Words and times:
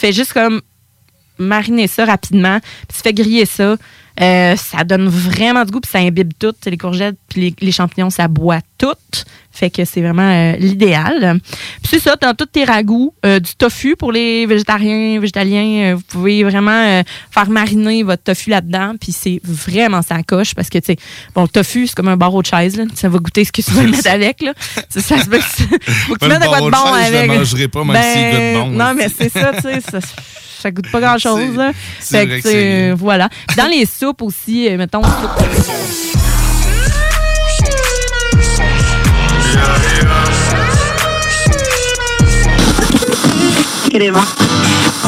fais 0.00 0.12
juste 0.12 0.32
comme 0.32 0.60
mariner 1.38 1.86
ça 1.86 2.04
rapidement, 2.04 2.60
puis 2.60 2.96
tu 2.96 3.02
fais 3.02 3.12
griller 3.12 3.46
ça. 3.46 3.76
Euh, 4.20 4.54
ça 4.56 4.84
donne 4.84 5.08
vraiment 5.08 5.64
du 5.64 5.70
goût, 5.72 5.80
puis 5.80 5.90
ça 5.90 5.98
imbibe 6.00 6.32
tout. 6.38 6.52
Les 6.66 6.76
courgettes, 6.76 7.16
puis 7.28 7.40
les, 7.40 7.54
les 7.60 7.72
champignons, 7.72 8.10
ça 8.10 8.28
boit 8.28 8.60
tout. 8.76 8.88
Fait 9.52 9.68
que 9.70 9.84
c'est 9.84 10.00
vraiment 10.00 10.30
euh, 10.30 10.56
l'idéal. 10.58 11.40
Puis 11.82 11.90
c'est 11.90 11.98
ça, 11.98 12.16
dans 12.16 12.34
tous 12.34 12.46
tes 12.46 12.64
ragoûts, 12.64 13.12
euh, 13.26 13.40
du 13.40 13.54
tofu 13.56 13.96
pour 13.96 14.12
les 14.12 14.46
végétariens, 14.46 15.18
végétaliens, 15.18 15.92
euh, 15.92 15.94
vous 15.96 16.02
pouvez 16.02 16.44
vraiment 16.44 17.02
faire 17.30 17.48
mariner 17.50 18.02
votre 18.02 18.22
tofu 18.22 18.50
là-dedans, 18.50 18.94
puis 19.00 19.10
c'est 19.12 19.40
vraiment 19.42 20.02
ça 20.02 20.22
coche 20.22 20.54
parce 20.54 20.68
que 20.68 20.78
tu 20.78 20.86
sais, 20.92 20.96
bon, 21.34 21.42
le 21.42 21.48
tofu 21.48 21.86
c'est 21.88 21.94
comme 21.96 22.08
un 22.08 22.16
barreau 22.16 22.42
de 22.42 22.46
chaise, 22.46 22.76
là. 22.76 22.84
ça 22.94 23.08
va 23.08 23.18
goûter 23.18 23.44
ce 23.44 23.50
que 23.52 23.60
tu 23.62 23.70
veux 23.72 23.86
mettre 23.90 24.08
avec 24.08 24.40
là. 24.42 24.52
Ça, 24.88 25.00
ça 25.00 25.18
se 25.18 25.28
peut 25.28 25.38
que 25.38 25.56
tu- 25.56 25.90
faut 25.90 26.14
que 26.14 26.18
tu 26.20 26.28
Pas 26.28 26.28
mettes 26.28 26.38
de 26.38 26.44
le 26.44 26.48
quoi 26.48 26.60
de 26.60 26.70
barreau 26.70 26.90
bon 26.90 26.96
chaise, 27.02 27.10
je 27.12 27.16
avec. 27.16 27.30
le 27.30 27.38
mangerai 27.38 27.68
pas, 27.68 27.84
même 27.84 28.02
s'il 28.02 28.30
goûte 28.30 28.64
bon, 28.64 28.70
Non, 28.78 28.94
mais 28.94 29.08
c'est 29.08 29.28
ça, 29.32 29.52
tu 29.54 29.62
sais, 29.62 29.80
ça, 30.60 30.70
goûte 30.70 30.90
pas 30.90 31.00
grand-chose. 31.00 31.58
c'est 32.00 32.18
Fait 32.18 32.26
que, 32.26 32.30
que 32.30 32.36
tu 32.36 32.42
sais, 32.42 32.50
c'est- 32.50 32.92
voilà. 32.92 33.28
Dans 33.56 33.66
les 33.68 33.86
soupes 33.86 34.22
aussi, 34.22 34.68
euh, 34.68 34.76
mettons. 34.76 35.02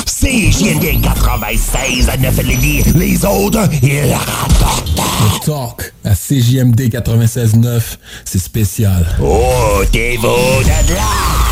CJMD 0.07 1.01
96 1.03 2.09
à 2.09 2.17
9 2.17 2.37
Lévis. 2.43 2.83
Les 2.95 3.25
autres, 3.25 3.69
ils 3.83 4.13
rapportent. 4.13 4.91
Talk 5.45 5.93
à 6.05 6.15
CJMD 6.15 6.89
96.9, 6.91 7.99
c'est 8.25 8.39
spécial. 8.39 9.05
Oh, 9.23 9.83
t'es 9.93 10.17
beau 10.21 10.37
de 10.63 10.95
là. 10.95 11.52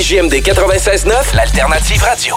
CJMD 0.00 0.40
96.9, 0.40 1.34
l'alternative 1.34 2.02
radio. 2.02 2.34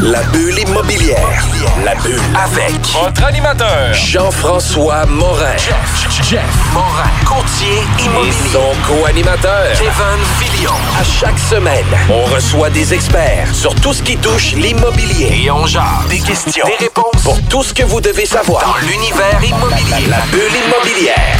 La 0.00 0.22
bulle 0.24 0.58
immobilière. 0.60 1.44
La 1.84 1.94
bulle 1.96 2.20
avec 2.36 2.74
votre 2.92 3.24
animateur 3.24 3.92
Jean-François 3.92 5.06
Morin. 5.06 5.56
Jeff, 5.56 6.08
Jeff 6.28 6.42
Morin. 6.72 7.10
Courtier 7.24 7.82
immobilier. 7.98 8.28
Et 8.28 8.52
son 8.52 8.72
co-animateur 8.86 9.72
Kevin 9.74 10.20
Filion. 10.62 10.72
À 10.98 11.04
chaque 11.04 11.38
semaine, 11.38 11.84
on 12.08 12.24
reçoit 12.32 12.70
des 12.70 12.94
experts 12.94 13.52
sur 13.54 13.74
tout 13.74 13.92
ce 13.92 14.02
qui 14.02 14.16
touche 14.16 14.52
l'immobilier. 14.52 15.44
Et 15.44 15.50
on 15.50 15.66
jase 15.66 16.06
des 16.08 16.20
questions, 16.20 16.66
des 16.66 16.84
réponses 16.84 17.22
pour 17.22 17.40
tout 17.48 17.62
ce 17.62 17.74
que 17.74 17.82
vous 17.82 18.00
devez 18.00 18.26
savoir 18.26 18.64
dans 18.66 18.86
l'univers 18.86 19.42
immobilier. 19.42 20.08
La 20.08 20.20
bulle 20.30 20.52
immobilière. 20.66 21.36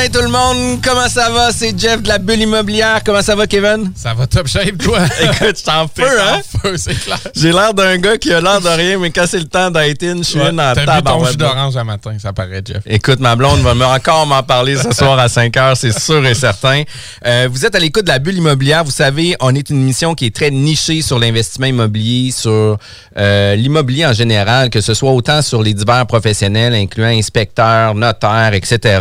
Matin 0.00 0.18
tout 0.18 0.24
le 0.24 0.30
monde, 0.30 0.80
comment 0.82 1.08
ça 1.08 1.30
va? 1.30 1.52
C'est 1.52 1.78
Jeff 1.78 2.02
de 2.02 2.08
la 2.08 2.18
bulle 2.18 2.40
immobilière. 2.40 3.00
Comment 3.04 3.22
ça 3.22 3.34
va, 3.34 3.46
Kevin? 3.46 3.92
Ça 3.94 4.14
va 4.14 4.26
top 4.26 4.46
shape, 4.46 4.78
toi? 4.78 4.98
Écoute, 5.20 5.58
je 5.58 5.64
t'en 5.64 5.86
feu, 5.88 6.20
hein? 6.20 6.40
feu, 6.62 6.76
c'est 6.76 6.94
clair. 6.98 7.18
J'ai 7.34 7.52
l'air 7.52 7.74
d'un 7.74 7.98
gars 7.98 8.16
qui 8.16 8.32
a 8.32 8.40
l'air 8.40 8.60
de 8.60 8.68
rien, 8.68 8.98
mais 8.98 9.10
quand 9.10 9.24
c'est 9.26 9.38
le 9.38 9.44
temps 9.48 9.70
d'être 9.70 10.02
in, 10.02 10.18
je 10.18 10.22
suis 10.22 10.38
Ouais, 10.40 10.48
in 10.48 10.58
en 10.58 10.74
T'as 10.74 11.02
ton 11.02 11.24
jus 11.24 11.36
d'orange 11.36 11.76
un 11.76 11.84
matin, 11.84 12.12
ça 12.18 12.32
paraît, 12.32 12.62
Jeff. 12.66 12.82
Écoute, 12.86 13.20
ma 13.20 13.36
blonde 13.36 13.60
va 13.60 13.74
me- 13.74 13.84
encore 13.84 14.26
m'en 14.26 14.42
parler 14.42 14.76
ce 14.76 14.90
soir 14.94 15.18
à 15.18 15.28
5 15.28 15.56
heures, 15.56 15.76
c'est 15.76 15.98
sûr 15.98 16.24
et 16.24 16.34
certain. 16.34 16.82
Euh, 17.26 17.48
vous 17.50 17.66
êtes 17.66 17.74
à 17.74 17.78
l'écoute 17.78 18.04
de 18.04 18.10
la 18.10 18.18
bulle 18.18 18.38
immobilière. 18.38 18.84
Vous 18.84 18.90
savez, 18.90 19.36
on 19.40 19.54
est 19.54 19.68
une 19.70 19.80
émission 19.80 20.14
qui 20.14 20.26
est 20.26 20.34
très 20.34 20.50
nichée 20.50 21.02
sur 21.02 21.18
l'investissement 21.18 21.66
immobilier, 21.66 22.30
sur 22.30 22.78
euh, 23.18 23.54
l'immobilier 23.56 24.06
en 24.06 24.12
général, 24.12 24.70
que 24.70 24.80
ce 24.80 24.94
soit 24.94 25.10
autant 25.12 25.42
sur 25.42 25.62
les 25.62 25.74
divers 25.74 26.06
professionnels, 26.06 26.74
incluant 26.74 27.08
inspecteurs, 27.08 27.94
notaires, 27.94 28.54
etc. 28.54 29.00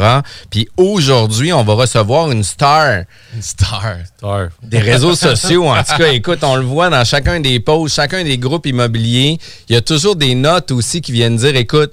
Puis 0.50 0.68
aujourd'hui, 0.94 1.52
on 1.54 1.64
va 1.64 1.74
recevoir 1.74 2.32
une 2.32 2.44
star 2.44 3.04
Une 3.36 3.42
star. 3.42 3.96
des 4.64 4.80
réseaux 4.80 5.16
sociaux. 5.16 5.68
En 5.70 5.84
tout 5.84 5.96
cas, 5.98 6.12
écoute, 6.12 6.40
on 6.44 6.56
le 6.56 6.64
voit 6.64 6.90
dans 6.90 7.04
chacun 7.06 7.40
des 7.40 7.60
posts, 7.60 7.96
chacun 7.96 8.24
des 8.24 8.38
groupes 8.38 8.66
immobiliers. 8.66 9.38
Il 9.70 9.74
y 9.74 9.76
a 9.78 9.82
toujours 9.82 10.16
des 10.16 10.36
notes 10.36 10.72
aussi 10.72 11.02
qui 11.02 11.12
viennent 11.12 11.38
dire, 11.38 11.56
écoute, 11.56 11.92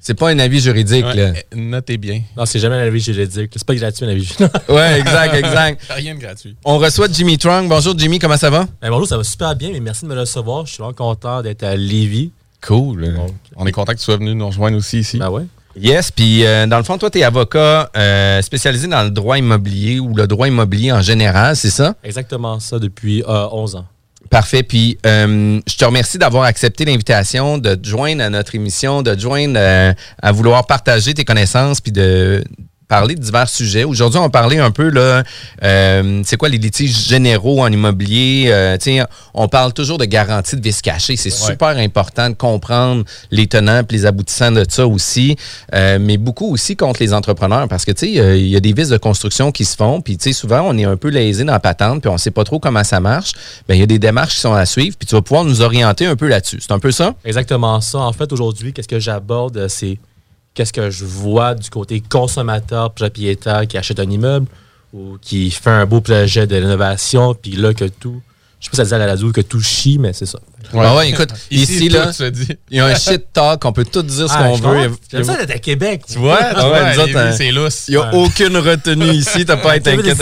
c'est 0.00 0.14
pas 0.14 0.30
un 0.30 0.38
avis 0.38 0.60
juridique. 0.60 1.04
là. 1.04 1.30
Ouais, 1.30 1.44
eh, 1.52 1.56
notez 1.56 1.98
bien. 1.98 2.22
Non, 2.36 2.46
c'est 2.46 2.58
jamais 2.60 2.76
un 2.76 2.86
avis 2.86 3.00
juridique. 3.00 3.50
C'est 3.54 3.66
pas 3.66 3.74
gratuit 3.74 4.04
un 4.04 4.08
avis 4.08 4.24
juridique. 4.24 4.52
Ouais, 4.68 5.00
exact, 5.00 5.34
exact. 5.34 5.82
Rien 5.90 6.14
de 6.14 6.20
gratuit. 6.20 6.56
On 6.64 6.78
reçoit 6.78 7.08
Jimmy 7.12 7.36
Trunk. 7.36 7.68
Bonjour 7.68 7.98
Jimmy, 7.98 8.18
comment 8.18 8.36
ça 8.36 8.48
va? 8.48 8.66
Ben, 8.80 8.90
bonjour, 8.90 9.06
ça 9.06 9.16
va 9.18 9.24
super 9.24 9.54
bien, 9.56 9.70
mais 9.72 9.80
merci 9.80 10.04
de 10.04 10.08
me 10.10 10.18
recevoir. 10.18 10.64
Je 10.66 10.72
suis 10.72 10.78
vraiment 10.78 10.94
content 10.94 11.42
d'être 11.42 11.62
à 11.64 11.76
Lévis. 11.76 12.30
Cool. 12.62 13.16
On 13.56 13.66
est 13.66 13.72
content 13.72 13.92
que 13.92 13.98
tu 13.98 14.04
sois 14.04 14.16
venu 14.16 14.34
nous 14.34 14.46
rejoindre 14.46 14.76
aussi 14.78 15.00
ici. 15.00 15.18
Ben 15.18 15.30
ouais. 15.30 15.44
Yes, 15.80 16.10
puis 16.10 16.44
euh, 16.44 16.66
dans 16.66 16.78
le 16.78 16.84
fond, 16.84 16.98
toi, 16.98 17.10
tu 17.10 17.18
es 17.18 17.22
avocat 17.22 17.90
euh, 17.96 18.42
spécialisé 18.42 18.86
dans 18.88 19.02
le 19.02 19.10
droit 19.10 19.38
immobilier 19.38 20.00
ou 20.00 20.14
le 20.14 20.26
droit 20.26 20.48
immobilier 20.48 20.92
en 20.92 21.02
général, 21.02 21.56
c'est 21.56 21.70
ça? 21.70 21.94
Exactement 22.02 22.58
ça 22.60 22.78
depuis 22.78 23.22
euh, 23.22 23.48
11 23.52 23.76
ans. 23.76 23.86
Parfait. 24.30 24.62
Puis 24.62 24.98
euh, 25.06 25.60
je 25.66 25.76
te 25.76 25.84
remercie 25.84 26.18
d'avoir 26.18 26.44
accepté 26.44 26.84
l'invitation, 26.84 27.58
de 27.58 27.74
te 27.74 27.88
joindre 27.88 28.22
à 28.22 28.30
notre 28.30 28.54
émission, 28.54 29.02
de 29.02 29.14
te 29.14 29.20
joindre 29.20 29.54
euh, 29.56 29.92
à 30.20 30.32
vouloir 30.32 30.66
partager 30.66 31.14
tes 31.14 31.24
connaissances 31.24 31.80
puis 31.80 31.92
de 31.92 32.44
parler 32.88 33.14
de 33.14 33.20
divers 33.20 33.48
sujets. 33.48 33.84
Aujourd'hui, 33.84 34.18
on 34.18 34.30
parler 34.30 34.58
un 34.58 34.70
peu, 34.70 34.88
là, 34.88 35.22
euh, 35.62 36.22
c'est 36.24 36.36
quoi 36.36 36.48
les 36.48 36.58
litiges 36.58 37.06
généraux 37.06 37.60
en 37.60 37.70
immobilier? 37.70 38.46
Euh, 38.48 38.76
tu 38.78 38.96
sais, 38.96 39.02
on 39.34 39.46
parle 39.46 39.72
toujours 39.72 39.98
de 39.98 40.06
garantie 40.06 40.56
de 40.56 40.62
vice 40.62 40.82
caché. 40.82 41.16
C'est 41.16 41.30
super 41.30 41.76
important 41.76 42.30
de 42.30 42.34
comprendre 42.34 43.04
les 43.30 43.46
tenants 43.46 43.80
et 43.80 43.92
les 43.92 44.06
aboutissants 44.06 44.52
de 44.52 44.64
ça 44.68 44.86
aussi, 44.86 45.36
Euh, 45.74 45.98
mais 46.00 46.16
beaucoup 46.16 46.50
aussi 46.50 46.76
contre 46.76 47.00
les 47.00 47.12
entrepreneurs 47.12 47.68
parce 47.68 47.84
que, 47.84 47.92
tu 47.92 48.14
sais, 48.14 48.20
euh, 48.20 48.36
il 48.36 48.48
y 48.48 48.56
a 48.56 48.60
des 48.60 48.72
vices 48.72 48.88
de 48.88 48.96
construction 48.96 49.52
qui 49.52 49.64
se 49.64 49.76
font, 49.76 50.00
puis, 50.00 50.16
tu 50.16 50.24
sais, 50.24 50.32
souvent, 50.32 50.62
on 50.64 50.76
est 50.78 50.84
un 50.84 50.96
peu 50.96 51.08
lésé 51.08 51.44
dans 51.44 51.52
la 51.52 51.60
patente, 51.60 52.00
puis 52.00 52.10
on 52.10 52.16
sait 52.16 52.30
pas 52.30 52.44
trop 52.44 52.58
comment 52.58 52.84
ça 52.84 53.00
marche. 53.00 53.32
Ben, 53.68 53.74
il 53.74 53.80
y 53.80 53.82
a 53.82 53.86
des 53.86 53.98
démarches 53.98 54.34
qui 54.34 54.40
sont 54.40 54.54
à 54.54 54.64
suivre, 54.64 54.96
puis 54.98 55.06
tu 55.06 55.14
vas 55.14 55.22
pouvoir 55.22 55.44
nous 55.44 55.60
orienter 55.60 56.06
un 56.06 56.16
peu 56.16 56.26
là-dessus. 56.26 56.58
C'est 56.60 56.72
un 56.72 56.78
peu 56.78 56.90
ça? 56.90 57.14
Exactement 57.24 57.80
ça. 57.80 57.98
En 57.98 58.12
fait, 58.12 58.32
aujourd'hui, 58.32 58.72
qu'est-ce 58.72 58.88
que 58.88 58.98
j'aborde, 58.98 59.56
euh, 59.58 59.68
c'est 59.68 59.98
qu'est-ce 60.58 60.72
que 60.72 60.90
je 60.90 61.04
vois 61.04 61.54
du 61.54 61.70
côté 61.70 62.00
consommateur, 62.00 62.90
propriétaire 62.90 63.64
qui 63.68 63.78
achète 63.78 64.00
un 64.00 64.10
immeuble 64.10 64.48
ou 64.92 65.16
qui 65.22 65.52
fait 65.52 65.70
un 65.70 65.86
beau 65.86 66.00
projet 66.00 66.48
de 66.48 66.56
rénovation, 66.56 67.32
puis 67.32 67.52
là 67.52 67.72
que 67.72 67.84
tout, 67.84 68.20
je 68.58 68.64
sais 68.64 68.70
pas 68.70 68.72
si 68.72 68.76
ça 68.78 68.82
disait 68.82 68.96
à 68.96 68.98
la 68.98 69.06
radio 69.06 69.30
que 69.30 69.40
tout 69.40 69.60
chie, 69.60 69.98
mais 70.00 70.12
c'est 70.12 70.26
ça. 70.26 70.40
Ah 70.74 70.96
ouais, 70.96 71.10
écoute, 71.10 71.30
ici, 71.50 71.88
là, 71.88 72.10
il 72.70 72.76
y 72.76 72.80
a 72.80 72.86
un 72.86 72.94
shit 72.94 73.32
talk, 73.32 73.64
on 73.64 73.72
peut 73.72 73.84
tout 73.84 74.02
dire 74.02 74.28
ce 74.28 74.34
Ah, 74.36 74.42
qu'on 74.42 74.56
veut. 74.56 74.90
J'aime 75.10 75.24
ça 75.24 75.36
d'être 75.36 75.54
à 75.54 75.58
Québec. 75.58 76.02
Tu 76.10 76.18
vois? 76.18 76.38
Ah 76.40 76.68
ouais, 76.68 76.78
Ouais, 76.98 77.16
hein, 77.16 77.32
c'est 77.36 77.50
lousse. 77.50 77.84
Il 77.88 77.92
n'y 77.92 77.96
a 78.00 78.14
aucune 78.14 78.56
retenue 78.56 79.08
ici, 79.12 79.44
t'as 79.44 79.56
pas 79.56 79.72
à 79.72 79.76
être 79.76 79.88
inquiète. 79.88 80.18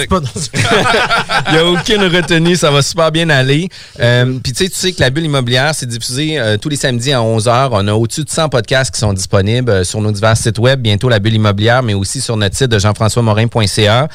Il 1.48 1.52
n'y 1.52 1.58
a 1.58 1.64
aucune 1.66 2.02
retenue, 2.04 2.54
ça 2.56 2.70
va 2.70 2.82
super 2.82 3.10
bien 3.10 3.28
aller. 3.30 3.68
Euh, 4.00 4.38
Puis 4.42 4.52
tu 4.52 4.64
sais, 4.64 4.70
tu 4.70 4.76
sais 4.76 4.92
que 4.92 5.00
la 5.00 5.10
bulle 5.10 5.24
immobilière, 5.24 5.74
c'est 5.74 5.86
diffusé 5.86 6.38
euh, 6.38 6.56
tous 6.58 6.68
les 6.68 6.76
samedis 6.76 7.12
à 7.12 7.20
11h. 7.20 7.68
On 7.72 7.88
a 7.88 7.94
au-dessus 7.94 8.24
de 8.24 8.30
100 8.30 8.48
podcasts 8.50 8.92
qui 8.94 9.00
sont 9.00 9.12
disponibles 9.12 9.70
euh, 9.70 9.84
sur 9.84 10.00
nos 10.00 10.12
divers 10.12 10.36
sites 10.36 10.58
web, 10.58 10.80
bientôt 10.80 11.08
la 11.08 11.18
bulle 11.18 11.34
immobilière, 11.34 11.82
mais 11.82 11.94
aussi 11.94 12.20
sur 12.20 12.36
notre 12.36 12.56
site 12.56 12.68
de 12.68 12.78
jean-françois-morin.ca. 12.78 14.08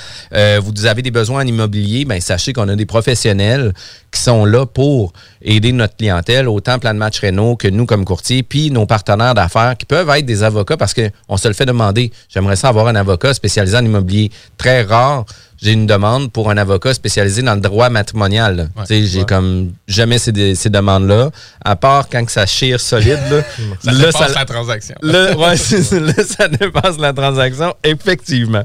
Vous 0.62 0.86
avez 0.86 1.02
des 1.02 1.12
besoins 1.12 1.44
en 1.44 1.48
immobilier, 1.48 2.06
ben 2.06 2.22
sachez 2.22 2.54
qu'on 2.54 2.68
a 2.70 2.76
des 2.76 2.86
professionnels 2.86 3.74
qui 4.12 4.22
sont 4.22 4.46
là 4.46 4.66
pour 4.66 5.14
aider 5.42 5.72
notre 5.72 5.96
clientèle 5.96 6.11
clientèle, 6.12 6.48
autant 6.50 6.78
Plan 6.80 6.94
de 6.94 7.00
Match 7.00 7.20
Renault 7.22 7.56
que 7.56 7.68
nous 7.68 7.86
comme 7.86 8.04
courtier, 8.06 8.44
puis 8.44 8.70
nos 8.72 8.86
partenaires 8.86 9.34
d'affaires 9.34 9.76
qui 9.78 9.86
peuvent 9.86 10.10
être 10.10 10.26
des 10.26 10.44
avocats 10.44 10.78
parce 10.78 10.94
qu'on 10.94 11.38
se 11.38 11.48
le 11.48 11.54
fait 11.54 11.66
demander. 11.66 12.12
J'aimerais 12.30 12.56
ça 12.56 12.68
avoir 12.70 12.88
un 12.88 12.96
avocat 12.96 13.34
spécialisé 13.34 13.78
en 13.78 13.86
immobilier. 13.86 14.32
Très 14.58 14.82
rare, 14.84 15.26
j'ai 15.62 15.72
une 15.72 15.86
demande 15.86 16.32
pour 16.32 16.50
un 16.50 16.58
avocat 16.58 16.94
spécialisé 16.94 17.42
dans 17.44 17.56
le 17.56 17.62
droit 17.62 17.90
matrimonial. 17.90 18.70
Ouais. 18.76 18.84
J'ai 19.06 19.20
Ouais. 19.20 19.26
comme 19.26 19.72
jamais 19.88 20.18
ces, 20.18 20.56
ces 20.56 20.70
demandes-là, 20.70 21.30
à 21.64 21.76
part 21.76 22.10
quand 22.10 22.26
que 22.26 22.32
ça 22.32 22.46
chire 22.46 22.80
solide. 22.80 23.20
Là, 23.30 23.42
Ça 23.84 23.92
Là, 23.92 24.06
dépasse 24.08 24.34
ça- 24.34 24.40
la 24.40 24.46
transaction. 24.46 24.96
Là, 25.02 25.38
ouais. 25.38 25.56
Là, 26.00 26.24
ça 26.28 26.48
dépasse 26.48 26.98
la 26.98 27.14
transaction, 27.14 27.74
effectivement. 27.84 28.64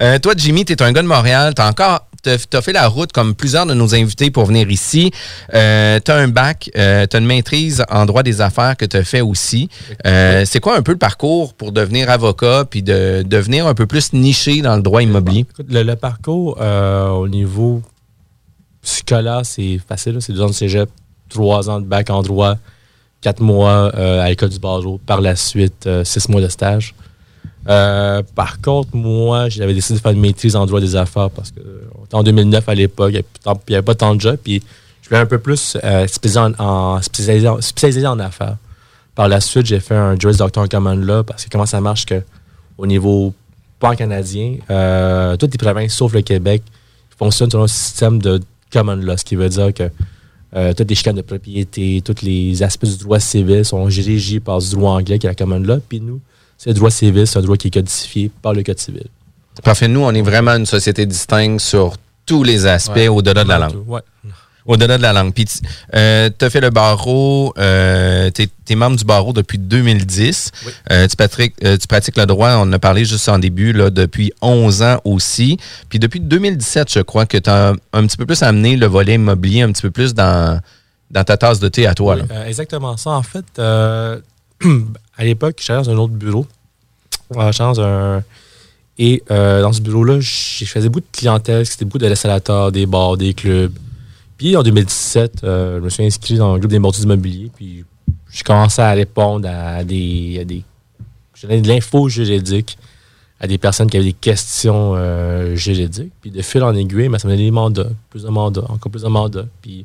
Euh, 0.00 0.18
toi, 0.18 0.34
Jimmy, 0.36 0.64
tu 0.64 0.74
es 0.74 0.82
un 0.82 0.92
gars 0.92 1.02
de 1.02 1.06
Montréal. 1.08 1.54
Tu 1.56 1.62
as 1.62 1.68
encore 1.68 2.06
t'as 2.24 2.38
t'as 2.38 2.62
fait 2.62 2.72
la 2.72 2.88
route 2.88 3.12
comme 3.12 3.34
plusieurs 3.34 3.66
de 3.66 3.74
nos 3.74 3.94
invités 3.94 4.30
pour 4.32 4.46
venir 4.46 4.68
ici. 4.70 5.12
Euh, 5.54 6.00
tu 6.04 6.10
as 6.10 6.16
un 6.16 6.28
bac, 6.28 6.70
tu 6.74 6.80
as 6.80 7.18
une 7.18 7.26
maîtrise 7.26 7.84
en 7.90 8.06
droit 8.06 8.22
des 8.22 8.40
affaires 8.40 8.76
que 8.76 8.84
tu 8.84 8.96
as 8.96 9.04
fait 9.04 9.20
aussi. 9.20 9.68
Euh, 10.06 10.44
C'est 10.44 10.60
quoi 10.60 10.76
un 10.76 10.82
peu 10.82 10.92
le 10.92 10.98
parcours 10.98 11.54
pour 11.54 11.70
devenir 11.70 12.10
avocat 12.10 12.64
puis 12.68 12.82
de 12.82 13.22
devenir 13.24 13.66
un 13.66 13.74
peu 13.74 13.86
plus 13.86 14.12
niché 14.12 14.62
dans 14.62 14.76
le 14.76 14.82
droit 14.82 15.02
immobilier? 15.02 15.46
Le, 15.68 15.82
le 15.82 15.96
parcours 15.96 16.58
euh, 16.60 17.08
au 17.08 17.28
niveau 17.28 17.82
scolaire, 18.82 19.42
c'est 19.44 19.78
facile. 19.86 20.16
C'est 20.20 20.32
deux 20.32 20.42
ans 20.42 20.48
de 20.48 20.52
cégep, 20.52 20.88
trois 21.28 21.68
ans 21.70 21.80
de 21.80 21.86
bac 21.86 22.10
en 22.10 22.22
droit, 22.22 22.56
quatre 23.20 23.40
mois 23.40 23.92
euh, 23.96 24.22
à 24.22 24.28
l'école 24.28 24.50
du 24.50 24.58
barreau. 24.58 24.98
Par 25.06 25.20
la 25.20 25.36
suite, 25.36 25.86
euh, 25.86 26.04
six 26.04 26.28
mois 26.28 26.40
de 26.40 26.48
stage. 26.48 26.94
Euh, 27.68 28.22
par 28.34 28.60
contre, 28.60 28.94
moi, 28.94 29.48
j'avais 29.48 29.74
décidé 29.74 29.98
de 29.98 30.02
faire 30.02 30.12
une 30.12 30.20
maîtrise 30.20 30.56
en 30.56 30.66
droit 30.66 30.80
des 30.80 30.96
affaires 30.96 31.30
parce 31.30 31.50
que 31.50 31.60
euh, 31.60 31.88
en 32.12 32.22
2009 32.22 32.68
à 32.68 32.74
l'époque, 32.74 33.14
il 33.14 33.24
n'y 33.68 33.74
avait 33.74 33.82
pas 33.82 33.94
tant 33.94 34.14
de 34.14 34.20
jobs. 34.20 34.36
Puis 34.36 34.62
je 35.02 35.08
voulais 35.08 35.20
un 35.20 35.26
peu 35.26 35.38
plus 35.38 35.76
euh, 35.82 36.06
spécialisé, 36.06 38.06
en, 38.06 38.18
affaires. 38.18 38.56
Par 39.14 39.28
la 39.28 39.40
suite, 39.40 39.66
j'ai 39.66 39.80
fait 39.80 39.94
un 39.94 40.18
Juris 40.18 40.36
Doctor 40.36 40.64
en 40.64 40.66
Common 40.66 40.96
Law 40.96 41.22
parce 41.22 41.44
que 41.44 41.50
comment 41.50 41.66
ça 41.66 41.80
marche 41.80 42.04
que 42.04 42.22
au 42.76 42.86
niveau 42.86 43.32
pan-canadien, 43.78 44.56
euh, 44.70 45.36
toutes 45.36 45.52
les 45.52 45.58
provinces 45.58 45.94
sauf 45.94 46.12
le 46.12 46.22
Québec 46.22 46.62
fonctionnent 47.16 47.50
selon 47.50 47.64
un 47.64 47.68
système 47.68 48.20
de 48.20 48.40
Common 48.72 48.96
Law, 48.96 49.16
ce 49.16 49.24
qui 49.24 49.36
veut 49.36 49.48
dire 49.48 49.72
que 49.72 49.90
toutes 50.72 50.88
les 50.88 50.94
chicanes 50.94 51.16
de 51.16 51.22
propriété, 51.22 52.00
tous 52.04 52.22
les 52.22 52.62
aspects 52.62 52.84
du 52.84 52.96
droit 52.96 53.18
civil 53.18 53.64
sont 53.64 53.84
régis 53.84 54.40
par 54.40 54.58
du 54.58 54.70
droit 54.70 54.92
anglais 54.92 55.18
qui 55.18 55.26
est 55.26 55.30
la 55.30 55.34
Common 55.34 55.58
Law. 55.58 55.80
Puis 55.88 56.00
nous, 56.00 56.20
c'est 56.58 56.70
le 56.70 56.74
droit 56.74 56.90
civil, 56.90 57.26
c'est 57.26 57.38
un 57.38 57.42
droit 57.42 57.56
qui 57.56 57.68
est 57.68 57.70
codifié 57.72 58.30
par 58.42 58.52
le 58.52 58.62
Code 58.62 58.78
civil. 58.78 59.06
Parfait. 59.62 59.88
Nous, 59.88 60.00
on 60.00 60.12
est 60.12 60.22
vraiment 60.22 60.52
une 60.52 60.66
société 60.66 61.06
distincte 61.06 61.60
sur 61.60 61.94
tous 62.26 62.42
les 62.42 62.66
aspects 62.66 62.96
Ouais. 62.96 63.08
au-delà 63.08 63.44
de 63.44 63.48
la 63.48 63.58
langue. 63.58 63.84
Ouais. 63.86 64.00
Au-delà 64.66 64.96
de 64.96 65.02
la 65.02 65.12
langue. 65.12 65.34
Puis, 65.34 65.44
tu 65.44 65.60
as 65.92 66.50
fait 66.50 66.60
le 66.62 66.70
barreau, 66.70 67.52
euh, 67.58 68.30
tu 68.34 68.48
es, 68.70 68.74
membre 68.74 68.96
du 68.96 69.04
barreau 69.04 69.34
depuis 69.34 69.58
2010. 69.58 70.50
Oui. 70.66 70.72
Euh, 70.90 71.06
tu, 71.06 71.16
pratiques, 71.16 71.54
euh, 71.62 71.76
tu 71.76 71.86
pratiques 71.86 72.16
le 72.16 72.24
droit, 72.24 72.52
on 72.54 72.62
en 72.62 72.72
a 72.72 72.78
parlé 72.78 73.04
juste 73.04 73.28
en 73.28 73.38
début, 73.38 73.72
là, 73.74 73.90
depuis 73.90 74.32
11 74.40 74.82
ans 74.82 75.00
aussi. 75.04 75.58
Puis 75.90 75.98
depuis 75.98 76.18
2017, 76.18 76.90
je 76.90 77.00
crois 77.00 77.26
que 77.26 77.36
tu 77.36 77.50
as 77.50 77.74
un 77.92 78.06
petit 78.06 78.16
peu 78.16 78.24
plus 78.24 78.42
amené 78.42 78.76
le 78.76 78.86
volet 78.86 79.14
immobilier 79.16 79.60
un 79.62 79.70
petit 79.70 79.82
peu 79.82 79.90
plus 79.90 80.14
dans, 80.14 80.58
dans 81.10 81.24
ta 81.24 81.36
tasse 81.36 81.60
de 81.60 81.68
thé 81.68 81.86
à 81.86 81.94
toi. 81.94 82.14
Oui, 82.14 82.22
là. 82.22 82.34
euh, 82.34 82.46
exactement 82.46 82.96
ça. 82.96 83.10
En 83.10 83.22
fait, 83.22 83.44
euh, 83.58 84.18
à 85.16 85.24
l'époque, 85.24 85.60
j'allais 85.60 85.82
dans 85.82 85.90
un 85.90 85.96
autre 85.96 86.12
bureau. 86.14 86.46
Euh, 87.36 87.52
j'étais 87.52 87.64
dans 87.64 87.80
un. 87.80 88.22
Et 88.98 89.22
euh, 89.30 89.60
dans 89.60 89.72
ce 89.72 89.80
bureau-là, 89.80 90.20
je 90.20 90.64
faisais 90.64 90.88
beaucoup 90.88 91.06
de 91.10 91.16
clientèle, 91.16 91.66
c'était 91.66 91.84
beaucoup 91.84 91.98
de 91.98 92.06
l'installateur, 92.06 92.70
des 92.70 92.86
bars, 92.86 93.16
des 93.16 93.34
clubs. 93.34 93.72
Puis 94.38 94.56
en 94.56 94.62
2017, 94.62 95.42
euh, 95.42 95.78
je 95.78 95.84
me 95.84 95.88
suis 95.88 96.04
inscrit 96.04 96.36
dans 96.36 96.54
un 96.54 96.58
groupe 96.58 96.70
des 96.70 96.78
mortiers 96.78 97.04
immobiliers. 97.04 97.50
Puis 97.54 97.84
j'ai 98.30 98.42
commencé 98.44 98.82
à 98.82 98.92
répondre 98.92 99.48
à 99.48 99.82
des. 99.84 100.38
À 100.40 100.44
des 100.44 100.62
je 101.34 101.46
donnais 101.46 101.60
de 101.60 101.68
l'info 101.68 102.08
juridique 102.08 102.78
à 103.40 103.46
des 103.46 103.58
personnes 103.58 103.90
qui 103.90 103.96
avaient 103.96 104.06
des 104.06 104.12
questions 104.12 104.94
euh, 104.96 105.56
juridiques. 105.56 106.12
Puis 106.20 106.30
de 106.30 106.40
fil 106.40 106.62
en 106.62 106.74
aiguille, 106.74 107.08
ben, 107.08 107.18
ça 107.18 107.28
me 107.28 107.32
donnait 107.34 107.44
des 107.44 107.50
mandats, 107.50 107.88
plus 108.10 108.22
de 108.22 108.28
mandats, 108.28 108.64
encore 108.68 108.90
plus 108.90 109.02
de 109.02 109.08
mandats. 109.08 109.46
Puis 109.60 109.84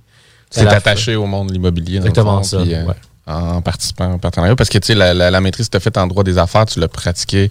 C'est 0.49 0.67
attaché 0.67 1.15
au 1.15 1.25
monde 1.25 1.49
de 1.49 1.53
l'immobilier. 1.53 1.99
le 1.99 2.07
Exactement 2.07 2.37
fond, 2.37 2.43
ça. 2.43 2.61
puis, 2.61 2.73
ouais. 2.73 2.85
En 3.29 3.61
participant 3.61 4.13
au 4.13 4.17
partenariat. 4.17 4.55
Parce 4.55 4.69
que 4.69 4.77
tu 4.79 4.87
sais, 4.87 4.95
la, 4.95 5.13
la, 5.13 5.29
la 5.31 5.39
maîtrise 5.41 5.67
que 5.67 5.71
tu 5.71 5.77
as 5.77 5.79
faite 5.81 5.97
en 5.97 6.07
droit 6.07 6.23
des 6.23 6.37
affaires, 6.37 6.65
tu 6.65 6.79
l'as 6.79 6.87
pratiqué 6.87 7.49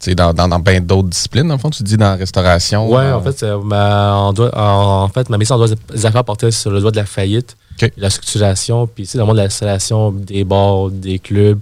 tu 0.00 0.10
sais, 0.10 0.14
dans, 0.14 0.32
dans, 0.34 0.48
dans 0.48 0.58
bien 0.58 0.80
d'autres 0.80 1.08
disciplines, 1.08 1.46
dans 1.46 1.54
le 1.54 1.60
fond, 1.60 1.70
tu 1.70 1.82
dis 1.82 1.96
dans 1.96 2.10
la 2.10 2.16
restauration. 2.16 2.90
Ouais, 2.90 3.10
dans- 3.10 3.18
en 3.18 3.22
fait, 3.22 3.42
ma, 3.64 4.14
en, 4.16 4.34
en, 4.34 5.02
en 5.04 5.08
fait, 5.08 5.28
ma 5.30 5.38
mission 5.38 5.54
en 5.54 5.58
droit 5.58 5.74
des 5.94 6.06
affaires 6.06 6.24
portait 6.24 6.50
sur 6.50 6.70
le 6.70 6.80
droit 6.80 6.90
de 6.90 6.96
la 6.96 7.06
faillite, 7.06 7.56
la 7.96 8.10
structuration, 8.10 8.86
puis 8.86 9.04
tu 9.04 9.10
sais, 9.10 9.18
dans 9.18 9.24
le 9.24 9.28
monde 9.28 9.36
de 9.36 9.42
l'installation 9.42 10.10
des 10.10 10.42
bars, 10.44 10.88
des 10.90 11.18
clubs. 11.18 11.60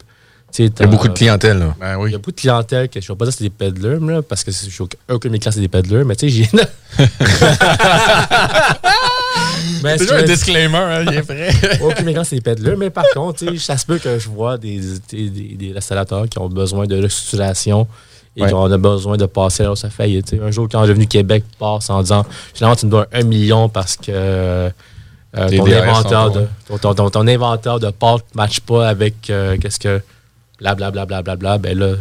Il 0.59 0.67
y 0.67 0.83
a 0.83 0.87
beaucoup 0.87 1.09
de 1.09 1.15
clientèle. 1.15 1.59
là. 1.61 1.75
Ben 1.81 1.93
Il 1.93 1.97
oui. 1.97 2.11
y 2.13 2.15
a 2.15 2.19
beaucoup 2.19 2.33
de 2.33 2.37
clientèle 2.41 2.89
que 2.91 3.01
je 3.01 3.07
ne 3.11 3.15
vais 3.15 3.19
pas 3.19 3.25
dire 3.25 3.33
que 3.33 3.39
c'est 3.39 3.45
des 3.45 3.51
peddlers, 3.51 3.99
là, 4.01 4.21
parce 4.23 4.45
que 4.45 4.51
je 4.51 4.57
suis 4.69 4.85
aucun 5.09 5.29
de 5.29 5.33
mes 5.33 5.39
classes 5.39 5.55
c'est 5.55 5.61
des 5.63 5.69
peddlers, 5.69 6.05
mais 6.05 6.15
tu 6.17 6.29
sais, 6.31 6.49
j'ai. 6.51 6.51
mais 9.99 10.07
C'est 10.07 10.13
un 10.13 10.23
disclaimer, 10.23 10.77
hein, 10.79 11.05
il 11.07 11.15
est 11.15 11.23
classes 12.13 12.29
c'est 12.31 12.41
peddlers, 12.41 12.77
mais 12.77 12.91
par 12.91 13.05
contre, 13.15 13.45
ça 13.59 13.77
se 13.77 13.87
peut 13.87 13.99
que 13.99 14.19
je 14.19 14.29
vois 14.29 14.59
des, 14.59 14.81
des, 15.11 15.31
des, 15.31 15.55
des 15.57 15.77
installateurs 15.77 16.29
qui 16.29 16.39
ont 16.39 16.49
besoin 16.49 16.87
de 16.87 17.01
restructuration 17.03 17.87
et 18.37 18.43
Ouais. 18.43 18.49
qui 18.49 18.55
ont 18.55 18.79
besoin 18.79 19.17
de 19.19 19.27
passer 19.27 19.65
à 19.65 19.77
sa 19.77 19.91
faillite. 19.91 20.27
tu 20.27 20.37
sais. 20.39 20.43
Un 20.43 20.51
jour, 20.51 20.67
quand 20.71 20.81
Revenu 20.81 21.07
Québec 21.07 21.45
passe 21.59 21.91
en 21.91 22.01
disant 22.01 22.25
finalement, 22.55 22.77
tu 22.77 22.87
me 22.87 22.91
dois 22.91 23.07
un 23.13 23.23
million 23.25 23.69
parce 23.69 23.97
que 23.97 24.11
euh, 24.11 24.71
ton, 25.35 25.67
inventaire 25.67 26.31
de, 26.31 26.47
ton, 26.69 26.79
ton, 26.79 26.95
ton- 26.95 27.11
ton 27.11 27.27
inventaire 27.27 27.79
de 27.79 27.91
pâte 27.91 28.25
ne 28.35 28.37
matche 28.41 28.61
pas 28.61 28.89
avec 28.89 29.29
euh, 29.31 29.57
qu'est-ce 29.61 29.79
que 29.79 30.01
blablabla, 30.59 31.05
bla, 31.07 31.23
bla, 31.23 31.37
bla, 31.37 31.59
ben 31.59 31.79
là, 31.79 31.95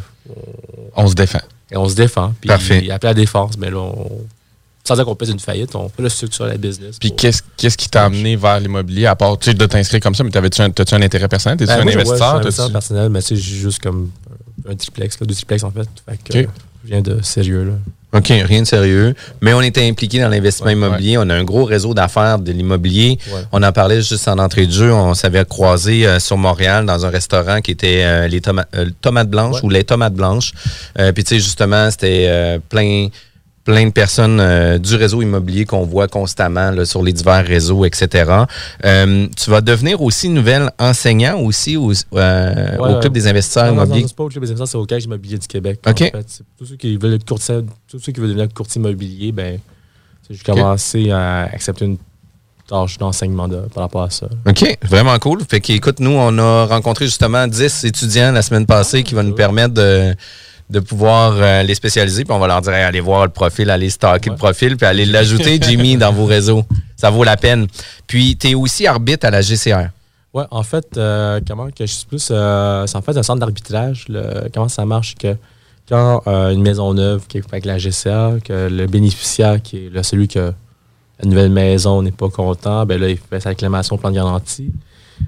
On 0.96 1.08
se 1.08 1.16
défend. 1.16 1.40
et 1.72 1.76
on 1.78 1.88
se 1.90 1.96
défend. 1.96 2.34
Puis 2.40 2.48
Parfait. 2.48 2.90
après 2.92 3.10
la 3.10 3.14
défense, 3.14 3.58
mais 3.58 3.70
là, 3.70 3.78
on- 3.80 4.22
sans 4.84 4.96
dire 4.96 5.06
qu'on 5.06 5.16
pèse 5.16 5.30
une 5.30 5.40
faillite, 5.40 5.76
on 5.76 5.90
peut 5.90 6.04
le 6.04 6.10
structurer 6.10 6.50
la 6.50 6.58
business. 6.58 6.98
Puis 7.00 7.12
qu'est-ce 7.16 7.42
qu'est-ce 7.58 7.78
qui 7.78 7.90
t'a 7.90 8.06
amené 8.06 8.36
vers 8.36 8.60
l'immobilier, 8.60 9.06
à 9.06 9.16
part 9.16 9.38
de 9.38 9.66
t'inscrire 9.66 10.00
comme 10.02 10.16
ça, 10.16 10.24
mais 10.24 10.32
t'avais-tu 10.32 10.62
un, 10.62 10.70
t'as-tu 10.72 10.96
un 10.96 11.02
intérêt 11.02 11.28
personnel? 11.28 11.58
T'es-tu 11.58 11.72
Ben, 11.72 11.82
un 11.82 11.86
ouais, 11.86 11.96
investisseur? 11.96 12.36
un 12.36 12.70
personnel, 12.72 13.10
mais 13.10 13.22
c'est 13.22 13.36
juste 13.36 13.80
comme 13.82 14.10
un 14.70 14.76
triplex, 14.76 15.20
là, 15.20 15.26
deux 15.28 15.36
triplex 15.36 15.64
en 15.64 15.72
fait. 15.72 15.88
Fait 16.10 16.18
que, 16.18 16.40
Ok. 16.40 16.46
euh, 16.46 16.52
je 16.84 16.90
viens 16.90 17.02
de 17.02 17.22
sérieux 17.22 17.64
là. 17.64 17.74
OK, 18.14 18.26
rien 18.28 18.62
de 18.62 18.68
sérieux. 18.68 19.16
Mais 19.40 19.54
on 19.54 19.62
était 19.62 19.88
impliqué 19.88 20.20
dans 20.20 20.28
l'investissement 20.28 20.68
Ouais, 20.68 20.74
immobilier. 20.74 21.18
On 21.18 21.30
a 21.30 21.34
un 21.34 21.46
gros 21.46 21.64
réseau 21.64 21.94
d'affaires 21.94 22.40
de 22.40 22.52
l'immobilier. 22.52 23.18
Ouais. 23.34 23.44
On 23.54 23.64
en 23.64 23.72
parlait 23.72 24.02
juste 24.02 24.28
en 24.28 24.38
entrée 24.38 24.68
de 24.68 24.72
jeu. 24.74 24.92
On 24.94 25.14
s'avait 25.14 25.46
croisé 25.46 26.06
euh, 26.06 26.20
sur 26.20 26.36
Montréal 26.38 26.86
dans 26.86 27.06
un 27.06 27.10
restaurant 27.10 27.62
qui 27.62 27.72
était 27.72 28.02
euh, 28.04 28.28
les 28.28 28.42
toma- 28.42 28.66
euh, 28.76 28.90
tomates 29.00 29.30
blanches 29.30 29.56
Ouais. 29.58 29.62
ou 29.64 29.70
les 29.70 29.86
tomates 29.86 30.14
blanches. 30.14 30.52
Euh, 31.00 31.14
Puis 31.14 31.24
tu 31.24 31.36
sais, 31.36 31.40
justement, 31.40 31.90
c'était 31.90 32.26
euh, 32.28 32.60
plein 32.68 33.08
plein 33.64 33.86
de 33.86 33.92
personnes 33.92 34.40
euh, 34.40 34.78
du 34.80 34.96
réseau 34.96 35.22
immobilier 35.22 35.66
qu'on 35.66 35.84
voit 35.86 36.08
constamment 36.08 36.72
là, 36.72 36.86
sur 36.86 37.04
les 37.04 37.14
divers 37.14 37.46
réseaux, 37.46 37.86
etc. 37.86 38.32
Euh, 38.86 39.28
tu 39.38 39.50
vas 39.50 39.62
devenir 39.62 40.02
aussi 40.02 40.30
nouvelle 40.30 40.72
enseignant 40.80 41.40
aussi 41.40 41.78
au, 41.78 41.92
euh, 41.92 42.78
Ouais, 42.78 42.96
au 42.96 43.00
Club 43.00 43.14
des 43.14 43.28
investisseurs 43.28 43.66
Non, 43.66 43.72
non, 43.72 43.78
non, 43.78 43.84
immobiliers. 43.86 44.14
pas 44.16 44.24
au 44.24 44.30
Club 44.30 44.44
des 44.44 44.50
investisseurs, 44.52 44.68
c'est 44.68 44.78
au 44.78 44.86
Caisse 44.86 45.04
immobilier 45.06 45.38
du 45.38 45.48
Québec. 45.48 45.80
Ok. 45.88 46.02
En 46.14 46.18
fait. 46.18 46.42
Tous 46.58 46.66
ceux 46.66 46.76
qui 46.76 46.98
veulent 46.98 47.14
être 47.14 47.26
courtier, 47.28 47.60
tous 47.90 48.00
ceux 48.00 48.12
qui 48.12 48.20
veulent 48.20 48.30
devenir 48.30 48.48
courtier 48.54 48.80
immobilier, 48.80 49.32
ben, 49.32 49.60
c'est- 50.28 50.34
j'ai 50.36 50.44
commencé 50.44 51.12
à 51.12 51.44
accepter 51.44 51.86
une 51.86 51.98
tâche 52.68 52.98
d'enseignement 52.98 53.48
de- 53.48 53.68
par 53.74 53.84
rapport 53.84 54.04
à 54.04 54.10
ça. 54.10 54.28
OK, 54.48 54.78
vraiment 54.84 55.18
cool. 55.20 55.40
Fait 55.50 55.60
qu'écoute, 55.60 56.00
nous, 56.00 56.12
on 56.12 56.38
a 56.38 56.66
rencontré 56.66 57.06
justement 57.06 57.46
10 57.48 57.84
étudiants 57.84 58.32
la 58.32 58.42
semaine 58.42 58.66
passée 58.66 59.04
qui 59.04 59.14
vont 59.14 59.24
nous 59.24 59.36
permettre 59.36 59.74
de, 59.74 60.16
de 60.72 60.80
pouvoir 60.80 61.34
euh, 61.36 61.64
les 61.64 61.76
spécialiser. 61.76 62.24
Puis 62.24 62.34
on 62.34 62.40
va 62.40 62.48
leur 62.48 62.62
dire, 62.62 62.74
Hey, 62.74 62.84
allez 62.84 63.02
voir 63.02 63.26
le 63.26 63.32
profil, 63.32 63.70
allez 63.70 63.90
stalker 63.90 64.30
le 64.30 64.36
profil, 64.38 64.78
puis 64.78 64.86
allez 64.88 65.06
l'ajouter, 65.06 65.60
Jimmy, 65.62 65.98
dans 65.98 66.12
vos 66.14 66.26
réseaux. 66.26 66.64
Ça 66.96 67.10
vaut 67.10 67.24
la 67.24 67.38
peine. 67.38 67.68
Puis 68.08 68.38
tu 68.38 68.50
es 68.50 68.56
aussi 68.56 68.88
arbitre 68.88 69.26
à 69.28 69.32
la 69.32 69.42
GCR. 69.42 69.90
Ouais, 70.34 70.46
en 70.50 70.64
fait, 70.64 70.88
euh, 70.98 71.42
comment 71.46 71.68
que 71.72 71.86
je 71.86 71.92
suis 71.92 72.06
plus. 72.06 72.30
euh, 72.32 72.88
c'est 72.88 72.96
en 72.96 73.02
fait 73.02 73.18
un 73.18 73.24
centre 73.24 73.40
d'arbitrage. 73.42 74.06
le- 74.08 74.48
Comment 74.54 74.70
ça 74.70 74.86
marche 74.86 75.16
que 75.16 75.36
quand 75.90 76.22
une 76.26 76.62
maison 76.62 76.94
neuve 76.94 77.24
qui 77.28 77.38
est 77.40 77.44
avec 77.52 77.66
la 77.66 77.78
GCA, 77.78 78.36
que 78.44 78.70
le 78.70 78.88
bénéficiaire, 78.88 79.62
qui 79.62 79.88
est 79.88 79.90
le, 79.90 80.04
celui 80.04 80.30
que 80.30 80.54
la 81.22 81.26
nouvelle 81.30 81.52
maison 81.52 82.02
n'est 82.02 82.12
pas 82.14 82.30
content, 82.30 82.86
ben 82.86 83.00
là, 83.02 83.10
il 83.10 83.18
fait 83.18 83.42
sa 83.42 83.50
réclamation 83.50 83.96
au 83.96 83.98
plan 84.00 84.10
de 84.10 84.16
garantie. 84.16 84.72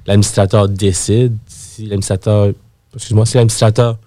L'administrateur 0.07 0.69
décide. 0.69 1.35
Si 1.47 1.81
l'administrateur. 1.83 2.49
Excuse-moi, 2.95 3.25
si 3.25 3.35
l'administrateur. 3.35 3.97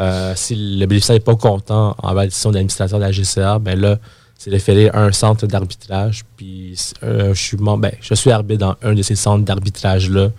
Euh, 0.00 0.32
si 0.36 0.54
le 0.54 0.86
bénéficiaire 0.86 1.16
n'est 1.16 1.20
pas 1.20 1.34
content 1.34 1.96
en 2.02 2.12
la 2.12 2.26
décision 2.26 2.50
de 2.50 2.54
l'administrateur 2.54 2.98
de 2.98 3.04
la 3.04 3.12
GCA, 3.12 3.58
ben 3.58 3.78
là, 3.78 3.98
c'est 4.36 4.50
référé 4.50 4.88
à 4.90 5.00
un 5.02 5.12
centre 5.12 5.46
d'arbitrage. 5.46 6.24
Puis 6.36 6.74
euh, 7.02 7.34
je, 7.34 7.40
suis 7.40 7.56
ben, 7.56 7.90
je 8.00 8.14
suis 8.14 8.30
arbitre 8.30 8.60
dans 8.60 8.76
un 8.82 8.94
de 8.94 9.02
ces 9.02 9.16
centres 9.16 9.44
d'arbitrage-là. 9.44 10.30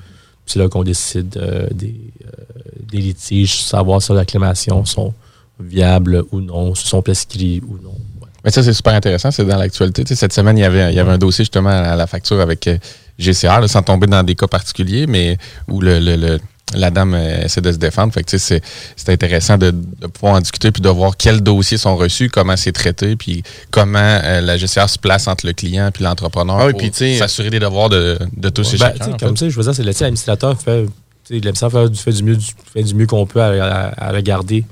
C'est 0.45 0.59
là 0.59 0.69
qu'on 0.69 0.83
décide 0.83 1.37
euh, 1.37 1.67
des, 1.71 1.93
litiges, 2.91 3.61
savoir 3.61 4.01
si 4.01 4.11
les 4.13 4.19
réclamations 4.19 4.83
sont 4.85 5.13
viables 5.59 6.23
ou 6.31 6.39
non, 6.39 6.73
si 6.73 6.87
sont 6.87 7.01
prescrits 7.01 7.61
ou 7.67 7.77
non. 7.83 7.95
Mais 8.43 8.51
ça, 8.51 8.63
c'est 8.63 8.73
super 8.73 8.93
intéressant. 8.93 9.31
C'est 9.31 9.43
dans 9.43 9.57
l'actualité. 9.57 10.03
Cette 10.15 10.31
semaine, 10.31 10.57
il 10.57 10.61
y 10.61 10.63
avait, 10.63 10.97
un 10.97 11.17
dossier 11.17 11.43
justement 11.43 11.69
à 11.69 11.95
la 11.97 12.07
facture 12.07 12.39
avec 12.39 12.69
GCR, 13.19 13.67
sans 13.67 13.83
tomber 13.83 14.07
dans 14.07 14.23
des 14.23 14.35
cas 14.35 14.47
particuliers, 14.47 15.05
mais 15.07 15.37
où 15.67 15.81
le- 15.81 16.39
la 16.75 16.91
dame 16.91 17.13
euh, 17.15 17.43
essaie 17.45 17.61
de 17.61 17.71
se 17.71 17.77
défendre. 17.77 18.13
Fait 18.13 18.21
que, 18.23 18.29
tu 18.29 18.37
sais, 18.39 18.59
c'est, 18.61 18.69
c'est 18.95 19.11
intéressant 19.11 19.57
de, 19.57 19.71
de 19.71 20.07
pouvoir 20.07 20.35
en 20.35 20.39
discuter 20.41 20.71
puis 20.71 20.81
de 20.81 20.89
voir 20.89 21.17
quels 21.17 21.41
dossiers 21.41 21.77
sont 21.77 21.95
reçus, 21.95 22.29
comment 22.29 22.55
c'est 22.57 22.71
traité, 22.71 23.15
puis 23.15 23.43
comment 23.71 23.97
euh, 23.99 24.41
la 24.41 24.57
GCR 24.57 24.87
se 24.89 24.99
place 24.99 25.27
entre 25.27 25.45
le 25.47 25.53
client 25.53 25.89
puis 25.93 26.03
l'entrepreneur 26.03 26.57
Ah 26.59 26.65
oui, 26.67 26.73
pour 26.73 26.81
puis, 26.91 27.17
s'assurer 27.17 27.49
des 27.49 27.59
devoirs 27.59 27.89
de, 27.89 28.17
de 28.37 28.49
tous 28.49 28.73
et 28.73 28.77
Ben, 28.77 28.93
chacun. 28.97 29.17
comme 29.17 29.35
ça, 29.37 29.49
je 29.49 29.55
veux 29.55 29.63
dire, 29.63 29.73
c'est 29.75 29.83
l'administrateur 29.83 30.59
fait, 30.61 30.85
l'administrateur 31.29 31.89
fait, 31.95 32.11
du- 32.11 32.23
mieux, 32.23 32.35
du- 32.35 32.45
fait 32.73 32.83
du 32.83 32.93
mieux 32.93 33.07
qu'on 33.07 33.25
peut 33.25 33.41
à, 33.41 33.47
à- 33.91 34.07
à 34.09 34.11
regarder 34.11 34.63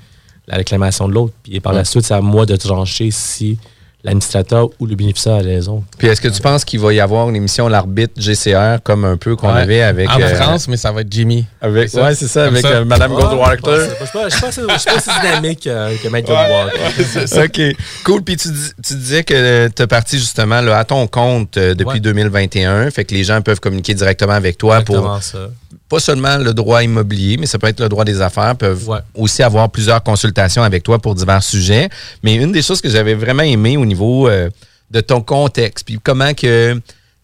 la 0.47 0.57
réclamation 0.57 1.07
de 1.07 1.13
l'autre. 1.13 1.33
Puis 1.43 1.59
par 1.59 1.73
la 1.73 1.83
suite, 1.83 2.05
c'est 2.05 2.13
à 2.13 2.21
moi 2.21 2.45
de 2.45 2.55
trancher 2.55 3.09
si 3.11 3.57
l'administrateur 4.03 4.69
ou 4.79 4.85
le 4.85 4.95
bénéficiaire 4.95 5.35
a 5.35 5.39
raison. 5.39 5.83
Puis 5.97 6.07
est-ce 6.07 6.21
que 6.21 6.27
tu 6.27 6.39
penses 6.41 6.63
qu'il 6.63 6.79
va 6.79 6.93
y 6.93 6.99
avoir 6.99 7.27
une 7.29 7.35
émission 7.35 7.67
l'arbitre 7.67 8.13
GCR 8.17 8.77
comme 8.83 9.03
un 9.05 9.17
peu 9.17 9.35
qu'on 9.35 9.53
Ouais. 9.53 9.61
avait 9.61 9.81
avec 9.81 10.09
en 10.09 10.19
euh, 10.21 10.35
France, 10.35 10.67
mais 10.67 10.77
ça 10.77 10.91
va 10.91 11.01
être 11.01 11.11
Jimmy. 11.11 11.45
avec 11.61 11.89
C'est 11.89 11.97
ça. 11.97 12.03
ouais, 12.05 12.15
c'est 12.15 12.27
ça 12.27 12.45
Comme 12.45 12.53
avec 12.55 12.65
ça. 12.65 12.71
euh, 12.73 12.85
madame 12.85 13.11
Ouais, 13.13 13.21
Goldwater. 13.21 13.79
Je 13.99 14.05
suis 14.05 14.45
pas, 14.45 14.95
aussi 14.95 15.09
dynamique 15.21 15.67
euh, 15.67 15.95
que 16.01 16.07
Mike 16.09 16.25
Goldwater. 16.27 16.73
C'est 17.11 17.27
ça, 17.27 17.43
OK. 17.45 17.61
Cool. 18.03 18.21
Puis 18.23 18.37
tu, 18.37 18.49
dis- 18.49 18.71
tu 18.85 18.95
disais 18.95 19.23
que 19.23 19.67
tu 19.67 19.81
es 19.81 19.87
parti 19.87 20.17
justement 20.19 20.61
là, 20.61 20.77
à 20.79 20.83
ton 20.85 21.05
compte 21.07 21.57
euh, 21.57 21.73
depuis 21.73 21.93
Ouais. 21.95 21.99
2021. 21.99 22.89
Fait 22.91 23.03
que 23.03 23.13
les 23.13 23.23
gens 23.23 23.41
peuvent 23.41 23.59
communiquer 23.59 23.93
directement 23.93 24.33
avec 24.33 24.57
toi 24.57 24.81
pour 24.81 25.21
ça. 25.21 25.49
Pas 25.89 25.99
seulement 25.99 26.37
le 26.37 26.53
droit 26.53 26.83
immobilier, 26.83 27.37
mais 27.37 27.45
ça 27.45 27.57
peut 27.59 27.67
être 27.67 27.79
le 27.79 27.87
droit 27.89 28.03
des 28.05 28.19
affaires, 28.21 28.55
peuvent 28.55 28.87
Ouais. 28.89 28.99
aussi 29.15 29.41
avoir 29.43 29.69
plusieurs 29.69 30.03
consultations 30.03 30.63
avec 30.63 30.83
toi 30.83 30.99
pour 30.99 31.15
divers 31.15 31.41
sujets. 31.43 31.89
Mais 32.23 32.35
une 32.35 32.51
des 32.51 32.61
choses 32.61 32.81
que 32.81 32.89
j'avais 32.89 33.13
vraiment 33.15 33.43
aimé 33.43 33.77
au 33.77 33.85
niveau 33.85 34.27
euh, 34.27 34.49
de 34.91 35.01
ton 35.01 35.21
contexte, 35.21 35.85
puis 35.85 35.99
comment 36.03 36.33
que 36.33 36.79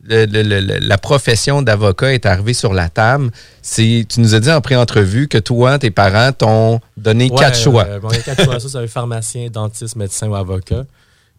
le- 0.06 0.26
le- 0.26 0.44
le- 0.44 0.60
le- 0.60 0.80
la 0.80 0.98
profession 0.98 1.62
d'avocat 1.62 2.14
est 2.14 2.26
arrivée 2.26 2.54
sur 2.54 2.74
la 2.74 2.90
table, 2.90 3.32
c'est 3.62 4.06
tu 4.10 4.20
nous 4.20 4.36
as 4.36 4.40
dit 4.42 4.52
en 4.52 4.60
pré-entrevue 4.60 5.28
que 5.30 5.38
toi, 5.38 5.80
tes 5.80 5.92
parents 5.92 6.32
t'ont 6.34 6.82
donné 6.98 7.30
Ouais, 7.32 7.38
quatre 7.38 7.58
choix. 7.58 7.86
euh, 7.88 8.00
bon, 8.00 8.10
il 8.12 8.18
y 8.18 8.20
a 8.20 8.22
quatre 8.24 8.44
choix. 8.44 8.60
Ça, 8.60 8.68
c'est 8.70 8.78
un 8.78 8.88
pharmacien, 8.88 9.48
dentiste, 9.50 9.96
médecin 9.96 10.28
ou 10.28 10.36
avocat. 10.36 10.84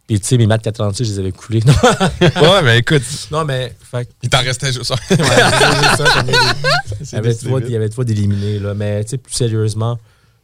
Puis, 0.07 0.21
tu 0.21 0.27
sais, 0.27 0.37
mes 0.37 0.47
maths 0.47 0.63
86, 0.63 1.05
je 1.05 1.13
les 1.13 1.19
avais 1.19 1.33
coulés. 1.33 1.61
Ouais, 2.21 2.63
mais 2.63 2.79
écoute, 2.79 3.03
non 3.31 3.45
mais, 3.45 3.75
fait, 3.91 4.09
Il 4.23 4.29
t'en 4.29 4.41
restait 4.41 4.73
juste 4.73 4.93
un. 4.93 4.95
Ouais, 5.17 5.25
il 7.01 7.13
y 7.13 7.17
avait 7.17 7.77
avait 7.77 7.89
trop 7.89 8.05
d'éliminés, 8.05 8.59
là. 8.59 8.75
Mais, 8.75 9.03
tu 9.05 9.11
sais, 9.11 9.19
plus 9.19 9.33
sérieusement, 9.33 9.97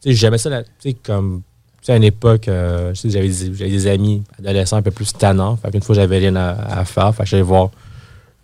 tu 0.03 0.11
sais, 0.11 0.15
j'aimais 0.15 0.39
ça, 0.39 0.63
tu 0.63 0.69
sais, 0.79 0.95
comme, 0.95 1.43
tu 1.83 1.87
sais, 1.87 1.93
à 1.93 1.97
une 1.97 2.05
époque, 2.05 2.49
euh, 2.49 2.95
j'avais 3.05 3.29
des, 3.29 3.51
des 3.51 3.87
amis 3.87 4.23
adolescents 4.39 4.77
un 4.77 4.83
peu 4.83 4.91
plus 4.93 5.13
tannants. 5.13 5.57
Fait 5.57 5.71
qu'une 5.71 5.83
fois, 5.83 5.95
j'avais 5.95 6.19
rien 6.19 6.37
à, 6.37 6.81
à 6.81 6.85
faire. 6.87 7.15
Fait 7.15 7.25
que 7.25 7.29
j'allais 7.29 7.43
voir, 7.43 7.71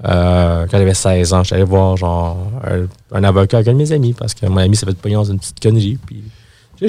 euh, 0.05 0.67
quand 0.71 0.77
j'avais 0.77 0.93
16 0.95 1.33
ans, 1.33 1.45
j'allais 1.45 1.65
voir, 1.65 1.97
genre, 1.97 2.37
un, 2.63 2.87
un 3.17 3.25
avocat 3.25 3.59
avec 3.59 3.69
un 3.69 3.73
de 3.73 3.79
mes 3.79 3.93
amis 3.93 4.13
parce 4.13 4.35
que 4.35 4.45
mon 4.45 4.59
ami 4.59 4.77
s'est 4.77 4.85
fait 4.85 4.97
pognon 4.97 5.23
dans 5.23 5.33
une 5.33 5.39
petite 5.39 5.61
connerie. 5.61 5.99
Puis, 6.05 6.23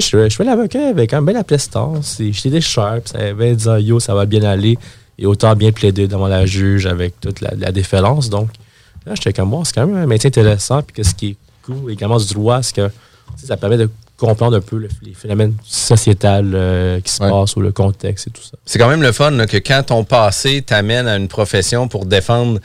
je, 0.00 0.28
je 0.28 0.36
fais 0.36 0.44
l'avocat 0.44 0.88
avec 0.88 1.10
quand 1.10 1.16
même 1.16 1.26
bien 1.26 1.34
la 1.34 1.44
prestance. 1.44 2.20
et 2.20 2.32
J'étais 2.32 2.50
des 2.50 2.60
puis 2.60 2.70
ça 2.70 3.18
avait 3.18 3.54
dit, 3.56 3.68
yo, 3.80 4.00
ça 4.00 4.14
va 4.14 4.26
bien 4.26 4.42
aller. 4.44 4.78
Et 5.18 5.26
autant 5.26 5.54
bien 5.56 5.72
plaider 5.72 6.06
devant 6.06 6.28
la 6.28 6.46
juge 6.46 6.86
avec 6.86 7.18
toute 7.20 7.40
la, 7.40 7.52
la 7.56 7.72
déférence. 7.72 8.30
Donc, 8.30 8.50
Là, 9.06 9.14
j'étais 9.14 9.32
comme, 9.32 9.50
bon, 9.50 9.64
c'est 9.64 9.74
quand 9.74 9.86
même 9.86 9.96
un 9.96 10.06
métier 10.06 10.28
intéressant. 10.28 10.82
Puis 10.82 10.94
que 10.96 11.02
ce 11.02 11.14
qui 11.14 11.28
est 11.30 11.36
cool 11.64 11.90
également 11.90 12.18
du 12.18 12.34
droit, 12.34 12.62
c'est 12.62 12.76
que 12.76 12.90
ça 13.36 13.56
permet 13.56 13.78
de 13.78 13.88
comprendre 14.18 14.56
un 14.56 14.60
peu 14.60 14.76
le- 14.76 14.88
les 15.02 15.14
phénomènes 15.14 15.54
sociétals 15.64 16.50
euh, 16.54 17.00
qui 17.00 17.12
se 17.12 17.22
Ouais. 17.22 17.30
passent 17.30 17.56
ou 17.56 17.60
le 17.60 17.72
contexte 17.72 18.26
et 18.26 18.30
tout 18.30 18.42
ça. 18.42 18.56
c'est 18.66 18.78
quand 18.78 18.88
même 18.88 19.00
le 19.02 19.12
fun 19.12 19.30
là, 19.30 19.46
que 19.46 19.56
quand 19.58 19.82
ton 19.86 20.04
passé 20.04 20.60
t'amène 20.62 21.06
à 21.06 21.16
une 21.16 21.28
profession 21.28 21.88
pour 21.88 22.04
défendre 22.04 22.58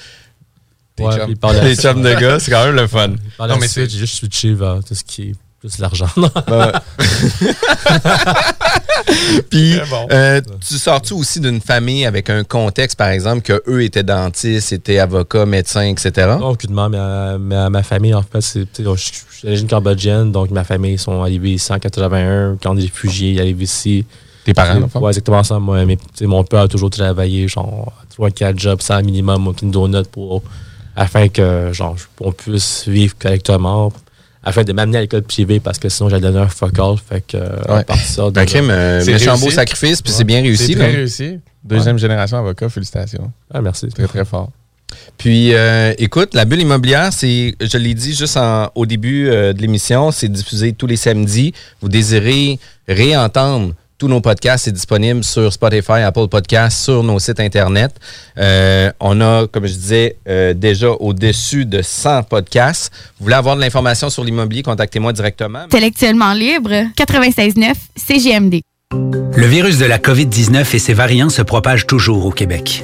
Tes 0.96 1.04
Ouais, 1.06 1.16
chums. 1.16 1.34
les 1.64 1.76
chums 1.76 2.02
de 2.02 2.14
gars, 2.14 2.40
c'est 2.40 2.52
quand 2.52 2.66
même 2.66 2.76
le 2.76 2.88
fun. 2.88 3.08
Non, 3.08 3.16
mais 3.60 3.68
suite, 3.68 3.70
c'est- 3.70 3.90
j'ai 3.90 3.98
juste 4.00 4.16
switché 4.16 4.54
vers 4.54 4.84
tout 4.84 4.94
ce 4.96 5.04
qui 5.04 5.30
est 5.30 5.36
plus 5.64 5.80
l'argent. 5.80 6.08
Puis, 9.50 9.78
Très 9.78 9.90
bon. 9.90 10.08
euh, 10.12 10.42
tu 10.68 10.76
sors-tu 10.76 11.14
aussi 11.14 11.40
d'une 11.40 11.62
famille 11.62 12.06
avec 12.06 12.30
un 12.30 12.44
contexte, 12.44 12.98
par 12.98 13.10
exemple, 13.10 13.42
que 13.42 13.62
eux 13.68 13.84
étaient 13.84 14.04
dentistes, 14.04 14.74
étaient 14.74 15.00
avocats, 15.00 15.46
médecins, 15.46 15.86
etc.? 15.86 16.36
non, 16.40 16.50
aucunement, 16.50 16.90
mais 16.90 17.56
à 17.56 17.70
ma 17.70 17.84
famille, 17.84 18.14
en 18.14 18.24
fait, 18.24 18.42
c'est, 18.42 18.68
je 18.78 18.96
suis 18.96 19.22
d'origine 19.44 19.68
cambodgienne, 19.68 20.32
donc 20.32 20.52
ma 20.52 20.64
famille 20.64 20.98
sont 20.98 21.22
arrivés 21.22 21.52
ici 21.52 21.72
en 21.72 21.80
81, 21.80 22.58
quand 22.62 22.76
des 22.76 22.84
réfugiés, 22.84 23.32
ils 23.32 23.40
arrivent 23.40 23.62
ici. 23.62 24.06
Tes 24.44 24.54
parents? 24.54 24.90
Ouais, 24.96 25.12
exactement 25.12 25.44
ça. 25.44 25.60
Moi, 25.60 25.86
mais, 25.86 25.98
mon 26.22 26.44
père 26.44 26.62
a 26.62 26.68
toujours 26.68 26.90
travaillé, 26.90 27.48
genre, 27.48 27.94
3-4 28.20 28.60
jobs, 28.60 28.82
sans 28.82 29.02
minimum, 29.02 29.48
aucune 29.48 29.72
donut 29.72 30.08
pour, 30.12 30.44
afin 30.96 31.30
que, 31.30 31.72
genre, 31.72 31.96
on 32.20 32.32
puisse 32.34 32.88
vivre 32.88 33.16
correctement, 33.18 33.94
afin 34.44 34.64
de 34.64 34.74
m'amener 34.74 34.98
à 34.98 35.02
l'école 35.02 35.24
privée, 35.24 35.60
parce 35.60 35.78
que 35.80 35.90
sinon, 35.90 36.10
j'allais 36.10 36.22
donner 36.22 36.40
un 36.40 36.48
fuck 36.48 36.78
all. 36.80 36.96
Fait 36.98 37.22
que, 37.26 37.38
euh, 37.38 37.76
Ouais. 37.76 37.84
part 37.84 37.98
ça, 37.98 38.30
de 38.30 38.40
Un 38.40 38.46
crime, 38.46 38.70
euh, 38.70 39.02
C'est 39.02 39.14
méchant 39.14 39.38
beau 39.38 39.50
sacrifice, 39.50 40.02
puis 40.02 40.12
Ouais. 40.12 40.18
c'est 40.18 40.24
bien 40.24 40.42
réussi. 40.42 40.68
C'est 40.68 40.76
très 40.76 40.92
réussi. 40.92 41.40
Deuxième 41.64 41.98
génération 41.98 42.38
avocat, 42.38 42.68
félicitations. 42.70 43.32
Ah, 43.54 43.62
merci. 43.62 43.88
Très, 43.88 44.06
très 44.08 44.26
fort. 44.26 44.50
Puis, 45.18 45.54
euh, 45.56 45.94
écoute, 45.98 46.34
la 46.36 46.46
bulle 46.46 46.62
immobilière, 46.62 47.12
c'est, 47.12 47.56
je 47.60 47.78
l'ai 47.78 47.94
dit 47.96 48.14
juste 48.14 48.38
en- 48.38 48.70
au 48.76 48.86
début 48.86 49.28
euh, 49.28 49.52
de 49.54 49.60
l'émission, 49.62 50.12
c'est 50.12 50.28
diffusé 50.28 50.74
tous 50.74 50.86
les 50.88 50.98
samedis. 50.98 51.54
Vous 51.82 51.90
désirez 51.90 52.60
réentendre 52.88 53.74
tous 53.98 54.08
nos 54.08 54.22
podcasts, 54.22 54.66
c'est 54.66 54.72
disponible 54.72 55.24
sur 55.24 55.52
Spotify, 55.52 56.02
Apple 56.04 56.28
Podcasts, 56.28 56.84
sur 56.84 57.04
nos 57.04 57.20
sites 57.20 57.40
Internet. 57.40 57.96
Euh, 58.38 58.92
on 59.00 59.22
a, 59.22 59.48
comme 59.48 59.66
je 59.66 59.74
disais, 59.74 60.18
euh, 60.28 60.54
déjà 60.54 60.90
au-dessus 60.90 61.66
de 61.66 61.82
100 61.82 62.24
podcasts. 62.24 62.92
Vous 63.20 63.26
voulez 63.26 63.36
avoir 63.36 63.56
de 63.56 63.62
l'information 63.62 64.10
sur 64.10 64.24
l'immobilier, 64.24 64.64
contactez-moi 64.64 65.14
directement. 65.14 65.60
Intellectuellement 65.60 66.34
libre, 66.34 66.72
96.9 66.98 67.74
CGMD. 67.96 68.62
Le 69.36 69.46
virus 69.48 69.80
de 69.80 69.86
la 69.86 69.98
COVID-19 69.98 70.76
et 70.76 70.80
ses 70.80 70.94
variants 70.94 71.30
se 71.30 71.42
propagent 71.42 71.88
toujours 71.88 72.26
au 72.26 72.32
Québec. 72.32 72.84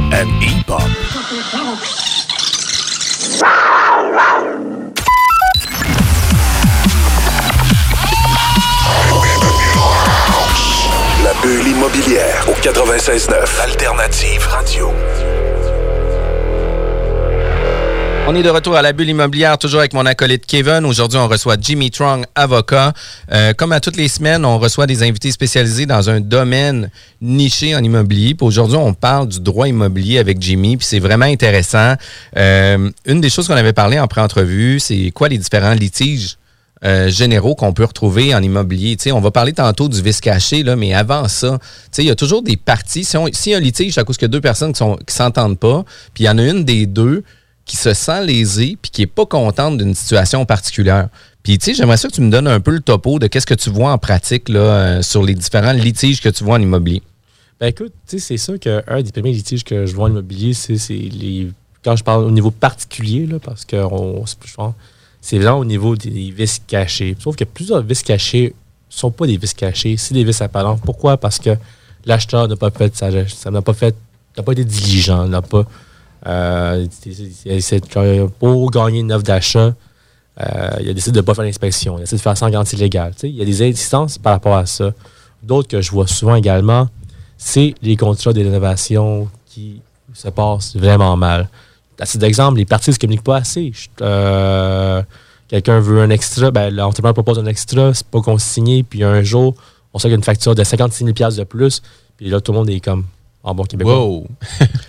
and. 0.13 0.41
La 11.23 11.33
bulle 11.41 11.67
immobilière 11.67 12.45
au 12.49 12.53
96.9 12.53 13.61
Alternative 13.63 14.47
Radio. 14.47 14.91
On 18.31 18.35
est 18.35 18.43
de 18.43 18.49
retour 18.49 18.77
à 18.77 18.81
la 18.81 18.93
bulle 18.93 19.09
immobilière, 19.09 19.57
toujours 19.57 19.81
avec 19.81 19.91
mon 19.91 20.05
acolyte 20.05 20.45
Kevin. 20.45 20.85
Aujourd'hui, 20.85 21.19
on 21.19 21.27
reçoit 21.27 21.57
Jimmy 21.59 21.91
Trong, 21.91 22.23
avocat. 22.33 22.93
Euh, 23.29 23.51
comme 23.51 23.73
à 23.73 23.81
toutes 23.81 23.97
les 23.97 24.07
semaines, 24.07 24.45
on 24.45 24.57
reçoit 24.57 24.87
des 24.87 25.03
invités 25.03 25.33
spécialisés 25.33 25.85
dans 25.85 26.09
un 26.09 26.21
domaine 26.21 26.89
niché 27.19 27.75
en 27.75 27.83
immobilier. 27.83 28.33
Aujourd'hui, 28.39 28.77
on 28.77 28.93
parle 28.93 29.27
du 29.27 29.41
droit 29.41 29.67
immobilier 29.67 30.17
avec 30.17 30.41
Jimmy, 30.41 30.77
puis 30.77 30.87
c'est 30.87 30.99
vraiment 30.99 31.25
intéressant. 31.25 31.95
Euh, 32.37 32.89
une 33.05 33.19
des 33.19 33.29
choses 33.29 33.49
qu'on 33.49 33.57
avait 33.57 33.73
parlé 33.73 33.99
en 33.99 34.07
pré-entrevue, 34.07 34.79
c'est 34.79 35.11
quoi 35.13 35.27
les 35.27 35.37
différents 35.37 35.73
litiges 35.73 36.37
euh, 36.85 37.09
généraux 37.09 37.53
qu'on 37.53 37.73
peut 37.73 37.83
retrouver 37.83 38.33
en 38.33 38.41
immobilier. 38.41 38.95
On 39.11 39.19
va 39.19 39.31
parler 39.31 39.51
tantôt 39.51 39.89
du 39.89 40.01
vice 40.01 40.21
caché, 40.21 40.63
là, 40.63 40.77
mais 40.77 40.93
avant 40.93 41.27
ça, 41.27 41.59
il 41.97 42.05
y 42.05 42.09
a 42.09 42.15
toujours 42.15 42.43
des 42.43 42.55
parties. 42.55 43.03
Si, 43.03 43.17
on, 43.17 43.27
si 43.33 43.53
un 43.53 43.59
litige, 43.59 43.97
à 43.97 44.05
cause 44.05 44.15
que 44.15 44.25
deux 44.25 44.39
personnes 44.39 44.71
qui 44.71 44.85
ne 44.85 44.95
qui 44.95 45.13
s'entendent 45.13 45.59
pas, 45.59 45.83
puis 46.13 46.23
il 46.23 46.27
y 46.27 46.29
en 46.29 46.37
a 46.37 46.43
une 46.43 46.63
des 46.63 46.85
deux 46.85 47.25
qui 47.65 47.77
se 47.77 47.93
sent 47.93 48.25
lésée 48.25 48.77
puis 48.81 48.91
qui 48.91 49.01
n'est 49.01 49.07
pas 49.07 49.25
contente 49.25 49.77
d'une 49.77 49.95
situation 49.95 50.45
particulière. 50.45 51.09
Puis, 51.43 51.57
tu 51.57 51.65
sais, 51.65 51.73
j'aimerais 51.73 51.97
ça 51.97 52.07
que 52.07 52.13
tu 52.13 52.21
me 52.21 52.29
donnes 52.29 52.47
un 52.47 52.59
peu 52.59 52.71
le 52.71 52.81
topo 52.81 53.17
de 53.17 53.27
qu'est-ce 53.27 53.47
que 53.47 53.53
tu 53.53 53.69
vois 53.69 53.91
en 53.91 53.97
pratique 53.97 54.49
là, 54.49 54.59
euh, 54.59 55.01
sur 55.01 55.23
les 55.23 55.33
différents 55.33 55.73
litiges 55.73 56.21
que 56.21 56.29
tu 56.29 56.43
vois 56.43 56.55
en 56.55 56.61
immobilier. 56.61 57.01
Ben 57.59 57.67
écoute, 57.67 57.93
tu 58.07 58.19
sais, 58.19 58.25
c'est 58.25 58.37
sûr 58.37 58.59
qu'un 58.59 59.01
des 59.01 59.11
premiers 59.11 59.33
litiges 59.33 59.63
que 59.63 59.85
je 59.85 59.95
vois 59.95 60.05
en 60.05 60.11
immobilier, 60.11 60.53
c'est 60.53 60.77
les. 60.89 61.51
Quand 61.83 61.95
je 61.95 62.03
parle 62.03 62.23
au 62.23 62.31
niveau 62.31 62.51
particulier, 62.51 63.25
là, 63.25 63.37
parce 63.39 63.65
que 63.65 63.75
on, 63.75 64.23
je 64.25 64.53
pense, 64.53 64.73
c'est 65.19 65.37
vraiment 65.37 65.59
au 65.59 65.65
niveau 65.65 65.95
des 65.95 66.31
vices 66.35 66.61
cachés. 66.67 67.15
Sauf 67.19 67.35
que 67.35 67.43
plusieurs 67.43 67.81
vices 67.81 68.03
cachés 68.03 68.55
ne 68.55 68.95
sont 68.95 69.11
pas 69.11 69.27
des 69.27 69.37
vices 69.37 69.53
cachés, 69.53 69.95
c'est 69.97 70.13
des 70.13 70.23
vices 70.23 70.41
apparents. 70.41 70.77
Pourquoi? 70.77 71.17
Parce 71.17 71.39
que 71.39 71.55
l'acheteur 72.05 72.47
n'a 72.47 72.55
pas 72.55 72.71
fait 72.71 72.95
sa 72.95 73.27
ça 73.27 73.51
n'a 73.51 73.61
pas 73.61 73.73
fait, 73.73 73.95
n'a 74.37 74.43
pas 74.43 74.51
été 74.51 74.65
diligent, 74.65 75.27
n'a 75.27 75.41
pas. 75.41 75.65
Euh, 76.27 76.85
c'est- 77.59 78.29
pour 78.39 78.71
gagner 78.71 78.99
une 78.99 79.11
offre 79.11 79.23
d'achat, 79.23 79.73
euh, 80.39 80.69
il 80.81 80.89
a 80.89 80.93
décidé 80.93 81.11
de 81.13 81.17
ne 81.17 81.21
pas 81.25 81.33
faire 81.33 81.43
l'inspection. 81.43 81.95
Il 81.95 81.97
a 81.97 82.01
décidé 82.01 82.17
de 82.17 82.21
faire 82.21 82.37
sans 82.37 82.49
garantie 82.49 82.75
légale. 82.75 83.13
Il 83.23 83.35
y 83.35 83.41
a 83.41 83.45
des 83.45 83.61
insistances 83.67 84.17
par 84.17 84.33
rapport 84.33 84.55
à 84.55 84.65
ça. 84.65 84.91
D'autres 85.43 85.67
que 85.67 85.81
je 85.81 85.91
vois 85.91 86.07
souvent 86.07 86.35
également, 86.35 86.87
c'est 87.37 87.73
les 87.81 87.97
contrats 87.97 88.33
de 88.33 88.41
rénovation 88.43 89.27
qui 89.47 89.81
se 90.13 90.29
passent 90.29 90.75
vraiment 90.75 91.15
mal. 91.17 91.49
À 91.99 92.05
titre 92.05 92.19
d'exemple, 92.19 92.57
les 92.57 92.65
parties 92.65 92.89
ne 92.91 92.93
se 92.95 92.99
communiquent 92.99 93.23
pas 93.23 93.37
assez. 93.37 93.71
Euh, 94.01 95.01
Quelqu'un 95.47 95.81
veut 95.81 96.01
un 96.01 96.09
extra, 96.11 96.49
ben, 96.49 96.73
l'entrepreneur 96.73 97.13
propose 97.13 97.37
un 97.37 97.45
extra, 97.45 97.93
c'est 97.93 98.07
pas 98.07 98.21
consigné, 98.21 98.83
puis 98.83 99.03
un 99.03 99.21
jour, 99.21 99.53
on 99.93 99.99
sait 99.99 100.03
qu'il 100.03 100.11
y 100.11 100.13
a 100.13 100.15
une 100.15 100.23
facture 100.23 100.55
de 100.55 100.63
56 100.63 101.03
000 101.03 101.31
de 101.31 101.43
plus, 101.43 101.81
puis 102.15 102.29
là, 102.29 102.39
tout 102.39 102.53
le 102.53 102.59
monde 102.59 102.69
est 102.69 102.79
comme 102.79 103.03
en 103.43 103.55
bon 103.55 103.63
québécois. 103.63 104.05
Wow! 104.05 104.27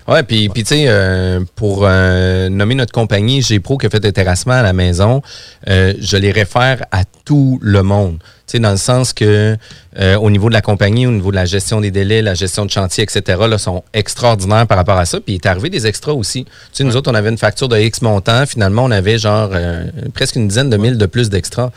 Ouais, 0.08 0.24
puis, 0.24 0.50
tu 0.52 0.64
sais, 0.64 0.84
euh, 0.88 1.40
pour 1.54 1.82
euh, 1.84 2.48
nommer 2.48 2.74
notre 2.74 2.92
compagnie, 2.92 3.40
G 3.40 3.60
Pro 3.60 3.78
qui 3.78 3.86
a 3.86 3.90
fait 3.90 4.00
des 4.00 4.12
terrassements 4.12 4.54
à 4.54 4.62
la 4.62 4.72
maison, 4.72 5.22
euh, 5.68 5.94
je 6.00 6.16
les 6.16 6.32
réfère 6.32 6.84
à 6.90 7.04
tout 7.24 7.60
le 7.62 7.84
monde. 7.84 8.18
Tu 8.18 8.26
sais, 8.46 8.58
dans 8.58 8.72
le 8.72 8.76
sens 8.76 9.12
que 9.12 9.56
euh, 9.98 10.16
au 10.16 10.28
niveau 10.28 10.48
de 10.48 10.54
la 10.54 10.60
compagnie, 10.60 11.06
au 11.06 11.12
niveau 11.12 11.30
de 11.30 11.36
la 11.36 11.44
gestion 11.44 11.80
des 11.80 11.92
délais, 11.92 12.20
la 12.20 12.34
gestion 12.34 12.66
de 12.66 12.70
chantier, 12.70 13.04
etc., 13.04 13.42
là, 13.48 13.58
sont 13.58 13.84
extraordinaires 13.92 14.66
par 14.66 14.76
rapport 14.76 14.98
à 14.98 15.06
ça. 15.06 15.20
Puis 15.20 15.34
il 15.34 15.36
est 15.36 15.46
arrivé 15.46 15.70
des 15.70 15.86
extras 15.86 16.12
aussi. 16.12 16.44
Tu 16.44 16.50
sais, 16.72 16.84
nous 16.84 16.96
autres, 16.96 17.10
on 17.10 17.14
avait 17.14 17.30
une 17.30 17.38
facture 17.38 17.68
de 17.68 17.78
X 17.78 18.02
montant. 18.02 18.44
Finalement, 18.44 18.84
on 18.84 18.90
avait 18.90 19.18
genre 19.18 19.50
euh, 19.52 19.84
presque 20.14 20.34
une 20.34 20.48
dizaine 20.48 20.68
de 20.68 20.76
mille 20.76 20.98
de 20.98 21.06
plus 21.06 21.30
d'extras. 21.30 21.70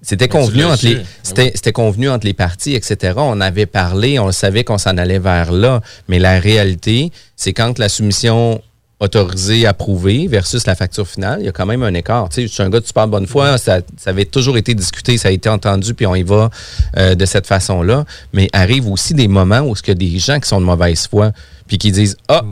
C'était 0.00 0.28
Ben, 0.28 0.38
tu 0.38 0.44
convenu 0.44 0.64
entre 0.64 0.84
les, 0.84 1.02
c'était, 1.22 1.52
c'était 1.54 1.72
convenu 1.72 2.08
entre 2.08 2.26
les 2.26 2.34
parties, 2.34 2.74
etc. 2.74 3.14
On 3.16 3.40
avait 3.40 3.66
parlé, 3.66 4.18
on 4.18 4.30
savait 4.30 4.64
qu'on 4.64 4.78
s'en 4.78 4.96
allait 4.96 5.18
vers 5.18 5.52
là. 5.52 5.80
Mais 6.08 6.18
la 6.18 6.38
réalité, 6.38 7.10
c'est 7.36 7.52
quand 7.52 7.78
la 7.78 7.88
soumission 7.88 8.62
autorisée, 9.00 9.66
approuvée 9.66 10.26
versus 10.26 10.66
la 10.66 10.74
facture 10.74 11.06
finale, 11.06 11.40
il 11.40 11.46
y 11.46 11.48
a 11.48 11.52
quand 11.52 11.66
même 11.66 11.82
un 11.82 11.94
écart. 11.94 12.28
Tu 12.28 12.34
sais, 12.34 12.42
je 12.48 12.52
suis 12.52 12.62
un 12.62 12.70
gars 12.70 12.80
de 12.80 12.86
super 12.86 13.06
bonne 13.06 13.26
foi, 13.26 13.56
ça, 13.58 13.80
ça 13.96 14.10
avait 14.10 14.24
toujours 14.24 14.56
été 14.56 14.74
discuté, 14.74 15.18
ça 15.18 15.28
a 15.28 15.30
été 15.30 15.48
entendu, 15.48 15.94
puis 15.94 16.06
on 16.06 16.16
y 16.16 16.24
va 16.24 16.50
euh, 16.96 17.14
de 17.14 17.24
cette 17.24 17.46
façon-là. 17.46 18.04
Mais 18.32 18.48
arrive 18.52 18.88
aussi 18.88 19.14
des 19.14 19.28
moments 19.28 19.60
où 19.60 19.74
il 19.76 19.88
y 19.88 19.90
a 19.92 19.94
des 19.94 20.18
gens 20.18 20.40
qui 20.40 20.48
sont 20.48 20.60
de 20.60 20.66
mauvaise 20.66 21.06
foi, 21.06 21.30
puis 21.68 21.78
qui 21.78 21.92
disent 21.92 22.16
Ah, 22.28 22.42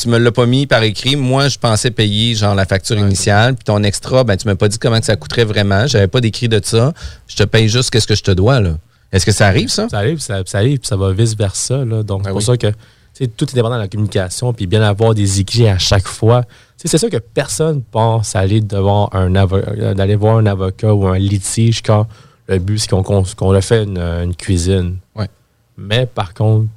tu 0.00 0.08
me 0.08 0.18
l'as 0.18 0.32
pas 0.32 0.46
mis 0.46 0.66
par 0.66 0.82
écrit. 0.82 1.14
Moi, 1.14 1.48
je 1.48 1.58
pensais 1.58 1.90
payer 1.90 2.34
genre 2.34 2.54
la 2.54 2.64
facture 2.64 2.96
initiale, 2.96 3.54
puis 3.54 3.64
ton 3.64 3.82
extra, 3.82 4.24
ben 4.24 4.36
tu 4.36 4.46
m'as 4.46 4.54
pas 4.54 4.68
dit 4.68 4.78
comment 4.78 4.98
que 4.98 5.04
ça 5.04 5.16
coûterait 5.16 5.44
vraiment. 5.44 5.86
J'avais 5.86 6.06
pas 6.06 6.20
d'écrit 6.20 6.48
de 6.48 6.60
ça. 6.62 6.94
Je 7.28 7.36
te 7.36 7.42
paye 7.42 7.68
juste 7.68 7.90
qu'est-ce 7.90 8.06
que 8.06 8.14
je 8.14 8.22
te 8.22 8.30
dois 8.30 8.60
là. 8.60 8.78
Est-ce 9.12 9.26
que 9.26 9.32
ça 9.32 9.46
arrive 9.46 9.68
ça? 9.68 9.88
Ça 9.90 9.98
arrive, 9.98 10.18
ça, 10.20 10.42
ça 10.46 10.58
arrive, 10.58 10.78
puis 10.78 10.88
ça 10.88 10.96
va 10.96 11.12
vice 11.12 11.36
versa. 11.36 11.84
Là. 11.84 12.02
Donc, 12.02 12.22
c'est 12.24 12.30
pour 12.30 12.38
oui. 12.38 12.44
ça 12.44 12.56
que 12.56 12.72
tout 13.36 13.50
est 13.50 13.54
dépendant 13.54 13.76
de 13.76 13.82
la 13.82 13.88
communication, 13.88 14.54
puis 14.54 14.66
bien 14.66 14.82
avoir 14.82 15.14
des 15.14 15.40
écrits 15.40 15.68
à 15.68 15.78
chaque 15.78 16.08
fois. 16.08 16.44
C'est 16.76 16.96
sûr 16.96 17.10
que 17.10 17.18
personne 17.18 17.82
pense 17.82 18.34
aller 18.34 18.62
devant 18.62 19.10
un 19.12 19.34
avocat, 19.34 19.92
d'aller 19.92 20.16
voir 20.16 20.38
un 20.38 20.46
avocat 20.46 20.94
ou 20.94 21.06
un 21.06 21.18
litige 21.18 21.82
quand 21.82 22.06
le 22.46 22.58
but 22.58 22.78
c'est 22.78 22.88
qu'on 22.88 23.02
qu'on 23.02 23.22
qu'on 23.36 23.52
le 23.52 23.60
fait 23.60 23.84
une, 23.84 23.98
une 23.98 24.34
cuisine. 24.34 24.96
Ouais. 25.14 25.28
Mais 25.76 26.06
par 26.06 26.32
contre, 26.32 26.68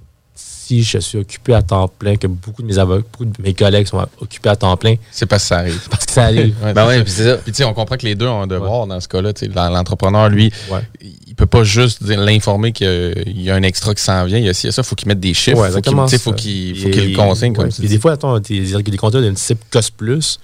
si 0.66 0.84
je 0.84 0.98
suis 1.00 1.18
occupé 1.18 1.54
à 1.54 1.62
temps 1.62 1.88
plein, 1.88 2.16
que 2.16 2.28
beaucoup 2.28 2.62
de 2.62 2.68
mes 2.68 2.78
avocats, 2.78 3.06
beaucoup 3.12 3.26
de 3.26 3.42
mes 3.42 3.54
collègues 3.54 3.86
sont 3.88 4.06
occupés 4.22 4.50
à 4.50 4.56
temps 4.56 4.76
plein, 4.78 4.96
C'est 5.12 5.26
parce 5.26 5.44
que 5.44 5.48
ça 5.50 5.58
arrive. 5.58 5.82
parce 5.92 6.06
que 6.06 6.12
ça 6.12 6.24
arrive. 6.24 6.56
Ouais, 6.64 6.74
Ben 6.74 6.88
ouais, 6.88 6.98
ça. 7.00 7.04
puis 7.04 7.12
c'est 7.12 7.24
ça. 7.26 7.38
Puis 7.38 7.52
tu 7.52 7.58
sais, 7.58 7.64
on 7.66 7.74
comprend 7.74 7.98
que 7.98 8.06
les 8.06 8.16
deux 8.16 8.28
ont 8.28 8.42
un 8.44 8.48
devoir 8.48 8.88
dans 8.88 9.00
ce 9.00 9.08
cas-là. 9.08 9.32
L'entrepreneur, 9.70 10.30
lui, 10.30 10.52
Ouais. 10.72 10.80
il 11.28 11.36
peut 11.36 11.46
pas 11.46 11.64
juste 11.64 12.02
l'informer 12.02 12.72
qu'il 12.72 13.24
y 13.42 13.50
a 13.52 13.56
un 13.56 13.64
extra 13.64 13.94
qui 13.94 14.04
s'en 14.04 14.24
vient. 14.26 14.38
Il 14.38 14.46
y 14.46 14.50
a 14.50 14.52
il 14.52 14.72
ça, 14.72 14.82
il 14.82 14.86
faut 14.86 14.96
qu'il 14.96 15.08
mette 15.08 15.20
des 15.20 15.34
chiffres. 15.34 15.60
Ouais, 15.60 15.70
faut 15.70 15.82
sais, 16.08 16.18
faut 16.20 16.34
qu'il 16.34 16.78
faut 16.80 16.88
Et- 16.88 16.92
qu'il 16.92 17.10
le 17.12 17.16
consigne, 17.18 17.54
comme 17.54 17.70
Puis 17.70 17.88
des 17.88 18.00
fois, 18.00 18.14
attends, 18.14 18.40
des, 18.40 18.76
des 18.92 18.98
contrats 18.98 19.22
d'un 19.22 19.34
type 19.34 19.60
COS 19.72 19.90
Plus, 19.90 20.40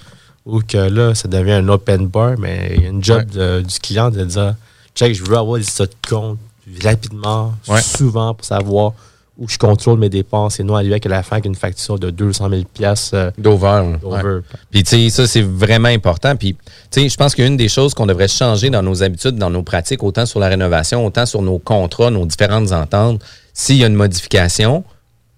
où 0.45 0.59
que 0.61 0.77
là, 0.77 1.13
ça 1.15 1.27
devient 1.27 1.51
un 1.53 1.67
open 1.69 2.07
bar, 2.07 2.33
mais 2.39 2.73
il 2.75 2.83
y 2.83 2.85
a 2.85 2.89
une 2.89 3.03
job 3.03 3.23
de- 3.31 3.61
du 3.61 3.79
client 3.79 4.09
de 4.09 4.23
dire 4.25 4.55
check, 4.95 5.13
je 5.15 5.23
veux 5.23 5.37
avoir 5.37 5.57
des 5.59 5.63
de 5.85 5.91
compte 6.09 6.37
rapidement, 6.83 7.53
Ouais. 7.67 7.81
souvent, 7.81 8.33
pour 8.33 8.45
savoir 8.45 8.93
où 9.39 9.47
je 9.47 9.57
contrôle 9.57 9.97
mes 9.99 10.09
dépenses 10.09 10.59
et 10.59 10.63
non 10.63 10.75
aller 10.75 10.89
avec 10.91 11.05
à 11.05 11.09
la 11.09 11.23
fin 11.23 11.37
avec 11.37 11.45
une 11.45 11.55
facture 11.55 11.97
de 11.97 12.09
200 12.09 12.49
000 12.49 12.61
pièces 12.73 13.15
D'over. 13.37 13.65
là. 13.67 13.97
d'over. 14.01 14.39
Puis, 14.69 14.83
tu 14.83 14.89
sais, 14.89 15.09
ça, 15.09 15.27
c'est 15.27 15.41
vraiment 15.41 15.87
important. 15.87 16.35
Puis, 16.35 16.55
tu 16.91 17.01
sais, 17.01 17.07
je 17.09 17.15
pense 17.15 17.35
qu'une 17.35 17.55
des 17.55 17.69
choses 17.69 17.93
qu'on 17.93 18.05
devrait 18.05 18.27
changer 18.27 18.69
dans 18.69 18.83
nos 18.83 19.01
habitudes, 19.01 19.37
dans 19.37 19.49
nos 19.49 19.63
pratiques, 19.63 20.03
autant 20.03 20.25
sur 20.25 20.39
la 20.41 20.49
rénovation, 20.49 21.05
autant 21.05 21.25
sur 21.25 21.41
nos 21.41 21.57
contrats, 21.57 22.11
nos 22.11 22.25
différentes 22.25 22.71
ententes, 22.73 23.21
s'il 23.53 23.77
y 23.77 23.83
a 23.85 23.87
une 23.87 23.95
modification, 23.95 24.83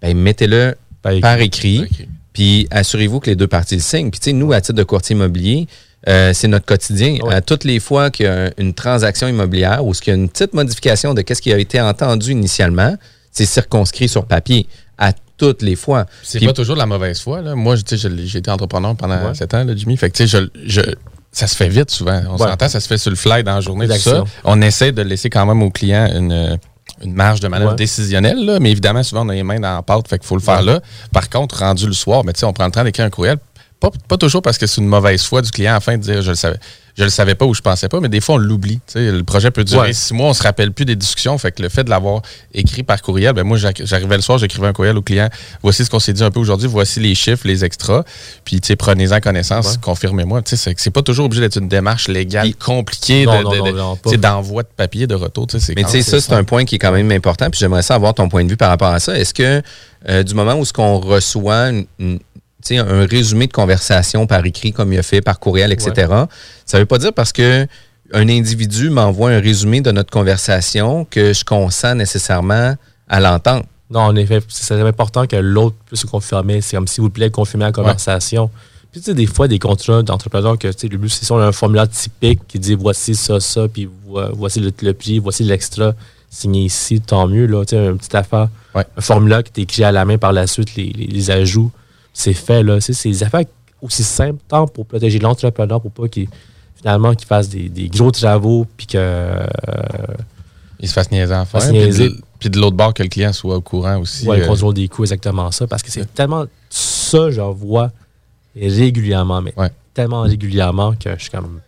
ben, 0.02 0.18
mettez-le 0.18 0.74
Par 1.04 1.12
écrit. 1.12 1.22
par 1.22 1.40
écrit. 1.40 1.80
Ok. 1.82 2.08
Puis, 2.34 2.68
assurez-vous 2.72 3.20
que 3.20 3.30
les 3.30 3.36
deux 3.36 3.48
parties 3.48 3.76
le 3.76 3.82
signent. 3.82 4.10
Puis, 4.10 4.20
tu 4.20 4.32
sais, 4.32 4.34
nous, 4.34 4.52
à 4.52 4.62
titre 4.62 4.78
de 4.78 4.84
courtier 4.84 5.16
immobilier, 5.16 5.68
euh, 6.10 6.34
c'est 6.34 6.48
notre 6.48 6.66
quotidien. 6.66 7.20
Ouais. 7.22 7.36
À 7.36 7.42
toutes 7.42 7.66
les 7.66 7.80
fois 7.80 8.10
qu'il 8.10 8.26
y 8.26 8.30
a 8.30 8.50
une 8.58 8.74
transaction 8.74 9.28
immobilière 9.28 9.86
ou 9.86 9.92
qu'il 9.92 10.08
y 10.08 10.16
a 10.16 10.20
une 10.20 10.30
petite 10.30 10.54
modification 10.56 11.14
de 11.14 11.24
ce 11.32 11.40
qui 11.42 11.54
a 11.54 11.60
été 11.60 11.80
entendu 11.80 12.32
initialement, 12.32 12.96
c'est 13.32 13.46
circonscrit 13.46 14.08
sur 14.10 14.26
papier. 14.26 14.68
À 14.98 15.14
toutes 15.38 15.64
les 15.64 15.76
fois. 15.76 16.06
C'est 16.22 16.40
pas 16.46 16.54
toujours 16.54 16.76
de 16.76 16.80
la 16.80 16.86
mauvaise 16.86 17.20
foi. 17.20 17.42
Là. 17.42 17.56
Moi, 17.56 17.76
j'ai 17.76 18.38
été 18.38 18.52
entrepreneur 18.52 18.96
pendant 18.96 19.16
Ouais. 19.30 19.34
sept 19.34 19.52
ans, 19.56 19.64
là, 19.64 19.74
Jimmy. 19.76 19.98
Fait 19.98 20.12
que, 20.12 20.18
tu 20.18 20.28
sais, 20.28 20.40
je, 20.64 20.82
je- 20.82 20.94
ça 21.32 21.48
se 21.48 21.56
fait 21.56 21.70
vite 21.70 21.90
souvent. 21.90 22.22
On 22.30 22.34
Ouais. 22.38 22.48
s'entend, 22.50 22.70
ça 22.70 22.80
se 22.80 22.88
fait 22.88 23.00
sur 23.00 23.10
le 23.10 23.16
fly 23.16 23.44
dans 23.44 23.56
la 23.56 23.62
journée, 23.62 23.88
tout 23.88 23.96
ça. 23.96 24.24
On 24.44 24.62
essaie 24.62 24.92
de 24.92 25.02
laisser 25.02 25.32
quand 25.32 25.46
même 25.48 25.64
au 25.64 25.72
client 25.72 26.08
une, 26.16 26.60
une 27.04 27.14
marge 27.16 27.40
de 27.40 27.48
manœuvre 27.48 27.72
Ouais. 27.72 27.76
décisionnelle, 27.78 28.46
là, 28.46 28.60
mais 28.60 28.70
évidemment, 28.70 29.02
souvent, 29.02 29.26
on 29.26 29.30
a 29.30 29.34
les 29.34 29.42
mains 29.42 29.60
dans 29.60 29.74
la 29.76 29.82
pâte, 29.82 30.08
fait 30.08 30.20
qu'il 30.20 30.28
faut 30.28 30.36
le 30.36 30.42
faire 30.42 30.62
là. 30.62 30.80
Par 31.12 31.28
contre, 31.32 31.58
rendu 31.60 31.88
le 31.88 31.94
soir, 31.94 32.22
sais, 32.36 32.46
on 32.46 32.54
prend 32.54 32.66
le 32.66 32.72
temps 32.72 32.84
d'écrire 32.84 33.06
un 33.06 33.10
courriel. 33.10 33.38
Pas, 33.82 33.90
pas 34.08 34.18
toujours 34.18 34.42
parce 34.44 34.58
que 34.58 34.68
c'est 34.68 34.80
une 34.80 34.88
mauvaise 34.88 35.24
foi 35.24 35.42
du 35.42 35.52
client 35.52 35.74
afin 35.76 35.98
de 35.98 36.04
dire 36.04 36.22
je 36.22 36.30
le 36.30 36.36
savais. 36.36 36.58
Je 36.98 37.04
le 37.06 37.10
savais 37.10 37.36
pas 37.36 37.46
ou 37.46 37.54
je 37.56 37.62
pensais 37.62 37.88
pas, 37.90 38.00
mais 38.02 38.10
des 38.10 38.20
fois 38.22 38.36
on 38.36 38.38
l'oublie. 38.38 38.76
Tu 38.86 38.94
sais, 38.94 39.12
Le 39.12 39.24
projet 39.24 39.50
peut 39.50 39.64
durer 39.64 39.88
Ouais. 39.88 39.94
six 39.94 40.14
mois, 40.14 40.28
on 40.30 40.34
se 40.34 40.44
rappelle 40.44 40.72
plus 40.72 40.86
des 40.86 40.96
discussions. 40.96 41.36
Fait 41.40 41.52
que 41.52 41.62
le 41.64 41.70
fait 41.70 41.84
de 41.86 41.90
l'avoir 41.90 42.22
écrit 42.54 42.84
par 42.84 43.02
courriel, 43.02 43.34
ben 43.34 43.44
moi 43.44 43.58
j'arri- 43.58 43.84
j'arrivais 43.86 44.18
le 44.18 44.22
soir, 44.22 44.38
j'écrivais 44.38 44.68
un 44.68 44.74
courriel 44.74 44.98
au 44.98 45.02
client. 45.02 45.30
Voici 45.64 45.84
ce 45.84 45.90
qu'on 45.90 46.00
s'est 46.00 46.14
dit 46.14 46.24
un 46.24 46.30
peu 46.30 46.40
aujourd'hui, 46.40 46.68
voici 46.68 47.00
les 47.00 47.16
chiffres, 47.16 47.48
les 47.48 47.66
extras. 47.66 48.04
Puis 48.46 48.62
tu 48.62 48.68
sais, 48.68 48.76
prenez-en 48.76 49.20
connaissance, 49.20 49.68
Ouais. 49.72 49.78
confirmez-moi. 49.82 50.44
Tu 50.44 50.52
sais, 50.52 50.58
c'est- 50.58 50.76
c'est 50.80 50.92
pas 50.92 51.02
toujours 51.02 51.26
obligé 51.26 51.42
d'être 51.42 51.58
une 51.58 51.70
démarche 51.70 52.08
légale 52.08 52.54
compliquée 52.56 53.26
Non, 53.26 53.42
de- 53.42 54.12
de- 54.12 54.16
d'envoi 54.18 54.64
papier 54.64 55.08
de 55.08 55.16
retour. 55.16 55.48
C'est 55.50 55.76
Mais 55.76 55.86
tu 55.86 55.90
sais, 55.90 56.02
ça, 56.04 56.20
c'est 56.22 56.34
un 56.34 56.44
point 56.44 56.66
qui 56.66 56.76
est 56.76 56.80
quand 56.80 56.92
même 56.92 57.12
important. 57.12 57.50
Puis 57.50 57.60
j'aimerais 57.60 57.82
ça 57.84 57.96
avoir 57.96 58.14
ton 58.14 58.30
point 58.30 58.44
de 58.44 58.50
vue 58.50 58.58
par 58.58 58.70
rapport 58.70 58.92
à 58.94 59.00
ça. 59.00 59.18
Est-ce 59.18 59.34
que 59.34 59.64
euh, 60.10 60.24
du 60.24 60.34
moment 60.34 60.56
où 60.56 60.66
ce 60.66 60.74
qu'on 60.74 60.98
reçoit 61.00 61.70
une- 62.00 62.20
un 62.72 63.06
résumé 63.06 63.48
de 63.48 63.54
conversation 63.54 64.28
par 64.28 64.46
écrit, 64.46 64.72
comme 64.72 64.94
il 64.94 65.00
a 65.00 65.04
fait, 65.04 65.22
par 65.22 65.40
courriel, 65.40 65.72
etc., 65.72 66.12
ça 66.66 66.80
veut 66.80 66.86
pas 66.86 66.98
dire 66.98 67.14
parce 67.14 67.32
que 67.34 67.68
un 68.14 68.28
individu 68.30 68.90
m'envoie 68.90 69.30
un 69.32 69.40
résumé 69.40 69.80
de 69.82 69.92
notre 69.92 70.10
conversation 70.12 71.06
que 71.06 71.34
je 71.34 71.44
consens 71.46 71.96
nécessairement 71.96 72.76
à 73.08 73.20
l'entendre. 73.20 73.66
Non, 73.90 74.02
en 74.02 74.16
effet, 74.16 74.40
c'est 74.50 74.74
important 74.82 75.28
que 75.28 75.36
l'autre 75.38 75.76
puisse 75.86 76.02
se 76.02 76.08
confirmer. 76.08 76.62
C'est 76.62 76.76
comme 76.78 76.88
s'il 76.88 77.04
vous 77.04 77.10
plaît, 77.10 77.30
confirmer 77.30 77.66
la 77.66 77.72
conversation. 77.72 78.50
Puis, 78.92 79.00
tu 79.02 79.06
sais, 79.06 79.14
des 79.14 79.26
fois, 79.26 79.48
des 79.48 79.60
contrats 79.60 80.04
d'entrepreneurs 80.04 80.58
que, 80.58 80.68
tu 80.68 80.74
sais, 80.80 80.88
le 80.90 80.98
but, 80.98 81.10
c'est 81.10 81.24
sur 81.26 81.38
un 81.40 81.52
formulaire 81.54 81.88
typique 81.90 82.42
qui 82.48 82.60
dit 82.60 82.76
voici 82.76 83.16
ça, 83.16 83.40
ça, 83.40 83.68
puis 83.70 83.90
vo- 84.06 84.22
voici 84.34 84.60
le, 84.60 84.72
le 84.82 84.94
prix, 84.94 85.20
voici 85.20 85.44
l'extra 85.46 85.94
signé 86.30 86.64
ici, 86.66 87.00
tant 87.02 87.28
mieux, 87.28 87.46
là. 87.46 87.64
Tu 87.66 87.76
sais, 87.76 87.86
une 87.86 87.98
petite 87.98 88.16
affaire. 88.16 88.50
Ouais. 88.76 88.84
Un 88.98 89.02
formulaire 89.02 89.44
qui 89.44 89.60
est 89.62 89.64
écrit 89.64 89.84
à 89.86 89.92
la 89.94 90.04
main 90.06 90.18
par 90.18 90.34
la 90.34 90.48
suite, 90.48 90.76
les, 90.76 90.86
les- 90.90 91.08
les 91.08 91.32
ajouts, 91.32 91.72
c'est 92.14 92.34
fait, 92.34 92.64
là. 92.64 92.80
C'est 92.82 93.10
des 93.10 93.24
affaires 93.24 93.44
aussi 93.82 94.04
simple, 94.04 94.40
tant 94.48 94.68
pour 94.68 94.86
protéger 94.86 95.20
l'entrepreneur, 95.20 95.82
pour 95.82 95.92
pas 95.92 96.08
qu'il 96.08 96.28
finalement 96.76 97.14
qu'il 97.14 97.28
fasse 97.28 97.50
des, 97.50 97.70
des 97.70 97.88
gros 97.90 98.12
travaux, 98.12 98.66
puis 98.78 98.88
que 98.88 98.98
euh, 98.98 99.46
Il 100.80 100.88
se 100.88 100.94
fasse 100.94 101.12
niaiser 101.12 101.34
en 101.34 101.46
faire. 101.46 101.62
Puis 102.40 102.50
de, 102.50 102.60
l'autre 102.60 102.76
bord, 102.76 102.92
que 102.94 103.04
le 103.04 103.10
client 103.10 103.34
soit 103.34 103.56
au 103.56 103.62
courant 103.62 104.00
aussi. 104.00 104.28
ouais, 104.28 104.38
le 104.38 104.44
euh, 104.44 104.48
contrôle 104.48 104.74
des 104.74 104.88
coûts, 104.88 105.04
exactement 105.04 105.52
ça. 105.52 105.68
Parce 105.68 105.84
que 105.84 105.92
c'est 105.92 106.12
tellement 106.12 106.46
ça, 106.72 107.30
j'en 107.30 107.52
vois 107.52 107.92
régulièrement, 108.56 109.42
mais 109.44 109.54
Ouais. 109.56 109.70
tellement 109.94 110.22
régulièrement 110.22 110.94
que 110.94 111.12
je 111.16 111.22
suis 111.22 111.30
comme. 111.30 111.60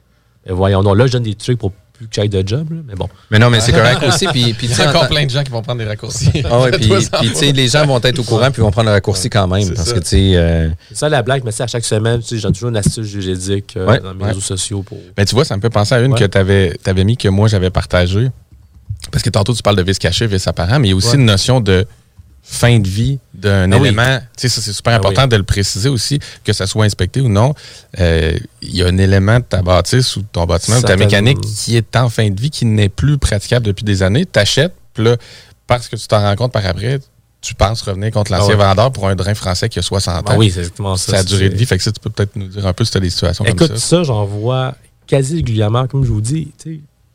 ben 0.45 0.53
voyons 0.55 0.81
donc, 0.81 0.97
là, 0.97 1.05
je 1.05 1.11
donne 1.13 1.23
des 1.23 1.35
trucs 1.35 1.59
pour 1.59 1.71
plus 2.03 2.09
que 2.09 2.15
j'aille 2.15 2.29
de 2.29 2.47
job, 2.47 2.67
là, 2.71 2.77
mais 2.87 2.95
bon. 2.95 3.07
Mais 3.31 3.39
non, 3.39 3.49
mais 3.49 3.59
c'est 3.59 3.71
correct 3.71 4.01
aussi. 4.07 4.27
Puis, 4.27 4.53
puis, 4.53 4.67
Il 4.67 4.77
y 4.77 4.81
a 4.81 4.85
en 4.85 4.89
encore 4.89 5.07
plein 5.07 5.25
de 5.25 5.29
gens 5.29 5.43
qui 5.43 5.51
vont 5.51 5.61
prendre 5.61 5.79
des 5.79 5.85
raccourcis. 5.87 6.31
Ah 6.49 6.59
ouais, 6.61 6.71
puis, 6.77 6.87
puis, 6.89 7.29
tu 7.29 7.35
sais, 7.35 7.51
les 7.51 7.67
gens 7.67 7.85
vont 7.85 7.99
être 8.01 8.19
au 8.19 8.23
courant 8.23 8.51
puis 8.51 8.61
vont 8.61 8.71
prendre 8.71 8.87
le 8.89 8.93
raccourci 8.93 9.29
quand 9.29 9.47
même. 9.47 9.63
C'est 9.63 9.73
Parce 9.73 9.89
ça. 9.89 9.93
que, 9.95 9.99
tu 9.99 10.05
sais, 10.07 10.31
euh, 10.35 10.69
C'est 10.89 10.97
ça 10.97 11.09
la 11.09 11.21
blague, 11.21 11.43
mais 11.45 11.51
sais, 11.51 11.63
à 11.63 11.67
chaque 11.67 11.85
semaine, 11.85 12.19
tu 12.21 12.27
sais, 12.27 12.37
j'ai 12.37 12.51
toujours 12.51 12.69
une 12.69 12.77
astuce 12.77 13.05
juridique 13.07 13.73
euh, 13.77 13.85
Ouais, 13.87 13.99
dans 13.99 14.13
mes 14.13 14.21
ouais. 14.23 14.27
réseaux 14.29 14.41
sociaux 14.41 14.83
pour. 14.83 14.97
Mais 15.17 15.25
tu 15.25 15.35
vois, 15.35 15.45
ça 15.45 15.55
me 15.55 15.61
fait 15.61 15.69
penser 15.69 15.95
à 15.95 15.99
une 15.99 16.13
Ouais. 16.13 16.19
que 16.19 16.25
tu 16.25 16.37
avais, 16.37 17.03
mis 17.03 17.17
que 17.17 17.27
moi 17.29 17.47
j'avais 17.47 17.69
partagée. 17.69 18.29
Parce 19.11 19.23
que 19.23 19.29
tantôt 19.29 19.53
tu 19.53 19.61
parles 19.61 19.75
de 19.75 19.83
vice 19.83 19.99
caché, 19.99 20.27
vice 20.27 20.47
apparent, 20.47 20.79
mais 20.79 20.87
il 20.87 20.91
y 20.91 20.93
a 20.93 20.95
aussi 20.97 21.09
Ouais. 21.09 21.15
une 21.15 21.25
notion 21.25 21.59
de 21.59 21.85
fin 22.45 22.77
de 22.79 22.87
vie 22.87 23.19
d'un 23.33 23.71
Ah 23.71 23.77
oui. 23.77 23.87
élément. 23.87 24.19
Tu 24.37 24.41
sais, 24.41 24.49
ça 24.49 24.61
c'est 24.61 24.73
super 24.73 24.93
Ah 24.93 24.97
important 24.97 25.23
oui. 25.23 25.29
de 25.29 25.35
le 25.37 25.43
préciser 25.43 25.87
aussi, 25.89 26.19
que 26.43 26.51
ça 26.53 26.67
soit 26.67 26.83
inspecté 26.85 27.21
ou 27.21 27.29
non. 27.29 27.53
Euh, 27.99 28.37
Il 28.61 28.75
y 28.75 28.83
a 28.83 28.87
un 28.87 28.97
élément 28.97 29.39
de 29.39 29.45
ta 29.45 29.61
bâtisse 29.61 30.15
ou 30.17 30.21
de 30.21 30.27
ton 30.31 30.45
bâtiment 30.45 30.77
ou 30.77 30.81
de 30.81 30.85
ta 30.87 30.97
mécanique 30.97 31.39
qui 31.41 31.77
est 31.77 31.95
en 31.95 32.09
fin 32.09 32.29
de 32.29 32.39
vie, 32.39 32.49
qui 32.49 32.65
n'est 32.65 32.89
plus 32.89 33.17
praticable 33.17 33.65
depuis 33.65 33.83
des 33.85 34.03
années. 34.03 34.25
Tu 34.25 34.37
achètes, 34.39 34.73
puis 34.93 35.05
là, 35.05 35.17
parce 35.67 35.87
que 35.87 35.95
tu 35.95 36.05
t'en 36.07 36.19
rends 36.21 36.35
compte 36.35 36.51
par 36.51 36.65
après, 36.65 36.99
tu 37.41 37.55
penses 37.55 37.81
revenir 37.81 38.11
contre 38.11 38.31
l'ancien 38.31 38.55
Ah 38.55 38.57
ouais. 38.57 38.65
vendeur 38.67 38.91
pour 38.91 39.07
un 39.07 39.15
drain 39.15 39.33
français 39.33 39.67
qui 39.69 39.79
a 39.79 39.81
60 39.81 40.15
ans. 40.17 40.23
Ah 40.33 40.37
oui, 40.37 40.51
c'est 40.51 40.59
exactement 40.59 40.95
ça. 40.97 41.11
Ça 41.13 41.17
a 41.19 41.23
duré 41.23 41.49
de 41.49 41.55
vie. 41.55 41.65
Fait 41.65 41.77
que 41.77 41.83
ça, 41.83 41.91
tu 41.91 41.99
peux 41.99 42.09
peut-être 42.09 42.35
nous 42.35 42.47
dire 42.47 42.65
un 42.67 42.73
peu 42.73 42.83
si 42.85 42.91
tu 42.91 42.97
as 42.97 43.01
des 43.01 43.09
situations 43.09 43.45
Écoute, 43.45 43.67
comme 43.69 43.77
ça. 43.77 43.97
ça, 43.97 44.03
j'en 44.03 44.25
vois 44.25 44.75
quasi 45.07 45.35
régulièrement. 45.35 45.87
Comme 45.87 46.03
je 46.05 46.09
vous 46.11 46.21
dis, 46.21 46.51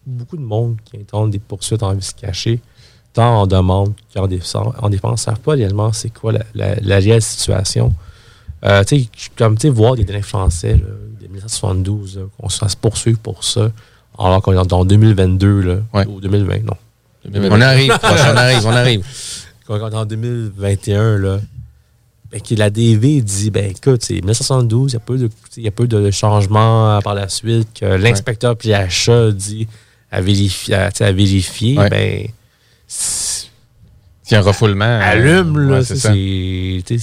beaucoup 0.06 0.36
de 0.38 0.42
monde 0.42 0.76
qui 0.84 0.96
entendent 0.98 1.30
des 1.30 1.38
poursuites 1.38 1.82
en 1.82 1.94
vice 1.94 2.12
caché, 2.12 2.60
tant 3.12 3.40
en 3.42 3.46
demande 3.46 3.92
qu'en 4.14 4.26
défense, 4.26 4.74
en 4.78 4.88
défense, 4.90 5.12
ne 5.12 5.16
savent 5.32 5.40
pas 5.40 5.52
réellement 5.52 5.92
c'est 5.92 6.10
quoi 6.10 6.32
la, 6.32 6.44
la- 6.54 6.76
la 6.80 6.96
réelle 6.96 7.22
situation. 7.22 7.92
Euh, 8.64 8.82
tu 8.84 9.00
sais, 9.00 9.08
comme 9.36 9.56
tu 9.56 9.62
sais, 9.62 9.68
voir 9.70 9.94
des 9.96 10.04
drains 10.04 10.22
français 10.22 10.72
là, 10.72 10.84
de 11.20 11.26
1972, 11.28 12.18
là, 12.18 12.22
qu'on 12.38 12.48
se 12.48 12.58
fasse 12.58 12.74
poursuivre 12.74 13.18
pour 13.20 13.44
ça, 13.44 13.70
alors 14.18 14.42
qu'on 14.42 14.52
est 14.60 14.66
dans 14.66 14.84
2022 14.84 15.60
là, 15.60 15.76
Ouais. 15.94 16.06
ou 16.06 16.20
2020, 16.20 16.64
non. 16.64 16.74
on 17.34 17.60
arrive, 17.60 17.92
on 18.02 18.36
arrive, 18.36 18.66
on 18.66 18.72
arrive. 18.72 19.04
Quand 19.66 19.78
on 19.80 19.90
est 19.90 19.94
en 19.94 20.04
2021, 20.06 21.18
là, 21.18 21.38
ben, 22.30 22.40
que 22.42 22.54
la 22.56 22.68
DV 22.70 23.20
dit, 23.22 23.50
ben 23.50 23.70
écoute, 23.70 24.02
c'est 24.02 24.14
1972, 24.14 24.90
il 24.92 24.94
y 24.94 24.96
a 24.96 25.00
peu 25.00 25.18
de, 25.18 25.30
il 25.56 25.62
y 25.62 25.68
a 25.68 25.70
peu 25.70 25.86
de 25.86 26.10
changements 26.10 26.96
euh, 26.96 27.00
par 27.00 27.14
la 27.14 27.28
suite, 27.28 27.68
que 27.78 27.84
l'inspecteur 27.86 28.56
puis 28.56 28.70
l'achat 28.70 29.30
dit 29.30 29.66
à 30.10 30.20
vérifier, 30.20 30.74
à, 30.74 30.90
à 31.00 31.12
vérifier 31.12 31.78
Ouais. 31.78 31.88
ben, 31.90 32.26
c'est- 32.88 33.48
un 34.32 34.40
refoulement. 34.40 34.84
euh, 34.84 35.00
allume, 35.02 35.58
là, 35.70 35.78
ouais, 35.78 35.84
c'est, 36.82 37.00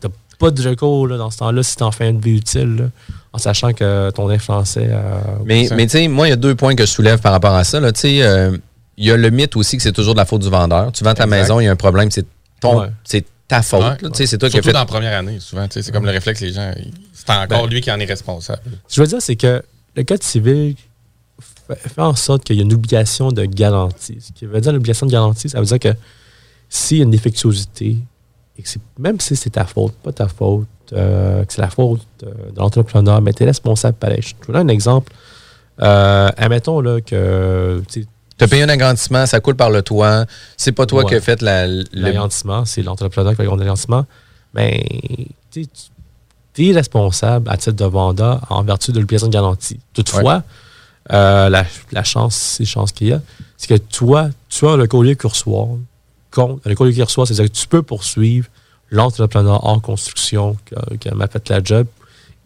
t'as 0.00 0.08
pas 0.38 0.50
de 0.52 0.68
recours 0.68 1.08
là, 1.08 1.16
dans 1.16 1.30
ce 1.30 1.38
temps-là 1.38 1.62
si 1.62 1.74
t'es 1.76 1.82
en 1.82 1.90
fin 1.90 2.12
de 2.12 2.22
vie 2.22 2.36
utile, 2.36 2.76
là, 2.76 2.84
en 3.32 3.38
sachant 3.38 3.72
que 3.72 4.10
ton 4.10 4.36
français... 4.38 4.88
euh, 4.90 5.20
Mais, 5.44 5.66
tu 5.68 5.88
sais, 5.88 6.06
moi, 6.08 6.26
il 6.28 6.30
y 6.30 6.32
a 6.32 6.36
deux 6.36 6.54
points 6.54 6.74
que 6.76 6.84
je 6.86 6.90
soulève 6.90 7.20
par 7.20 7.32
rapport 7.32 7.54
à 7.54 7.64
ça. 7.64 7.80
là. 7.80 7.90
Tu 7.92 8.00
sais, 8.00 8.22
euh, 8.22 8.56
il 8.96 9.06
y 9.06 9.10
a 9.10 9.16
le 9.16 9.30
mythe 9.30 9.56
aussi 9.56 9.76
que 9.76 9.82
c'est 9.82 9.92
toujours 9.92 10.14
de 10.14 10.18
la 10.18 10.24
faute 10.26 10.42
du 10.42 10.48
vendeur. 10.50 10.92
Tu 10.92 11.02
vends 11.04 11.14
ta 11.14 11.24
Exact. 11.24 11.36
maison, 11.40 11.60
il 11.60 11.64
y 11.64 11.68
a 11.68 11.72
un 11.72 11.76
problème, 11.76 12.10
c'est 12.10 12.24
ton, 12.60 12.80
Ouais. 12.82 12.88
c'est 13.04 13.24
ta 13.48 13.62
faute. 13.62 13.80
Ouais. 13.82 13.88
là. 14.00 14.10
Tu 14.10 14.14
sais, 14.14 14.26
C'est 14.26 14.38
toi 14.38 14.48
qui 14.48 14.56
as 14.56 14.62
Surtout 14.62 14.68
fait. 14.68 14.72
dans 14.74 14.78
la 14.80 14.86
première 14.86 15.18
année, 15.18 15.38
souvent. 15.40 15.66
tu 15.66 15.74
sais, 15.74 15.82
C'est 15.82 15.92
comme 15.92 16.04
le 16.06 16.10
réflexe, 16.12 16.40
les 16.40 16.52
gens. 16.52 16.72
C'est 17.12 17.30
encore 17.30 17.66
lui 17.66 17.80
qui 17.80 17.90
en 17.90 17.98
est 17.98 18.04
responsable. 18.04 18.60
Ce 18.64 18.70
que 18.70 18.78
je 18.96 19.00
veux 19.02 19.06
dire, 19.08 19.18
c'est 19.22 19.36
que 19.36 19.62
le 19.96 20.04
code 20.04 20.22
civil 20.22 20.76
fait, 21.68 21.88
fait 21.88 22.00
en 22.00 22.14
sorte 22.14 22.44
qu'il 22.44 22.56
y 22.56 22.60
a 22.60 22.62
une 22.62 22.72
obligation 22.72 23.30
de 23.32 23.44
garantie. 23.44 24.18
Ce 24.20 24.32
qui 24.32 24.46
veut 24.46 24.60
dire 24.60 24.72
l'obligation 24.72 25.06
de 25.06 25.12
garantie, 25.12 25.48
ça 25.48 25.60
veut 25.60 25.66
dire 25.66 25.78
que 25.78 25.94
s'il 26.68 26.98
y 26.98 27.00
a 27.00 27.04
une 27.04 27.10
défectuosité, 27.10 27.96
et 28.58 28.62
que 28.62 28.68
même 28.98 29.20
si 29.20 29.36
c'est 29.36 29.50
ta 29.50 29.64
faute, 29.64 29.92
pas 30.02 30.12
ta 30.12 30.28
faute, 30.28 30.66
euh, 30.92 31.44
que 31.44 31.52
c'est 31.52 31.60
la 31.60 31.70
faute 31.70 32.00
euh, 32.24 32.50
de 32.52 32.58
l'entrepreneur, 32.58 33.20
mais 33.20 33.32
tu 33.32 33.42
es 33.42 33.46
responsable 33.46 33.96
pareil. 33.98 34.20
Je 34.22 34.34
te 34.34 34.50
donne 34.52 34.68
un 34.68 34.72
exemple. 34.72 35.12
Euh, 35.80 36.28
admettons 36.36 36.80
là, 36.80 37.00
que 37.00 37.82
tu 37.88 38.04
as 38.40 38.48
payé 38.48 38.62
un 38.64 38.68
agrandissement, 38.68 39.26
ça 39.26 39.38
coule 39.40 39.54
par 39.54 39.70
le 39.70 39.82
toit. 39.82 40.24
C'est 40.56 40.72
pas 40.72 40.86
toi 40.86 41.02
Ouais. 41.04 41.08
qui 41.08 41.14
as 41.14 41.20
fait 41.20 41.40
la, 41.42 41.66
le- 41.66 41.84
l'agrandissement, 41.92 42.64
c'est 42.64 42.82
l'entrepreneur 42.82 43.32
qui 43.32 43.36
fait 43.36 43.44
l'agrandissement, 43.44 44.06
mais 44.54 44.84
tu 45.52 45.66
es 46.68 46.72
responsable 46.72 47.48
à 47.50 47.56
titre 47.56 47.76
de 47.76 47.84
vendeur 47.84 48.44
en 48.50 48.62
vertu 48.62 48.90
de 48.92 48.98
l'obligation 48.98 49.28
de 49.28 49.32
garantie. 49.32 49.78
Toutefois, 49.92 50.42
euh, 51.12 51.48
la, 51.48 51.64
la 51.92 52.04
chance, 52.04 52.36
c'est 52.36 52.64
chance 52.64 52.92
qu'il 52.92 53.08
y 53.08 53.12
a, 53.12 53.20
c'est 53.56 53.68
que 53.68 53.82
toi, 53.82 54.28
tu 54.48 54.66
as 54.66 54.76
le 54.76 54.86
collier 54.86 55.16
cursoire. 55.16 55.68
Contre, 56.30 56.68
le 56.68 56.74
collier 56.74 56.94
cursoire, 56.94 57.26
c'est-à-dire 57.26 57.50
que 57.50 57.58
tu 57.58 57.66
peux 57.66 57.82
poursuivre 57.82 58.46
l'entrepreneur 58.90 59.66
en 59.66 59.80
construction 59.80 60.56
qui, 61.00 61.10
m'a 61.10 61.26
fait 61.26 61.48
la 61.48 61.62
job 61.62 61.86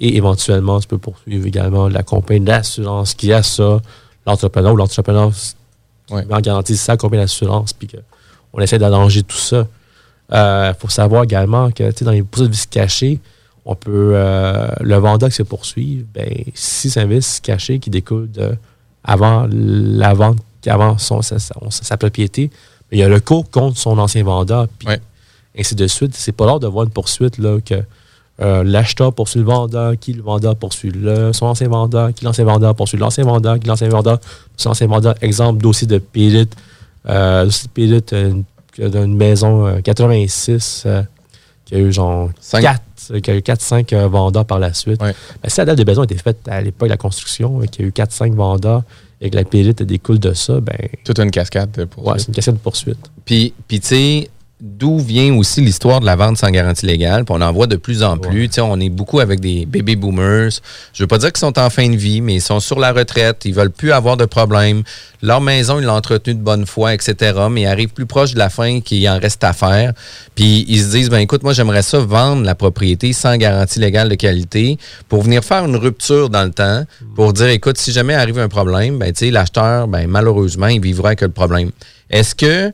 et 0.01 0.17
éventuellement, 0.17 0.81
tu 0.81 0.89
peux 0.89 0.99
poursuivre 0.99 1.47
également 1.47 1.89
la 1.89 2.03
compagnie 2.03 2.45
d'assurance 2.45 3.15
qui 3.15 3.33
a 3.33 3.43
ça, 3.43 3.81
l'entrepreneur 4.27 4.73
ou 4.73 4.77
l'entrepreneur 4.77 5.33
Ouais. 6.11 6.27
en 6.31 6.41
garantie 6.41 6.77
sa 6.77 6.97
compagnie 6.97 7.23
d'assurance, 7.23 7.73
puis 7.73 7.89
qu'on 7.89 8.61
essaie 8.61 8.79
d'arranger 8.79 9.23
tout 9.23 9.37
ça. 9.37 9.67
Il 10.31 10.75
faut 10.79 10.89
savoir 10.89 11.25
également 11.25 11.71
que 11.71 11.91
tu 11.91 11.99
sais, 11.99 12.05
dans 12.05 12.11
les 12.11 12.23
poursuites 12.23 12.51
de 12.51 12.79
on 13.65 13.75
peut 13.77 14.13
euh, 14.15 14.69
le 14.81 14.97
vendeur 14.97 15.29
qui 15.29 15.37
se 15.37 15.43
poursuit, 15.45 16.05
ben, 16.15 16.29
si 16.55 16.91
c'est 16.91 17.01
un 17.01 17.07
vice 17.07 17.41
caché 17.41 17.79
qui 17.79 17.91
découle 17.91 18.31
de 18.31 18.55
avant 19.05 19.47
la 19.51 20.15
vente, 20.15 20.39
avant 20.67 20.99
son, 20.99 21.23
sa, 21.23 21.39
sa- 21.39 21.55
sa 21.71 21.97
propriété, 21.97 22.49
ben, 22.91 22.97
il 22.97 22.99
y 22.99 23.03
a 23.03 23.09
le 23.09 23.21
cours 23.21 23.49
contre 23.51 23.79
son 23.79 23.99
ancien 23.99 24.25
vendeur, 24.25 24.67
puis 24.79 24.89
Ouais. 24.89 25.01
ainsi 25.59 25.75
de 25.75 25.87
suite. 25.87 26.15
C'est 26.15 26.33
pas 26.33 26.45
l'heure 26.47 26.61
de 26.61 26.67
voir 26.67 26.85
une 26.85 26.91
poursuite 26.91 27.39
là, 27.39 27.59
que 27.65 27.83
euh, 28.41 28.65
l'acheteur 28.65 29.13
poursuit 29.13 29.41
le 29.41 29.47
vendeur, 29.47 29.97
qui 29.99 30.13
le 30.13 30.23
vendeur 30.23 30.57
poursuit 30.57 30.91
le, 30.91 31.33
son 31.33 31.47
ancien 31.47 31.69
vendeur, 31.69 32.13
qui 32.15 32.25
l'ancien 32.25 32.45
vendeur 32.45 32.75
poursuit 32.75 32.99
l'ancien 32.99 33.25
vendeur, 33.25 33.61
qui 33.61 33.67
l'ancien 33.69 33.89
vendeur, 33.89 34.19
son 34.57 34.71
ancien 34.71 34.87
vendeur. 34.89 35.15
Exemple, 35.21 35.63
dossier 35.63 35.87
de 35.87 35.99
périte, 35.99 36.57
euh, 37.09 37.45
dossier 37.45 37.69
de 37.77 38.03
euh, 38.13 38.89
d'une 38.89 39.15
maison 39.17 39.67
euh, 39.67 39.81
86 39.83 40.85
euh, 40.87 41.03
qui 41.65 41.75
a 41.75 41.79
eu 41.79 41.93
genre 41.93 42.31
Cinq. 42.41 42.63
4 42.63 42.83
qui 43.23 43.31
a 43.31 43.35
eu 43.35 43.41
4-5 43.41 43.95
euh, 43.95 44.09
vendeurs 44.09 44.45
par 44.45 44.59
la 44.59 44.73
suite. 44.75 45.01
Ouais. 45.03 45.15
Ben, 45.43 45.49
si 45.49 45.59
la 45.59 45.65
date 45.65 45.79
de 45.79 45.85
maison 45.85 46.05
était 46.05 46.17
faite 46.17 46.47
à 46.49 46.61
l'époque 46.61 46.89
de 46.89 46.93
la 46.93 46.97
construction, 46.97 47.61
euh, 47.61 47.67
qu'il 47.67 47.83
y 47.83 47.85
a 47.87 47.89
eu 47.89 47.93
4-5 47.93 48.35
vendeurs 48.35 48.83
et 49.21 49.31
que 49.31 49.37
la 49.37 49.45
périte 49.45 49.83
découle 49.83 50.19
de 50.19 50.33
ça, 50.35 50.61
ben 50.61 50.77
Toute 51.05 51.19
une 51.19 51.31
cascade 51.31 51.87
pour 51.87 52.07
ouais, 52.07 52.15
ça. 52.15 52.19
c'est 52.21 52.29
une 52.29 52.35
question 52.35 52.53
de 52.53 52.59
poursuite. 52.59 52.99
Puis, 53.25 53.55
puis 53.69 53.81
tu 53.81 53.87
sais, 53.87 54.31
d'où 54.65 55.01
vient 55.01 55.35
aussi 55.35 55.61
l'histoire 55.61 55.99
de 55.99 56.07
la 56.07 56.15
vente 56.15 56.39
sans 56.39 56.49
garantie 56.51 56.87
légale? 56.87 57.25
Puis 57.25 57.35
on 57.37 57.41
en 57.41 57.53
voit 57.53 57.67
de 57.67 57.75
plus 57.75 58.05
en 58.05 58.17
plus. 58.17 58.49
On 58.59 58.79
est 58.79 58.91
beaucoup 58.91 59.19
avec 59.19 59.41
des 59.41 59.67
baby 59.67 59.97
boomers. 59.97 60.53
Je 60.93 61.03
veux 61.03 61.09
pas 61.09 61.19
dire 61.19 61.33
qu'ils 61.33 61.41
sont 61.41 61.59
en 61.59 61.69
fin 61.69 61.89
de 61.89 61.97
vie, 61.97 62.21
mais 62.21 62.35
ils 62.35 62.41
sont 62.41 62.61
sur 62.61 62.79
la 62.79 62.93
retraite. 62.93 63.45
Ils 63.45 63.55
veulent 63.55 63.73
plus 63.73 63.91
avoir 63.91 64.17
de 64.17 64.25
problème. 64.25 64.85
Leur 65.21 65.41
maison, 65.41 65.81
ils 65.81 65.85
l'ont 65.85 65.95
entretenue 65.95 66.37
de 66.37 66.41
bonne 66.41 66.65
foi, 66.65 66.95
etc. 66.95 67.33
Mais 67.51 67.63
ils 67.63 67.67
arrivent 67.67 67.93
plus 67.93 68.07
proche 68.07 68.35
de 68.35 68.39
la 68.39 68.51
fin 68.51 68.81
qu'il 68.81 69.09
en 69.09 69.19
reste 69.19 69.43
à 69.43 69.53
faire. 69.53 69.95
Puis 70.37 70.65
ils 70.69 70.81
se 70.81 70.91
disent, 70.93 71.11
ben 71.11 71.19
écoute, 71.19 71.43
moi, 71.43 71.55
j'aimerais 71.55 71.83
ça 71.83 71.99
vendre 71.99 72.45
la 72.45 72.55
propriété 72.55 73.13
sans 73.13 73.37
garantie 73.37 73.81
légale 73.81 74.11
de 74.11 74.15
qualité 74.15 74.79
pour 75.09 75.23
venir 75.23 75.43
faire 75.43 75.65
une 75.65 75.77
rupture 75.77 76.31
dans 76.31 76.45
le 76.45 76.53
temps, 76.53 76.85
pour 77.17 77.33
dire, 77.33 77.49
écoute, 77.49 77.79
si 77.79 77.91
jamais 77.91 78.15
arrive 78.15 78.39
un 78.39 78.49
problème, 78.49 78.99
ben, 78.99 79.13
l'acheteur, 79.21 79.89
ben, 79.89 80.07
malheureusement, 80.07 80.69
il 80.69 80.81
vivra 80.81 81.09
avec 81.09 81.23
le 81.23 81.31
problème. 81.31 81.73
Est-ce 82.11 82.37
que 82.37 82.73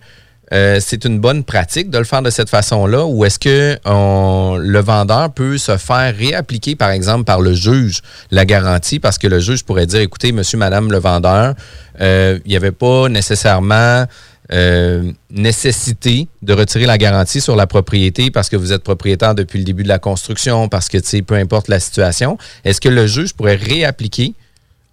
euh, 0.52 0.78
c'est 0.80 1.04
une 1.04 1.18
bonne 1.20 1.44
pratique 1.44 1.90
de 1.90 1.98
le 1.98 2.04
faire 2.04 2.22
de 2.22 2.30
cette 2.30 2.48
façon-là 2.48 3.04
ou 3.04 3.24
est-ce 3.24 3.38
que 3.38 3.76
le 3.84 4.80
vendeur 4.80 5.30
peut 5.32 5.58
se 5.58 5.76
faire 5.76 6.14
réappliquer, 6.16 6.74
par 6.76 6.90
exemple, 6.90 7.24
par 7.24 7.40
le 7.40 7.52
juge 7.52 8.00
la 8.30 8.44
garantie? 8.44 8.98
Parce 8.98 9.18
que 9.18 9.26
le 9.26 9.40
juge 9.40 9.64
pourrait 9.64 9.86
dire, 9.86 10.00
écoutez, 10.00 10.32
monsieur, 10.32 10.58
madame 10.58 10.90
le 10.90 10.98
vendeur, 10.98 11.54
euh, 12.00 12.38
il 12.44 12.48
n'y 12.50 12.56
avait 12.56 12.72
pas 12.72 13.08
nécessairement 13.08 14.06
euh, 14.50 15.12
nécessité 15.30 16.26
de 16.40 16.54
retirer 16.54 16.86
la 16.86 16.96
garantie 16.96 17.42
sur 17.42 17.54
la 17.54 17.66
propriété 17.66 18.30
parce 18.30 18.48
que 18.48 18.56
vous 18.56 18.72
êtes 18.72 18.82
propriétaire 18.82 19.34
depuis 19.34 19.58
le 19.58 19.64
début 19.66 19.82
de 19.82 19.88
la 19.88 19.98
construction, 19.98 20.68
parce 20.70 20.88
que, 20.88 20.96
tu 20.96 21.06
sais, 21.08 21.22
peu 21.22 21.34
importe 21.34 21.68
la 21.68 21.80
situation. 21.80 22.38
Est-ce 22.64 22.80
que 22.80 22.88
le 22.88 23.06
juge 23.06 23.34
pourrait 23.34 23.56
réappliquer? 23.56 24.32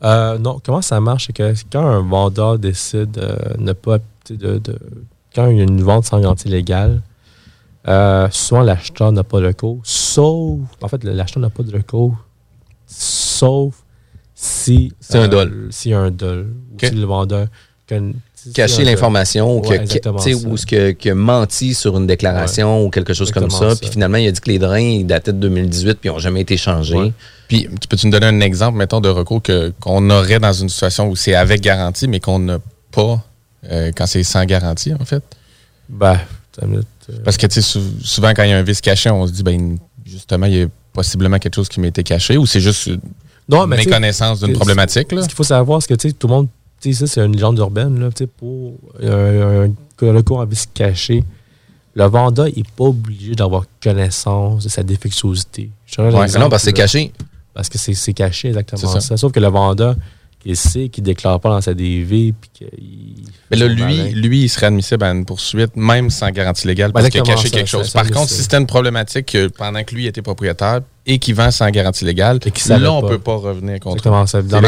Non, 0.03 0.59
comment 0.63 0.81
ça 0.81 0.99
marche? 0.99 1.29
Quand 1.71 1.87
un 1.87 2.01
vendeur 2.01 2.59
décide 2.59 3.11
de 3.11 3.37
ne 3.57 3.71
pas. 3.73 3.97
de- 4.29 4.61
quand 5.35 5.49
il 5.49 5.57
y 5.57 5.59
a 5.59 5.63
une 5.63 5.81
vente 5.83 6.05
sans 6.05 6.19
garantie 6.21 6.47
légale, 6.47 7.01
euh, 7.87 8.27
souvent 8.31 8.61
l'acheteur 8.63 9.11
n'a 9.11 9.23
pas 9.23 9.41
de 9.41 9.47
recours, 9.47 9.79
sauf. 9.83 10.59
En 10.81 10.87
fait, 10.87 11.03
l'acheteur 11.03 11.41
n'a 11.41 11.49
pas 11.49 11.63
de 11.63 11.71
recours, 11.75 12.15
sauf 12.87 13.75
si. 14.33 14.93
C'est 14.99 15.17
un 15.17 15.23
euh, 15.23 15.27
dol. 15.27 15.67
S'il 15.71 15.91
y 15.91 15.93
a 15.93 15.99
un 15.99 16.11
dol. 16.11 16.47
Ou 16.71 16.75
Ok. 16.75 16.89
si 16.89 16.95
le 16.95 17.05
vendeur 17.05 17.47
Cacher 18.53 18.83
l'information 18.83 19.57
ou 19.57 19.61
que- 19.61 19.69
Ouais, 19.69 20.33
ou 20.45 20.57
ce 20.57 20.65
que, 20.65 20.91
que 20.91 21.09
menti 21.09 21.73
sur 21.75 21.97
une 21.97 22.07
déclaration 22.07 22.83
ou 22.83 22.89
quelque 22.89 23.13
chose 23.13 23.31
comme 23.31 23.49
ça. 23.49 23.71
ça. 23.71 23.75
Puis 23.75 23.89
finalement, 23.89 24.17
il 24.17 24.27
a 24.27 24.31
dit 24.31 24.39
que 24.41 24.49
les 24.49 24.59
drains 24.59 24.79
ils 24.79 25.05
dataient 25.05 25.33
de 25.33 25.37
2018 25.39 25.99
puis 25.99 26.09
ils 26.09 26.11
n'ont 26.13 26.19
jamais 26.19 26.41
été 26.41 26.57
changés. 26.57 26.95
Ouais. 26.95 27.11
Puis, 27.47 27.67
tu 27.79 27.87
peux-tu 27.87 28.07
nous 28.07 28.11
donner 28.11 28.25
un 28.27 28.39
exemple, 28.41 28.77
mettons, 28.77 29.01
de 29.01 29.09
recours 29.09 29.41
que- 29.41 29.71
qu'on 29.79 30.09
aurait 30.09 30.39
dans 30.39 30.53
une 30.53 30.69
situation 30.69 31.07
où 31.09 31.15
c'est 31.15 31.35
avec 31.35 31.61
garantie, 31.61 32.07
mais 32.07 32.19
qu'on 32.19 32.39
n'a 32.39 32.57
pas 32.91 33.23
euh, 33.71 33.91
quand 33.95 34.06
c'est 34.06 34.23
sans 34.23 34.45
garantie, 34.45 34.93
en 34.93 35.06
fait? 35.06 35.23
Ben, 35.89 36.17
euh, 36.63 36.82
Parce 37.23 37.38
que, 37.38 37.47
tu 37.47 37.56
sais, 37.56 37.62
sou- 37.62 37.82
souvent, 38.04 38.32
quand 38.36 38.43
il 38.43 38.49
y 38.49 38.54
a 38.54 38.58
un 38.58 38.63
vice 38.63 38.82
caché, 38.82 39.10
on 39.10 39.28
se 39.28 39.32
dit, 39.32 39.43
ben, 39.43 39.78
justement, 40.06 40.45
il 40.47 40.56
y 40.56 40.62
a 40.63 40.67
possiblement 40.93 41.38
quelque 41.39 41.56
chose 41.56 41.69
qui 41.69 41.80
m'a 41.80 41.88
été 41.88 42.04
caché 42.04 42.38
ou 42.38 42.45
c'est 42.45 42.62
juste 42.62 42.88
une 42.88 43.01
Non, 43.49 43.67
mais 43.67 43.78
méconnaissance 43.78 44.39
d'une 44.41 44.54
problématique, 44.54 45.12
là? 45.12 45.21
Ce 45.21 45.28
qu'il 45.28 45.36
faut 45.36 45.43
savoir, 45.43 45.82
c'est 45.82 45.89
que 45.89 45.93
tu 45.95 46.10
sais, 46.10 46.13
tout 46.13 46.28
le 46.28 46.34
monde, 46.34 46.47
tu 46.82 46.93
sais, 46.93 47.06
ça, 47.06 47.13
c'est 47.13 47.25
une 47.25 47.34
légende 47.34 47.58
urbaine, 47.60 47.99
là, 47.99 48.10
tu 48.10 48.23
sais, 48.23 48.28
pour 48.28 48.73
euh, 49.04 49.67
un, 49.67 50.12
recours 50.13 50.41
à 50.41 50.45
vice 50.45 50.67
caché. 50.73 51.23
Le 51.97 52.06
vendeur 52.06 52.47
n'est 52.47 52.63
pas 52.75 52.84
obligé 52.86 53.36
d'avoir 53.36 53.63
connaissance 53.82 54.65
de 54.65 54.69
sa 54.69 54.84
défectuosité. 54.84 55.69
Ouais, 55.97 56.12
non, 56.38 56.49
parce 56.49 56.63
que 56.63 56.69
c'est 56.69 56.73
caché. 56.73 57.12
Parce 57.54 57.69
que 57.69 57.78
c'est 57.78 58.13
caché, 58.13 58.49
exactement 58.49 58.99
ça. 58.99 59.15
Sauf 59.15 59.32
que 59.32 59.39
le 59.39 59.47
vendeur, 59.47 59.95
il 60.45 60.55
sait 60.55 60.89
qu'il 60.89 61.03
ne 61.03 61.05
déclare 61.05 61.39
pas 61.39 61.49
dans 61.49 61.62
sa 61.62 61.73
DV. 61.73 62.34
Puis 62.39 62.67
Mais 63.49 63.58
là, 63.58 63.67
lui, 63.67 63.81
malin. 63.81 64.12
lui, 64.13 64.43
il 64.43 64.49
serait 64.49 64.67
admissible 64.67 65.03
à 65.03 65.10
une 65.10 65.25
poursuite, 65.25 65.75
même 65.75 66.12
sans 66.12 66.29
garantie 66.29 66.67
légale, 66.67 66.93
parce 66.93 67.10
qu'il 67.10 67.19
a 67.19 67.23
caché 67.23 67.47
ça, 67.49 67.58
quelque 67.58 67.67
chose. 67.67 67.88
ça, 67.88 67.99
Par 67.99 68.08
ça, 68.08 68.13
contre, 68.13 68.29
si 68.29 68.43
c'était 68.43 68.58
une 68.58 68.67
problématique 68.67 69.25
que 69.25 69.47
pendant 69.47 69.84
que 69.84 69.95
lui 69.95 70.05
était 70.05 70.21
propriétaire 70.21 70.81
et 71.08 71.17
qu'il 71.17 71.34
vend 71.34 71.49
sans 71.49 71.69
garantie 71.71 72.05
légale, 72.05 72.39
là, 72.69 72.93
on 72.93 73.01
pas. 73.01 73.08
peut 73.08 73.19
pas 73.19 73.36
revenir 73.36 73.79
contre 73.79 74.03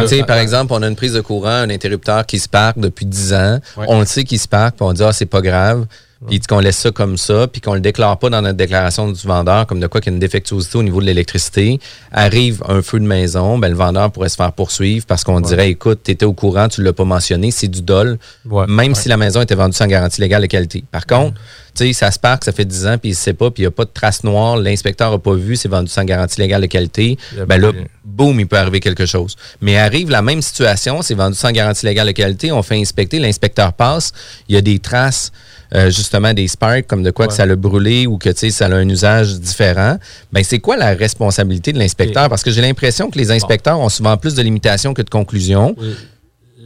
sais, 0.08 0.24
par 0.24 0.38
exemple, 0.38 0.74
on 0.74 0.82
a 0.82 0.88
une 0.88 0.96
prise 0.96 1.13
de 1.13 1.22
courant, 1.22 1.50
un 1.50 1.70
interrupteur 1.70 2.26
qui 2.26 2.40
se 2.40 2.50
parque 2.50 2.80
depuis 2.80 3.06
10 3.06 3.34
ans. 3.34 3.60
Ouais. 3.78 3.86
On 3.88 4.00
le 4.00 4.06
sait 4.08 4.24
qu'il 4.24 4.40
se 4.40 4.48
parque, 4.48 4.78
puis 4.78 4.86
on 4.86 4.94
dit, 4.94 5.04
ah, 5.04 5.13
c'est 5.13 5.26
pas 5.28 5.42
grave. 5.42 5.86
Puis 6.27 6.39
qu'on 6.39 6.60
laisse 6.60 6.77
ça 6.77 6.89
comme 6.91 7.15
ça, 7.17 7.47
puis 7.47 7.62
qu'on 7.62 7.75
le 7.75 7.80
déclare 7.80 8.17
pas 8.17 8.30
dans 8.30 8.41
notre 8.41 8.58
déclaration 8.58 9.12
du 9.12 9.27
vendeur, 9.27 9.67
comme 9.67 9.80
de 9.80 9.86
quoi 9.88 10.01
qu'il 10.01 10.12
y 10.12 10.13
a 10.13 10.15
une 10.15 10.19
défectuosité 10.19 10.77
au 10.77 10.84
niveau 10.84 10.99
de 10.99 11.06
l'électricité. 11.06 11.80
Arrive 12.12 12.63
un 12.67 12.82
feu 12.82 12.99
de 12.99 13.06
maison, 13.06 13.60
ben, 13.60 13.69
le 13.69 13.75
vendeur 13.77 14.12
pourrait 14.12 14.30
se 14.30 14.36
faire 14.36 14.51
poursuivre 14.51 15.06
parce 15.06 15.23
qu'on 15.23 15.39
dirait, 15.41 15.69
écoute, 15.69 15.99
tu 16.03 16.12
étais 16.12 16.25
au 16.25 16.34
courant, 16.34 16.67
tu 16.69 16.82
l'as 16.82 16.93
pas 16.93 17.03
mentionné, 17.06 17.51
c'est 17.51 17.67
du 17.67 17.82
dol, 17.82 18.17
Ouais. 18.49 18.65
même 18.67 18.95
si 18.95 19.10
la 19.10 19.17
maison 19.17 19.41
était 19.41 19.56
vendue 19.56 19.75
sans 19.75 19.88
garantie 19.88 20.21
légale 20.21 20.41
de 20.41 20.47
qualité. 20.47 20.84
Par 20.91 21.06
contre, 21.06 21.39
sais, 21.78 21.94
ça 21.94 22.12
se 22.12 22.20
parque, 22.20 22.44
ça 22.44 22.52
fait 22.52 22.66
10 22.66 22.88
ans, 22.88 22.98
puis 22.98 23.12
il 23.12 23.16
sait 23.16 23.34
pas, 23.34 23.52
puis 23.52 23.63
il 23.63 23.66
n'y 23.66 23.68
a 23.68 23.72
pas 23.72 23.86
de 23.86 23.92
trace 23.94 24.24
noire, 24.24 24.58
l'inspecteur 24.58 25.12
n'a 25.12 25.20
pas 25.20 25.34
vu, 25.34 25.56
c'est 25.56 25.70
vendu 25.70 25.90
sans 25.90 26.04
garantie 26.04 26.40
légale 26.42 26.62
de 26.62 26.68
qualité. 26.68 27.18
Ben 27.48 27.60
là, 27.60 27.72
boum, 28.04 28.40
il 28.40 28.48
peut 28.48 28.58
arriver 28.58 28.80
quelque 28.80 29.06
chose. 29.06 29.36
Mais 29.62 29.78
arrive 29.78 30.10
la 30.10 30.22
même 30.22 30.42
situation, 30.42 31.02
c'est 31.02 31.16
vendu 31.16 31.36
sans 31.36 31.52
garantie 31.52 31.86
légale 31.86 32.08
de 32.08 32.12
qualité, 32.12 32.52
on 32.52 32.63
fait 32.63 32.80
inspecter, 32.80 33.20
l'inspecteur 33.20 33.74
passe, 33.74 34.12
il 34.50 34.56
y 34.56 34.58
a 34.58 34.62
des 34.62 34.80
traces, 34.80 35.32
euh, 35.76 35.90
justement, 35.90 36.34
des 36.34 36.48
sparks, 36.48 36.88
comme 36.88 37.04
de 37.04 37.12
quoi 37.12 37.28
que 37.28 37.34
ça 37.34 37.46
l'a 37.46 37.56
brûlé 37.56 38.08
ou 38.08 38.18
que, 38.18 38.30
tu 38.30 38.38
sais, 38.38 38.50
ça 38.52 38.68
a 38.68 38.76
un 38.76 38.88
usage 38.88 39.40
différent. 39.40 39.98
Ben, 40.32 40.44
c'est 40.44 40.60
quoi 40.60 40.78
la 40.78 40.94
responsabilité 40.94 41.74
de 41.74 41.80
l'inspecteur? 41.80 42.30
Parce 42.30 42.44
que 42.44 42.52
j'ai 42.52 42.62
l'impression 42.62 43.10
que 43.10 43.18
les 43.18 43.32
inspecteurs 43.32 43.80
ont 43.80 43.90
souvent 43.90 44.16
plus 44.16 44.34
de 44.34 44.42
limitations 44.42 44.94
que 44.94 45.02
de 45.02 45.10
conclusions. 45.10 45.76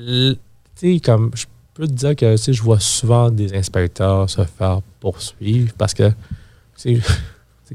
Tu 0.06 0.38
sais, 0.76 1.00
comme 1.04 1.32
je 1.34 1.46
peux 1.74 1.88
te 1.88 1.94
dire 1.94 2.16
que 2.16 2.36
je 2.38 2.62
vois 2.62 2.80
souvent 2.80 3.30
des 3.30 3.56
inspecteurs 3.56 4.30
se 4.30 4.44
faire 4.44 4.80
poursuivre 5.00 5.72
parce 5.78 5.94
que 5.94 6.12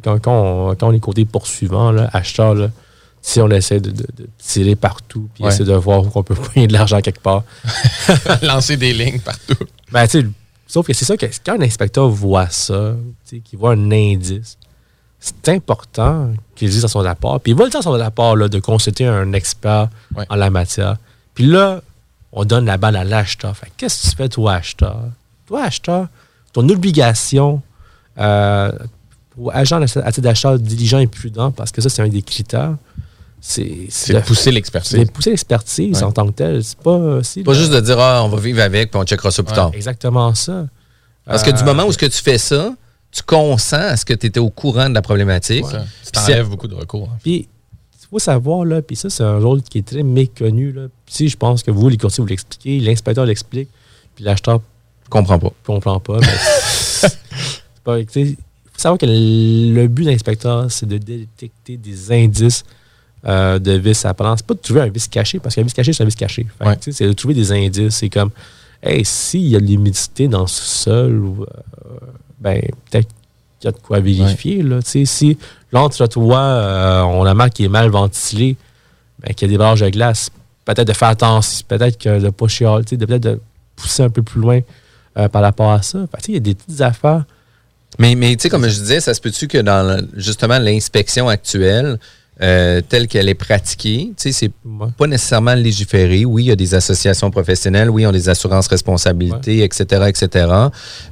quand, 0.02 0.18
quand, 0.20 0.32
on, 0.70 0.74
quand 0.74 0.88
on 0.88 0.92
est 0.92 1.00
côté 1.00 1.24
poursuivant, 1.24 1.90
là, 1.92 2.10
acheteur, 2.12 2.54
là, 2.54 2.70
si 3.22 3.40
on 3.40 3.48
essaie 3.50 3.80
de, 3.80 3.90
de- 3.90 4.06
de 4.16 4.28
tirer 4.38 4.76
partout 4.76 5.28
puis 5.34 5.42
Ouais. 5.42 5.50
essayer 5.50 5.64
de 5.64 5.72
voir 5.74 6.02
où 6.04 6.10
on 6.14 6.22
peut 6.22 6.34
payer 6.54 6.66
de 6.66 6.72
l'argent 6.72 7.00
quelque 7.00 7.20
part. 7.20 7.42
lancer 8.42 8.76
des 8.76 8.92
lignes 8.92 9.20
partout. 9.20 9.56
Ben, 9.90 10.06
sauf 10.66 10.86
que 10.86 10.92
c'est 10.92 11.04
ça 11.04 11.16
que 11.16 11.26
quand 11.44 11.58
un 11.58 11.62
inspecteur 11.62 12.08
voit 12.08 12.48
ça, 12.50 12.94
qu'il 13.44 13.58
voit 13.58 13.72
un 13.72 13.90
indice, 13.90 14.58
c'est 15.18 15.48
important 15.48 16.30
qu'il 16.54 16.68
dise 16.70 16.84
à 16.84 16.88
son 16.88 17.00
rapport. 17.00 17.40
Puis 17.40 17.52
il 17.52 17.58
va 17.58 17.64
le 17.64 17.70
dire 17.70 17.80
à 17.80 17.82
son 17.82 17.92
rapport 17.92 18.36
là, 18.36 18.48
de 18.48 18.60
consulter 18.60 19.06
un 19.06 19.32
expert 19.32 19.88
Ouais. 20.14 20.24
en 20.28 20.36
la 20.36 20.50
matière. 20.50 20.96
Puis 21.34 21.46
là, 21.46 21.80
on 22.38 22.44
donne 22.44 22.66
la 22.66 22.76
balle 22.76 22.94
à 22.96 23.02
l'acheteur. 23.04 23.56
Fait 23.56 23.66
que 23.66 23.72
qu'est-ce 23.78 24.02
que 24.04 24.10
tu 24.10 24.16
fais, 24.16 24.28
toi, 24.28 24.52
acheteur? 24.54 25.00
Toi, 25.46 25.64
acheteur, 25.64 26.06
ton 26.52 26.68
obligation 26.68 27.62
euh, 28.18 28.70
pour 29.30 29.54
agent 29.54 29.80
à 29.82 29.86
titre 29.86 30.20
d'achat 30.20 30.56
diligent 30.58 30.98
et 30.98 31.06
prudent, 31.06 31.50
parce 31.50 31.72
que 31.72 31.80
ça, 31.80 31.88
c'est 31.88 32.02
un 32.02 32.08
des 32.08 32.22
critères, 32.22 32.74
c'est 33.40 33.86
C'est 33.90 34.14
de 34.14 34.20
pousser 34.20 34.42
c'est 34.44 34.50
l'expertise. 34.52 34.98
de 34.98 35.10
pousser 35.10 35.30
l'expertise 35.30 35.96
Ouais. 35.98 36.02
en 36.04 36.12
tant 36.12 36.26
que 36.26 36.32
tel. 36.32 36.62
C'est 36.64 36.78
pas, 36.78 37.22
c'est 37.22 37.42
Pas 37.42 37.52
juste 37.54 37.72
de 37.72 37.80
dire, 37.80 37.98
ah, 37.98 38.22
on 38.24 38.28
va 38.28 38.38
vivre 38.40 38.60
avec, 38.62 38.90
puis 38.90 39.00
on 39.00 39.04
checkera 39.04 39.30
ça 39.30 39.42
plus 39.42 39.50
Ouais. 39.50 39.56
tard. 39.56 39.70
exactement 39.74 40.34
ça. 40.34 40.66
Parce 41.24 41.42
que 41.42 41.50
du 41.50 41.62
Euh, 41.62 41.64
moment 41.64 41.84
où 41.84 41.92
ce 41.92 41.98
que 41.98 42.06
tu 42.06 42.22
fais 42.22 42.38
ça, 42.38 42.72
tu 43.12 43.22
consens 43.22 43.72
à 43.92 43.96
ce 43.96 44.04
que 44.04 44.14
tu 44.14 44.26
étais 44.26 44.40
au 44.40 44.50
courant 44.50 44.88
de 44.88 44.94
la 44.94 45.02
problématique. 45.02 45.64
Ça, 45.66 45.78
Puis 45.80 46.10
ça 46.14 46.22
enlève 46.24 46.48
beaucoup 46.48 46.68
de 46.68 46.74
recours. 46.74 47.08
hein. 47.12 47.18
Puis, 47.22 47.48
il 48.06 48.10
faut 48.10 48.18
savoir, 48.20 48.64
là, 48.64 48.82
puis 48.82 48.94
ça, 48.94 49.10
c'est 49.10 49.24
un 49.24 49.38
rôle 49.38 49.62
qui 49.62 49.78
est 49.78 49.86
très 49.86 50.04
méconnu. 50.04 50.70
Là. 50.70 50.82
Si 51.06 51.28
je 51.28 51.36
pense 51.36 51.64
que 51.64 51.72
vous, 51.72 51.88
les 51.88 51.96
courtiers, 51.96 52.22
vous 52.22 52.28
l'expliquez, 52.28 52.78
l'inspecteur 52.78 53.26
l'explique, 53.26 53.68
puis 54.14 54.24
l'acheteur 54.24 54.60
Je 55.04 55.10
comprends 55.10 55.38
pas. 55.40 55.52
comprend 55.64 55.98
pas. 55.98 56.18
mais 57.86 58.06
Il 58.14 58.36
faut 58.36 58.78
savoir 58.78 58.98
que 58.98 59.06
le 59.06 59.86
but 59.88 60.04
d'un 60.04 60.12
inspecteur, 60.12 60.70
c'est 60.70 60.86
de 60.86 60.98
détecter 60.98 61.76
des 61.76 62.12
indices 62.12 62.64
euh, 63.26 63.58
de 63.58 63.72
vices 63.72 64.04
apparents. 64.04 64.36
C'est 64.36 64.46
pas 64.46 64.54
de 64.54 64.60
trouver 64.60 64.82
un 64.82 64.88
vice 64.88 65.08
caché, 65.08 65.40
parce 65.40 65.56
qu'un 65.56 65.62
vice 65.62 65.74
caché, 65.74 65.92
c'est 65.92 66.04
un 66.04 66.06
vice 66.06 66.14
caché. 66.14 66.46
Ouais. 66.64 66.76
C'est 66.80 67.08
de 67.08 67.12
trouver 67.12 67.34
des 67.34 67.50
indices. 67.50 67.96
C'est 67.96 68.08
comme, 68.08 68.30
hey, 68.80 69.04
s'il 69.04 69.48
y 69.48 69.56
a 69.56 69.60
de 69.60 69.66
l'humidité 69.66 70.28
dans 70.28 70.46
ce 70.46 70.62
sol, 70.62 71.24
euh, 71.40 71.44
ben, 72.38 72.60
peut-être 72.88 73.08
qu'il 73.58 73.64
y 73.64 73.68
a 73.68 73.72
de 73.72 73.78
quoi 73.78 73.98
vérifier. 73.98 74.62
Là, 74.62 74.80
Tu 74.80 74.90
sais, 74.90 75.04
si 75.06 75.38
l'entretoit, 75.72 76.38
euh, 76.38 77.02
on 77.02 77.24
la 77.24 77.34
marque 77.34 77.54
qui 77.54 77.64
est 77.64 77.68
mal 77.68 77.90
ventilé, 77.90 78.56
ben, 79.20 79.34
qu'il 79.34 79.48
a 79.48 79.50
des 79.50 79.58
barrages 79.58 79.80
de 79.80 79.88
glace, 79.88 80.30
peut-être 80.64 80.86
de 80.86 80.92
faire 80.92 81.08
attention, 81.08 81.64
peut-être 81.68 81.98
que 81.98 82.20
de 82.20 82.30
pas 82.30 82.48
chialer, 82.48 82.84
peut-être 82.84 83.22
de 83.22 83.40
pousser 83.76 84.02
un 84.02 84.10
peu 84.10 84.22
plus 84.22 84.40
loin 84.40 84.60
euh, 85.18 85.28
par 85.28 85.42
rapport 85.42 85.72
à 85.72 85.82
ça. 85.82 86.06
Il 86.28 86.34
y 86.34 86.36
a 86.36 86.40
des 86.40 86.54
petites 86.54 86.80
affaires. 86.80 87.24
Mais, 87.98 88.14
mais 88.14 88.36
tu 88.36 88.48
comme 88.48 88.68
je 88.68 88.80
disais, 88.80 89.00
ça 89.00 89.14
se 89.14 89.20
peut-tu 89.20 89.48
que 89.48 89.58
dans 89.58 90.06
justement 90.14 90.58
l'inspection 90.58 91.28
actuelle, 91.28 91.98
euh, 92.42 92.80
telle 92.86 93.08
qu'elle 93.08 93.28
est 93.30 93.34
pratiquée, 93.34 94.08
tu 94.16 94.22
sais, 94.24 94.32
c'est 94.32 94.50
Ouais. 94.64 94.88
pas 94.98 95.06
nécessairement 95.06 95.54
légiféré. 95.54 96.24
Oui, 96.26 96.44
il 96.44 96.46
y 96.48 96.50
a 96.50 96.56
des 96.56 96.74
associations 96.74 97.30
professionnelles, 97.30 97.88
oui, 97.88 98.02
ils 98.02 98.06
ont 98.06 98.12
des 98.12 98.28
assurances 98.28 98.66
responsabilités, 98.68 99.62
etc., 99.64 100.04
etc. 100.08 100.46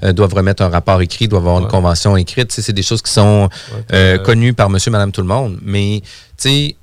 Euh, 0.03 0.13
doivent 0.13 0.35
remettre 0.35 0.63
un 0.63 0.69
rapport 0.69 1.01
écrit, 1.01 1.27
doivent 1.29 1.47
avoir 1.47 1.61
une 1.63 1.69
convention 1.69 2.17
écrite. 2.17 2.49
Tu 2.49 2.57
sais, 2.57 2.63
c'est 2.63 2.73
des 2.75 2.83
choses 2.83 3.01
qui 3.01 3.11
sont 3.13 3.49
euh, 3.93 4.19
connues 4.19 4.53
par 4.53 4.69
monsieur, 4.69 4.91
madame, 4.91 5.13
tout 5.13 5.23
le 5.23 5.27
monde. 5.29 5.59
Mais, 5.63 6.03
tu 6.03 6.49
sais, 6.49 6.77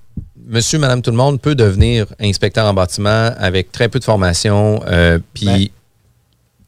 monsieur, 0.48 0.80
madame, 0.80 1.02
tout 1.04 1.12
le 1.12 1.18
monde 1.18 1.40
peut 1.40 1.54
devenir 1.56 2.08
inspecteur 2.20 2.66
en 2.66 2.74
bâtiment 2.74 3.32
avec 3.38 3.72
très 3.72 3.90
peu 3.90 4.00
de 4.00 4.04
formation. 4.04 4.82
Puis, 5.34 5.46
Ben, 5.46 5.68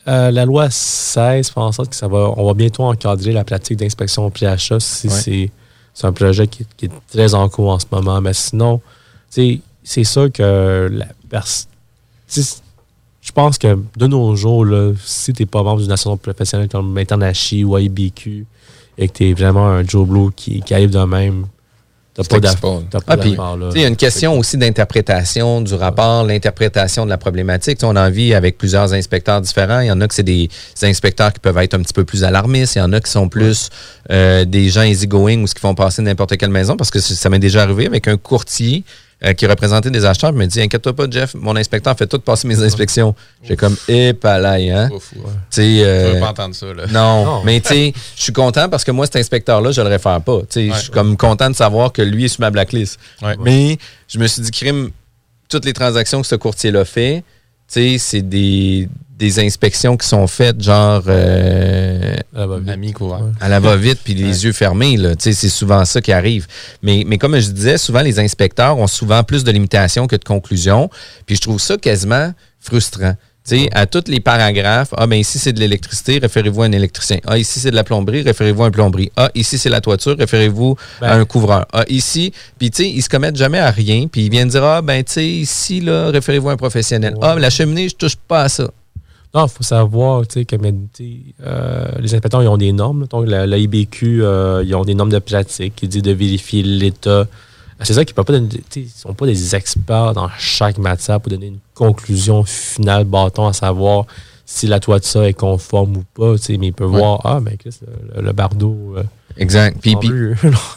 Euh, 0.05 0.31
la 0.31 0.43
loi 0.43 0.67
16 0.69 1.47
fait 1.49 1.59
en 1.61 1.71
sorte 1.71 1.89
que 1.91 1.95
ça 1.95 2.09
va, 2.09 2.33
on 2.35 2.45
va 2.45 2.53
bientôt 2.53 2.83
encadrer 2.83 3.31
la 3.31 3.45
pratique 3.45 3.77
d'inspection 3.79 4.25
au 4.25 4.29
PHA 4.29 4.79
si 4.81 5.07
Ouais. 5.07 5.13
c'est, 5.13 5.51
c'est 5.93 6.07
un 6.07 6.13
projet 6.13 6.47
qui, 6.47 6.65
est 6.81 6.91
très 7.11 7.33
en 7.33 7.47
cours 7.49 7.71
en 7.71 7.79
ce 7.79 7.85
moment. 7.91 8.19
Mais 8.21 8.33
sinon, 8.33 8.81
c'est 9.29 10.03
sûr 10.03 10.31
que 10.31 10.89
la 10.91 11.07
personne. 11.29 11.69
Je 12.27 13.31
pense 13.31 13.57
que 13.57 13.79
de 13.95 14.07
nos 14.07 14.35
jours, 14.35 14.65
là, 14.65 14.91
si 15.03 15.31
tu 15.31 15.43
n'es 15.43 15.45
pas 15.45 15.63
membre 15.63 15.81
d'une 15.81 15.91
association 15.91 16.17
professionnelle 16.17 16.67
comme 16.67 16.97
Internachi 16.97 17.63
ou 17.63 17.77
IBQ 17.77 18.45
et 18.97 19.07
que 19.07 19.13
tu 19.13 19.33
vraiment 19.33 19.67
un 19.67 19.83
Joe 19.87 20.07
Blow 20.07 20.31
qui, 20.35 20.61
qui 20.61 20.73
arrive 20.73 20.89
de 20.89 20.99
même, 20.99 21.45
C'est 22.15 22.29
pas 22.29 22.39
t'as 22.39 23.01
pas 23.01 23.15
Ah, 23.15 23.55
Il 23.73 23.81
y 23.81 23.85
a 23.85 23.87
une 23.87 23.95
question 23.95 24.37
aussi 24.37 24.55
d'interprétation 24.57 25.61
du 25.61 25.73
rapport, 25.73 26.23
l'interprétation 26.23 27.05
de 27.05 27.09
la 27.09 27.17
problématique. 27.17 27.79
Tu 27.79 27.81
sais, 27.81 27.91
on 27.91 27.95
en 27.95 28.09
vit 28.11 28.35
avec 28.35 28.57
plusieurs 28.59 28.93
inspecteurs 28.93 29.41
différents. 29.41 29.79
Il 29.79 29.87
y 29.87 29.91
en 29.91 29.99
a 29.99 30.07
que 30.07 30.13
c'est 30.13 30.21
des 30.21 30.47
inspecteurs 30.83 31.33
qui 31.33 31.39
peuvent 31.39 31.57
être 31.57 31.73
un 31.73 31.81
petit 31.81 31.93
peu 31.93 32.03
plus 32.03 32.23
alarmistes. 32.23 32.75
Il 32.75 32.79
y 32.79 32.81
en 32.81 32.93
a 32.93 32.99
qui 32.99 33.09
sont 33.09 33.29
plus 33.29 33.69
euh, 34.11 34.45
des 34.45 34.69
gens 34.69 34.83
easygoing 34.83 35.41
ou 35.41 35.47
ce 35.47 35.55
qui 35.55 35.61
font 35.61 35.73
passer 35.73 36.03
n'importe 36.03 36.37
quelle 36.37 36.51
maison. 36.51 36.77
Parce 36.77 36.91
que 36.91 36.99
ça 36.99 37.29
m'est 37.29 37.39
déjà 37.39 37.63
arrivé 37.63 37.87
avec 37.87 38.07
un 38.07 38.17
courtier 38.17 38.83
euh, 39.25 39.33
qui 39.33 39.45
représentait 39.47 39.89
des 39.89 40.03
acheteurs. 40.05 40.31
Il 40.31 40.37
me 40.37 40.45
dit 40.45 40.61
Inquiète-toi 40.61 40.93
pas, 40.93 41.05
Jeff, 41.09 41.33
mon 41.35 41.55
inspecteur 41.55 41.95
fait 41.97 42.07
tout 42.07 42.19
passer 42.19 42.47
mes 42.47 42.61
inspections. 42.61 43.15
J'ai 43.43 43.55
comme 43.55 43.75
Épalaille, 43.87 44.69
hein. 44.71 44.89
Ouf. 44.93 45.11
Tu 45.13 45.19
sais, 45.49 45.77
Je 45.77 45.83
euh, 45.83 46.11
veux 46.13 46.19
pas 46.19 46.29
entendre 46.31 46.55
ça. 46.55 46.65
Là. 46.73 46.85
non, 46.91 47.25
Non. 47.25 47.43
mais 47.43 47.61
tu 47.61 47.69
sais, 47.69 47.93
je 48.17 48.21
suis 48.23 48.33
content 48.33 48.67
parce 48.69 48.83
que 48.83 48.91
moi, 48.91 49.05
cet 49.05 49.15
inspecteur-là, 49.17 49.71
je 49.71 49.81
le 49.81 49.87
réfère 49.87 50.19
pas. 50.21 50.39
Tu 50.41 50.45
sais, 50.49 50.69
Je 50.75 50.81
suis 50.83 50.91
comme 50.91 51.15
content 51.17 51.49
de 51.49 51.55
savoir 51.55 51.91
que 51.93 52.01
lui 52.01 52.25
est 52.25 52.27
sur 52.29 52.41
ma 52.41 52.51
blacklist. 52.51 52.99
Ouais. 53.21 53.35
Mais 53.39 53.77
je 54.07 54.19
me 54.19 54.27
suis 54.27 54.41
dit, 54.41 54.51
crime, 54.51 54.89
toutes 55.49 55.65
les 55.65 55.73
transactions 55.73 56.21
que 56.21 56.27
ce 56.27 56.35
courtier-là 56.35 56.83
fait, 56.83 57.23
tu 57.71 57.81
sais, 57.81 57.97
c'est 57.99 58.21
des, 58.21 58.89
des 59.23 59.39
inspections 59.39 59.95
qui 59.95 60.05
sont 60.05 60.27
faites 60.27 60.61
genre 60.61 61.03
euh. 61.07 62.15
Ouais. 63.21 63.31
à 63.39 63.47
la 63.47 63.59
va-vite 63.61 63.99
puis 64.03 64.13
les 64.15 64.43
yeux 64.43 64.51
fermés. 64.51 64.97
là. 64.97 65.15
Tu 65.15 65.23
sais, 65.23 65.33
C'est 65.33 65.49
souvent 65.49 65.85
ça 65.85 66.01
qui 66.01 66.11
arrive. 66.11 66.45
Mais, 66.81 67.03
mais 67.07 67.17
comme 67.17 67.39
je 67.39 67.49
disais, 67.49 67.77
souvent 67.77 68.01
les 68.01 68.19
inspecteurs 68.19 68.77
ont 68.77 68.87
souvent 68.87 69.23
plus 69.23 69.45
de 69.45 69.51
limitations 69.51 70.07
que 70.07 70.17
de 70.17 70.23
conclusions. 70.25 70.89
Puis 71.25 71.37
je 71.37 71.41
trouve 71.41 71.59
ça 71.61 71.77
quasiment 71.77 72.33
frustrant. 72.59 73.15
Tu 73.47 73.59
sais, 73.59 73.69
à 73.73 73.85
tous 73.85 74.05
les 74.07 74.19
paragraphes, 74.21 74.93
ah 74.97 75.05
ben 75.05 75.17
ici 75.17 75.37
c'est 75.37 75.51
de 75.51 75.59
l'électricité, 75.59 76.17
référez-vous 76.17 76.63
à 76.63 76.65
un 76.65 76.71
électricien. 76.71 77.19
Ah 77.27 77.37
ici 77.37 77.59
c'est 77.59 77.71
de 77.71 77.75
la 77.75 77.83
plomberie, 77.83 78.21
référez-vous 78.23 78.63
à 78.63 78.67
un 78.67 78.71
plomberie. 78.71 79.11
Ah 79.17 79.29
ici 79.35 79.57
c'est 79.57 79.69
la 79.69 79.81
toiture, 79.81 80.17
référez-vous 80.17 80.75
Ben. 81.01 81.07
à 81.07 81.15
un 81.15 81.25
couvreur. 81.25 81.65
Ah 81.73 81.83
ici, 81.89 82.31
puis 82.57 82.71
tu 82.71 82.83
sais, 82.83 82.89
ils 82.89 83.01
se 83.01 83.09
commettent 83.09 83.35
jamais 83.35 83.59
à 83.59 83.69
rien, 83.69 84.07
puis 84.09 84.25
ils 84.25 84.29
viennent 84.31 84.47
dire 84.47 84.63
ah 84.63 84.81
ben 84.81 85.03
tu 85.03 85.13
sais 85.13 85.27
ici 85.27 85.81
là, 85.81 86.09
référez-vous 86.09 86.49
à 86.49 86.53
un 86.53 86.57
professionnel. 86.57 87.15
Ah 87.21 87.35
la 87.37 87.49
cheminée, 87.49 87.89
je 87.89 87.95
touche 87.95 88.15
pas 88.15 88.43
à 88.43 88.49
ça. 88.49 88.69
Non, 89.35 89.47
il 89.47 89.49
faut 89.49 89.63
savoir, 89.63 90.27
tu 90.27 90.33
sais, 90.39 90.45
que 90.45 90.55
mais, 90.55 90.71
tu 90.93 91.03
sais, 91.03 91.19
euh, 91.43 91.87
les 91.99 92.13
inspecteurs, 92.13 92.43
ils 92.43 92.47
ont 92.47 92.57
des 92.57 92.71
normes. 92.71 93.01
là. 93.01 93.07
Donc, 93.09 93.27
la, 93.27 93.47
la 93.47 93.57
IBQ, 93.57 94.21
euh, 94.23 94.63
ils 94.65 94.75
ont 94.75 94.83
des 94.85 94.93
normes 94.93 95.09
de 95.11 95.17
pratique 95.19 95.75
qui 95.75 95.87
disent 95.87 96.03
de 96.03 96.11
vérifier 96.11 96.61
l'état. 96.61 97.25
C'est 97.81 97.93
ça 97.95 98.05
qu'ils 98.05 98.13
peuvent 98.13 98.25
pas 98.25 98.33
donner, 98.33 98.47
tu 98.47 98.57
sais, 98.69 98.79
ils 98.81 98.89
sont 98.89 99.13
pas 99.15 99.25
des 99.25 99.55
experts 99.55 100.13
dans 100.13 100.29
chaque 100.37 100.77
matière 100.77 101.19
pour 101.19 101.31
donner 101.31 101.47
une 101.47 101.57
conclusion 101.73 102.43
finale, 102.43 103.03
bâton, 103.05 103.47
à 103.47 103.53
savoir 103.53 104.05
si 104.45 104.67
la 104.67 104.79
toiture 104.79 105.23
est 105.23 105.33
conforme 105.33 105.97
ou 105.97 106.03
pas, 106.13 106.37
tu 106.37 106.43
sais, 106.43 106.57
mais 106.57 106.67
ils 106.67 106.73
peuvent 106.73 106.91
Ouais. 106.91 106.99
voir, 106.99 107.19
ah, 107.25 107.39
mais 107.41 107.57
Chris, 107.57 107.75
le, 108.15 108.21
le 108.21 108.31
bardeau. 108.33 108.93
euh, 108.97 109.03
Exact. 109.35 109.77
Puis, 109.81 109.95
puis, 109.95 110.09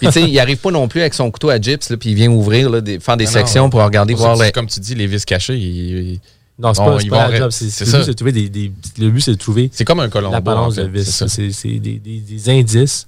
tu 0.00 0.10
sais, 0.10 0.22
il 0.22 0.38
arrive 0.40 0.56
pas 0.56 0.70
non 0.70 0.88
plus 0.88 1.00
avec 1.02 1.12
son 1.12 1.30
couteau 1.30 1.50
à 1.50 1.60
gyps, 1.60 1.90
là, 1.90 1.96
puis 1.98 2.10
il 2.10 2.14
vient 2.14 2.30
ouvrir, 2.30 2.70
là, 2.70 2.80
des, 2.80 2.98
faire 3.00 3.18
des 3.18 3.26
Non, 3.26 3.30
sections 3.30 3.64
non. 3.64 3.70
pour 3.70 3.82
regarder, 3.84 4.14
voir 4.14 4.34
les. 4.36 4.50
Comme 4.50 4.66
tu 4.66 4.80
dis, 4.80 4.94
les 4.94 5.06
vis 5.06 5.24
cachées, 5.26 5.56
ils- 5.58 6.12
ils- 6.14 6.20
Non, 6.58 6.72
c'est 6.72 6.82
Bon, 6.82 6.96
pas, 6.96 7.24
pas 7.26 7.28
la 7.30 7.38
job. 7.38 7.50
C'est, 7.50 7.68
c'est 7.70 7.84
le 7.84 7.90
but, 7.92 8.00
c'est 8.04 8.06
de 8.08 8.12
trouver 8.14 8.32
des, 8.32 8.48
des- 8.48 8.72
le 8.98 9.10
but, 9.10 9.20
c'est 9.20 9.32
de 9.32 9.36
trouver 9.36 9.68
C'est 9.72 9.84
comme 9.84 10.00
un 10.00 10.08
colombo. 10.08 10.32
la 10.32 10.40
balance 10.40 10.72
en 10.74 10.76
fait, 10.76 10.84
de 10.84 10.88
vis. 10.88 11.24
c'est 11.28 11.68
des, 11.78 11.98
des- 11.98 12.20
des 12.20 12.48
indices 12.50 13.06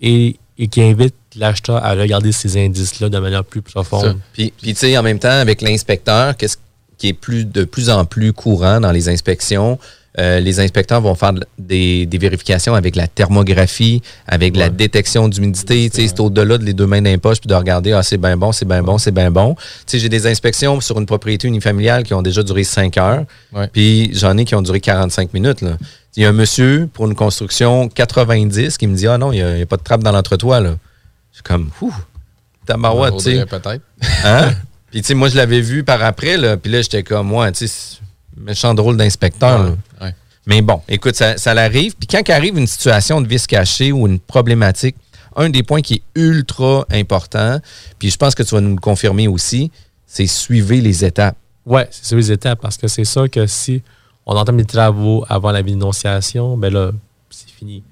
et, 0.00 0.36
et 0.58 0.66
qui 0.68 0.82
invitent 0.82 1.14
l'acheteur 1.36 1.76
à 1.84 1.92
regarder 1.94 2.32
ces 2.32 2.56
indices-là 2.64 3.08
de 3.08 3.18
manière 3.18 3.44
plus 3.44 3.62
profonde. 3.62 4.18
Puis, 4.32 4.52
puis, 4.60 4.74
tu 4.74 4.80
sais, 4.80 4.98
en 4.98 5.02
même 5.04 5.18
temps, 5.20 5.28
avec 5.28 5.62
l'inspecteur, 5.62 6.36
qu'est-ce 6.36 6.56
qui 6.96 7.08
est 7.08 7.12
plus, 7.12 7.44
de 7.44 7.64
plus 7.64 7.90
en 7.90 8.04
plus 8.04 8.32
courant 8.32 8.80
dans 8.80 8.90
les 8.90 9.08
inspections, 9.08 9.78
euh, 10.18 10.40
les 10.40 10.58
inspecteurs 10.60 11.00
vont 11.00 11.14
faire 11.14 11.32
de- 11.32 11.46
des, 11.58 12.04
des 12.06 12.18
vérifications 12.18 12.74
avec 12.74 12.96
la 12.96 13.06
thermographie, 13.06 14.02
avec 14.26 14.56
la 14.56 14.68
détection 14.68 15.28
d'humidité. 15.28 15.88
C'est 15.92 16.18
au-delà 16.20 16.58
de 16.58 16.64
les 16.64 16.72
deux 16.74 16.86
mains 16.86 17.02
poches 17.18 17.40
puis 17.40 17.48
de 17.48 17.54
regarder, 17.54 17.92
ah, 17.92 18.02
c'est 18.02 18.18
bien 18.18 18.36
bon, 18.36 18.50
c'est 18.52 18.64
bien 18.66 18.82
bon, 18.82 18.98
c'est 18.98 19.12
bien 19.12 19.30
bon. 19.30 19.54
J'ai 19.90 20.08
des 20.08 20.26
inspections 20.26 20.80
sur 20.80 20.98
une 20.98 21.06
propriété 21.06 21.46
unifamiliale 21.48 22.02
qui 22.02 22.14
ont 22.14 22.22
déjà 22.22 22.42
duré 22.42 22.64
5 22.64 22.96
heures, 22.98 23.24
Ouais. 23.52 23.68
puis 23.72 24.10
j'en 24.14 24.36
ai 24.36 24.44
qui 24.44 24.54
ont 24.54 24.62
duré 24.62 24.80
45 24.80 25.32
minutes. 25.34 25.64
Il 26.16 26.22
y 26.22 26.26
a 26.26 26.30
un 26.30 26.32
monsieur 26.32 26.88
pour 26.92 27.06
une 27.06 27.14
construction 27.14 27.88
90 27.88 28.76
qui 28.76 28.86
me 28.88 28.96
dit, 28.96 29.06
ah 29.06 29.18
non, 29.18 29.30
il 29.32 29.36
n'y 29.36 29.42
a, 29.42 29.52
il 29.54 29.58
y 29.60 29.62
a 29.62 29.66
pas 29.66 29.76
de 29.76 29.82
trappe 29.82 30.02
dans 30.02 30.10
l'entretoit. 30.12 30.60
Je 30.60 30.70
suis 31.32 31.42
comme, 31.44 31.70
ouh, 31.80 31.94
tabarouette, 32.66 33.16
tu 33.18 33.36
sais. 33.36 33.46
Peut-être. 33.46 33.82
Hein? 34.24 34.50
Puis, 34.90 35.02
tu 35.02 35.08
sais, 35.08 35.14
moi, 35.14 35.28
je 35.28 35.36
l'avais 35.36 35.60
vu 35.60 35.84
par 35.84 36.02
après, 36.02 36.36
là. 36.36 36.56
Puis 36.56 36.72
là, 36.72 36.80
j'étais 36.82 37.02
comme, 37.02 37.28
moi, 37.28 37.52
tu 37.52 37.68
sais, 37.68 37.98
méchant 38.40 38.74
drôle 38.74 38.96
d'inspecteur. 38.96 39.76
Ouais. 40.00 40.14
Mais 40.46 40.62
bon, 40.62 40.80
écoute, 40.88 41.14
ça, 41.14 41.36
ça 41.36 41.52
l'arrive. 41.54 41.94
Puis 41.96 42.06
quand 42.06 42.28
arrive 42.30 42.56
une 42.56 42.66
situation 42.66 43.20
de 43.20 43.28
vis 43.28 43.46
caché 43.46 43.92
ou 43.92 44.06
une 44.06 44.18
problématique, 44.18 44.96
un 45.36 45.50
des 45.50 45.62
points 45.62 45.82
qui 45.82 45.94
est 45.94 46.02
ultra 46.14 46.86
important, 46.90 47.60
puis 47.98 48.10
je 48.10 48.16
pense 48.16 48.34
que 48.34 48.42
tu 48.42 48.54
vas 48.54 48.60
nous 48.60 48.74
le 48.74 48.80
confirmer 48.80 49.28
aussi, 49.28 49.70
c'est 50.06 50.26
suivez 50.26 50.80
les 50.80 51.04
étapes. 51.04 51.36
Ouais, 51.66 51.86
c'est 51.90 52.06
sur 52.06 52.16
les 52.16 52.32
étapes 52.32 52.60
parce 52.60 52.78
que 52.78 52.88
c'est 52.88 53.04
ça 53.04 53.28
que 53.28 53.46
si 53.46 53.82
on 54.24 54.34
entame 54.36 54.56
les 54.58 54.64
travaux 54.64 55.24
avant 55.28 55.52
la 55.52 55.62
dénonciation, 55.62 56.56
ben 56.56 56.72
là, 56.72 56.92
c'est 57.30 57.50
fini. 57.50 57.82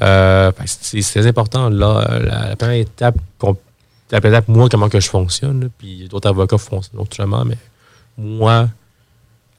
Euh, 0.00 0.50
c'est 0.64 1.02
très 1.02 1.26
important. 1.26 1.68
Là, 1.68 2.18
la, 2.22 2.48
la 2.48 2.56
première 2.56 2.80
étape, 2.80 3.16
la 4.10 4.20
première 4.20 4.38
étape, 4.38 4.48
moi, 4.48 4.68
comment 4.70 4.88
que 4.88 5.00
je 5.00 5.08
fonctionne, 5.08 5.68
puis 5.76 6.08
d'autres 6.08 6.30
avocats 6.30 6.56
fonctionnent 6.58 7.00
autrement, 7.00 7.44
mais 7.44 7.58
moi, 8.16 8.68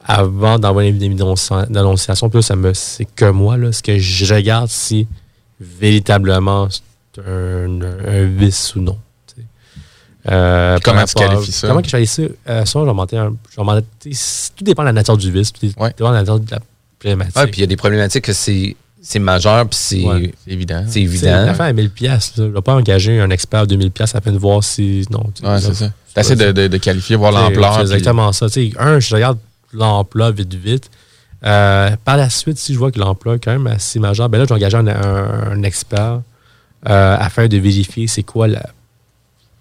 avant 0.06 0.58
d'envoyer 0.60 0.92
dénonciation, 0.92 2.30
puis 2.30 2.38
là, 2.40 2.42
ça 2.42 2.56
me, 2.56 2.74
c'est 2.74 3.06
que 3.06 3.30
moi, 3.30 3.58
là, 3.58 3.72
ce 3.72 3.82
que 3.84 3.98
je 3.98 4.34
regarde, 4.34 4.70
si 4.70 5.08
véritablement 5.60 6.68
c'est 6.70 7.22
un, 7.22 7.82
un 8.08 8.24
vice 8.26 8.76
ou 8.76 8.82
non. 8.82 8.98
Euh, 10.30 10.78
comment 10.84 11.04
tu 11.06 11.16
qualifies 11.16 11.52
ça? 11.52 11.68
Comment 11.68 11.82
que 11.82 11.88
je 11.88 11.92
qualifie 11.92 12.14
ça? 12.14 12.22
Euh, 12.50 12.66
ça, 12.66 12.80
je 12.80 12.86
tout 14.56 14.64
dépend 14.64 14.84
de 14.84 14.88
la 14.88 14.94
nature 14.94 15.18
du 15.18 15.32
vice, 15.32 15.52
tout 15.52 15.66
dépend 15.66 15.86
Ouais. 15.86 15.96
de 15.98 16.04
la 16.04 16.12
nature 16.12 16.40
de 16.40 16.52
la 16.52 16.60
problématique. 17.00 17.34
Puis 17.52 17.52
il 17.58 17.62
y 17.62 17.64
a 17.64 17.68
des 17.68 17.76
problématiques 17.76 18.26
que 18.26 18.34
c'est 18.34 18.76
c'est 19.04 19.18
majeur, 19.18 19.68
puis 19.68 19.80
c'est 19.82 20.04
Ouais. 20.06 20.32
C'est 20.46 20.52
évident. 20.54 20.84
c'est 20.88 21.02
évident. 21.02 21.46
L'affaire 21.46 21.66
à 21.66 21.74
1000 21.74 21.90
pièces, 21.90 22.34
je 22.38 22.44
ne 22.44 22.48
vais 22.50 22.62
pas 22.62 22.76
engager 22.76 23.20
un 23.20 23.32
expert 23.32 23.62
à 23.62 23.66
2000 23.66 23.90
pièces 23.90 24.14
afin 24.14 24.32
de 24.32 24.38
voir 24.38 24.64
si 24.64 25.08
non. 25.10 25.24
Ouais, 25.42 25.60
c'est 25.60 25.74
ça. 25.74 25.92
T'essaies 26.14 26.36
de, 26.36 26.52
de, 26.52 26.68
de 26.68 26.78
qualifier, 26.78 27.16
voir 27.16 27.32
l'ampleur. 27.32 27.74
C'est 27.76 27.82
exactement 27.82 28.32
ça. 28.32 28.48
Tu 28.48 28.70
sais, 28.70 28.78
un, 28.78 29.00
je 29.00 29.16
regarde 29.16 29.40
l'emploi 29.73 30.31
vite, 30.31 30.53
vite. 30.53 30.89
Euh, 31.43 31.89
par 32.05 32.17
la 32.17 32.29
suite, 32.29 32.57
si 32.57 32.73
je 32.73 32.77
vois 32.79 32.91
que 32.91 32.99
l'emploi 32.99 33.36
est 33.36 33.39
quand 33.43 33.51
même 33.51 33.67
assez 33.67 33.99
majeur, 33.99 34.29
ben 34.29 34.38
là, 34.38 34.43
je 34.45 34.49
vais 34.49 34.55
engager 34.55 34.77
un, 34.77 34.88
un- 34.88 35.51
un 35.53 35.63
expert 35.63 36.21
euh, 36.89 37.17
afin 37.19 37.47
de 37.47 37.57
vérifier 37.57 38.07
c'est 38.07 38.23
quoi 38.23 38.47
la 38.47 38.63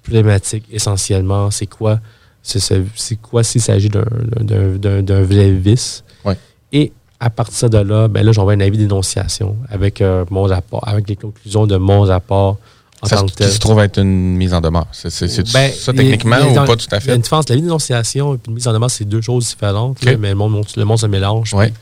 problématique 0.03 0.65
essentiellement, 0.71 1.51
c'est 1.51 1.67
quoi, 1.67 2.01
c'est 2.43 2.61
ce- 2.61 2.85
c'est 2.97 3.17
quoi 3.17 3.43
s'il 3.43 3.61
s'agit 3.61 3.89
d'un- 3.91 5.23
vrai 5.23 5.51
vice. 5.53 6.03
Ouais. 6.25 6.37
Et 6.73 6.93
à 7.19 7.29
partir 7.31 7.69
de 7.69 7.79
là, 7.79 8.09
ben 8.09 8.25
là, 8.25 8.33
j'envoie 8.33 8.55
un 8.55 8.61
avis 8.61 8.79
d'énonciation 8.79 9.57
avec 9.69 10.01
euh, 10.01 10.25
mon 10.31 10.45
rapport, 10.45 10.87
avec 10.89 11.09
les 11.09 11.17
conclusions 11.17 11.67
de 11.67 11.77
mon 11.77 12.03
rapport 12.03 12.59
en 13.03 13.07
Ça 13.07 13.17
tant 13.17 13.27
que 13.27 13.33
tel. 13.33 13.51
se 13.51 13.59
trouve 13.59 13.81
être 13.81 13.99
une 13.99 14.37
mise 14.37 14.53
en 14.55 14.61
demeure? 14.61 14.87
C'est 14.93 15.09
Ben, 15.53 15.73
ça 15.73 15.93
techniquement 15.93 16.37
a 16.37 16.47
ou 16.47 16.55
dans- 16.55 16.65
pas 16.67 16.77
tout 16.77 16.87
à 16.91 16.97
Il 16.97 16.97
y 16.97 16.97
a 16.97 17.01
fait? 17.01 17.15
une 17.17 17.23
différence. 17.23 17.49
La 17.49 17.57
vie 17.57 17.63
d'énonciation 17.63 18.35
et 18.35 18.39
puis 18.39 18.49
une 18.51 18.55
mise 18.55 18.69
en 18.69 18.73
demeure, 18.73 18.91
c'est 18.91 19.05
deux 19.05 19.21
choses 19.23 19.49
différentes. 19.49 20.05
Là, 20.05 20.17
mais 20.19 20.29
le 20.31 20.35
monde, 20.35 20.65
le 20.77 20.85
monde 20.85 20.99
se 20.99 21.07
mélange. 21.07 21.55
Ouais. 21.55 21.73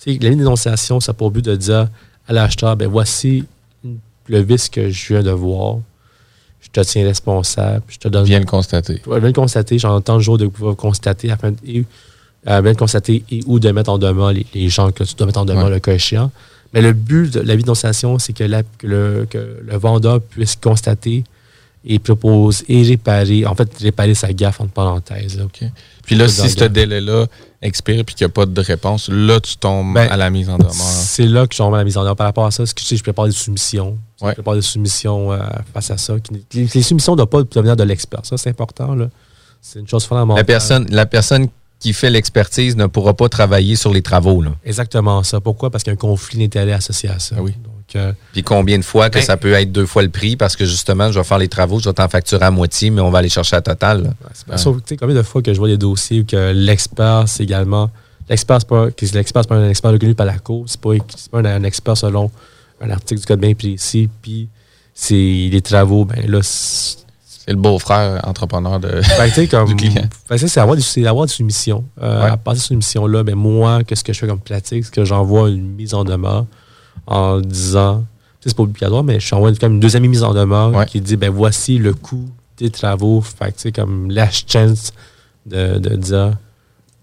Puis, 0.00 0.18
la 0.18 0.30
vie 0.30 0.36
d'énonciation, 0.36 1.00
ça 1.00 1.10
a 1.10 1.14
pour 1.14 1.30
but 1.30 1.44
de 1.44 1.56
dire 1.56 1.88
à 2.28 2.32
l'acheteur, 2.32 2.76
ben 2.76 2.88
voici 2.88 3.44
le 4.28 4.40
vice 4.40 4.68
que 4.68 4.90
je 4.90 5.14
viens 5.14 5.22
de 5.22 5.30
voir. 5.30 5.76
Je 6.60 6.68
te 6.70 6.80
tiens 6.86 7.04
responsable. 7.04 7.82
Je 7.88 7.98
te 7.98 8.08
donne. 8.08 8.24
Viens 8.24 8.40
le 8.40 8.44
constater. 8.44 9.00
Je 9.06 9.10
viens 9.10 9.20
le 9.20 9.32
constater. 9.32 9.78
J'entends 9.78 10.16
le 10.16 10.20
jour 10.22 10.36
de 10.36 10.46
pouvoir 10.46 10.74
constater 10.76 11.30
afin 11.30 11.52
de, 11.52 11.56
et, 11.66 11.84
euh, 12.48 12.60
viens 12.60 12.72
le 12.72 12.76
constater 12.76 13.24
et 13.30 13.40
ou 13.46 13.58
de 13.60 13.70
mettre 13.70 13.90
en 13.90 13.98
demeure 13.98 14.32
les, 14.32 14.44
les 14.52 14.68
gens 14.68 14.90
que 14.90 15.04
tu 15.04 15.14
dois 15.14 15.26
mettre 15.26 15.38
en 15.40 15.44
demeure 15.44 15.64
Ouais. 15.66 15.70
le 15.70 15.78
cas 15.80 15.92
échéant. 15.94 16.30
Mais 16.74 16.82
le 16.82 16.92
but 16.92 17.32
de 17.32 17.40
la 17.40 17.56
vie 17.56 17.62
d'énonciation, 17.62 18.18
c'est 18.18 18.32
que, 18.32 18.44
la- 18.44 18.62
que 18.62 18.86
le, 18.86 19.26
que 19.30 19.38
le 19.64 19.76
vendeur 19.78 20.20
puisse 20.20 20.56
constater 20.56 21.24
et 21.88 21.98
propose 22.00 22.64
et 22.68 22.82
réparer, 22.82 23.46
en 23.46 23.54
fait, 23.54 23.70
réparer 23.80 24.14
sa 24.14 24.32
gaffe 24.32 24.60
entre 24.60 24.72
parenthèses. 24.72 25.38
là. 25.38 25.44
Puis 26.04 26.16
là, 26.16 26.26
si 26.28 26.50
ce 26.50 26.64
délai-là 26.64 27.26
expire 27.62 28.00
et 28.00 28.04
qu'il 28.04 28.26
n'y 28.26 28.30
a 28.30 28.34
pas 28.34 28.44
de 28.46 28.60
réponse, 28.60 29.08
là, 29.08 29.38
tu 29.40 29.56
tombes 29.56 29.94
Ben, 29.94 30.08
à 30.10 30.16
la 30.16 30.28
mise 30.30 30.48
en 30.50 30.58
demeure. 30.58 30.72
C'est 30.74 31.26
là 31.26 31.46
que 31.46 31.54
je 31.54 31.62
remets 31.62 31.78
la 31.78 31.84
mise 31.84 31.96
en 31.96 32.02
œuvre. 32.04 32.16
Par 32.16 32.26
rapport 32.26 32.46
à 32.46 32.50
ça, 32.50 32.66
ce 32.66 32.74
que 32.74 32.80
je, 32.80 32.86
sais, 32.86 32.96
je 32.96 33.02
prépare 33.04 33.26
des 33.26 33.32
soumissions. 33.32 33.96
Ouais. 34.20 34.30
Je 34.30 34.34
prépare 34.34 34.54
des 34.54 34.62
soumissions 34.62 35.32
euh, 35.32 35.38
face 35.72 35.90
à 35.92 35.96
ça. 35.96 36.16
Les 36.54 36.82
soumissions 36.82 37.12
ne 37.12 37.18
doivent 37.18 37.28
pas 37.28 37.44
provenir 37.44 37.76
de 37.76 37.84
l'expert. 37.84 38.20
Ça, 38.24 38.36
c'est 38.36 38.50
important. 38.50 38.94
là. 38.94 39.08
C'est 39.62 39.78
une 39.78 39.88
chose 39.88 40.04
fondamentale. 40.06 40.40
La 40.40 40.44
personne, 40.44 40.86
la 40.90 41.06
personne 41.06 41.48
qui 41.86 41.92
fait 41.92 42.10
l'expertise 42.10 42.74
ne 42.76 42.86
pourra 42.86 43.14
pas 43.14 43.28
travailler 43.28 43.76
sur 43.76 43.92
les 43.92 44.02
travaux. 44.02 44.42
Là. 44.42 44.50
Exactement 44.64 45.22
ça. 45.22 45.40
Pourquoi? 45.40 45.70
Parce 45.70 45.84
qu'il 45.84 45.92
y 45.92 45.94
a 45.94 45.94
un 45.94 45.96
conflit 45.96 46.36
d'intérêt 46.40 46.72
associé 46.72 47.08
à 47.08 47.20
ça. 47.20 47.36
Ah 47.38 47.42
oui. 47.42 47.52
Donc, 47.52 47.94
euh, 47.94 48.12
Puis 48.32 48.42
combien 48.42 48.76
de 48.76 48.82
fois 48.82 49.08
que 49.08 49.18
Ben- 49.18 49.22
ça 49.24 49.36
peut 49.36 49.52
être 49.52 49.70
deux 49.70 49.86
fois 49.86 50.02
le 50.02 50.08
prix 50.08 50.34
parce 50.34 50.56
que 50.56 50.64
justement, 50.64 51.12
je 51.12 51.20
vais 51.20 51.24
faire 51.24 51.38
les 51.38 51.46
travaux, 51.46 51.78
je 51.78 51.88
vais 51.88 51.92
t'en 51.94 52.08
facturer 52.08 52.44
à 52.44 52.50
moitié, 52.50 52.90
mais 52.90 53.00
on 53.00 53.10
va 53.10 53.18
aller 53.20 53.28
chercher 53.28 53.54
à 53.54 53.60
total. 53.60 54.14
sauf, 54.56 54.78
combien 54.98 55.14
de 55.14 55.22
fois 55.22 55.42
que 55.42 55.54
je 55.54 55.58
vois 55.60 55.68
des 55.68 55.76
dossiers 55.78 56.22
où 56.22 56.24
que 56.24 56.50
l'expert, 56.52 57.24
c'est 57.28 57.44
également. 57.44 57.88
L'expert, 58.28 58.58
c'est 58.60 58.68
pas, 58.68 58.88
pas 58.90 59.54
un 59.54 59.68
expert 59.68 59.92
reconnu 59.92 60.16
par 60.16 60.26
la 60.26 60.38
Cour. 60.40 60.64
C'est 60.66 60.80
pas, 60.80 60.90
c'est 61.16 61.30
pas 61.30 61.38
un, 61.38 61.44
un 61.44 61.62
expert 61.62 61.96
selon 61.96 62.32
un 62.80 62.90
article 62.90 63.20
du 63.20 63.26
code 63.26 63.38
bien 63.38 63.54
précis. 63.54 64.08
Puis, 64.20 64.48
c'est 64.92 65.14
les 65.52 65.60
travaux, 65.62 66.04
ben 66.04 66.28
là, 66.28 66.40
c'est- 67.46 67.52
le 67.52 67.58
beau-frère 67.58 68.20
entrepreneur 68.26 68.80
de. 68.80 68.88
Ben, 69.18 69.28
tu 69.28 69.34
sais, 69.34 69.46
comme. 69.48 69.68
Du 69.68 69.76
client. 69.76 70.08
Ben, 70.28 70.36
c'est 70.38 70.58
avoir, 70.60 70.76
avoir 71.06 71.26
des 71.26 71.32
soumissions. 71.32 71.84
Euh, 72.02 72.22
Ouais. 72.24 72.30
À 72.30 72.36
partir 72.36 72.54
de 72.54 72.58
cette 72.58 72.68
soumission-là, 72.68 73.22
ben, 73.22 73.34
moi, 73.34 73.84
qu'est-ce 73.84 74.02
que 74.04 74.12
je 74.12 74.18
fais 74.18 74.26
comme 74.26 74.40
pratique? 74.40 74.84
C'est 74.84 74.94
que 74.94 75.04
j'envoie 75.04 75.48
une 75.50 75.74
mise 75.74 75.94
en 75.94 76.04
demeure 76.04 76.46
en 77.06 77.40
disant. 77.40 78.04
C'est 78.44 78.54
pas 78.56 78.62
obligatoire, 78.62 79.02
mais 79.02 79.18
je 79.18 79.34
envoie 79.34 79.50
quand 79.52 79.62
même 79.62 79.72
une 79.74 79.80
deuxième 79.80 80.06
mise 80.06 80.22
en 80.22 80.32
demeure 80.32 80.70
Ouais. 80.72 80.86
qui 80.86 81.00
dit 81.00 81.16
ben 81.16 81.30
voici 81.30 81.78
le 81.78 81.94
coût 81.94 82.28
des 82.58 82.70
travaux. 82.70 83.20
Fait 83.20 83.50
que, 83.52 83.70
comme 83.70 84.08
last 84.08 84.48
chance 84.50 84.92
de, 85.46 85.78
de 85.78 85.96
dire. 85.96 86.34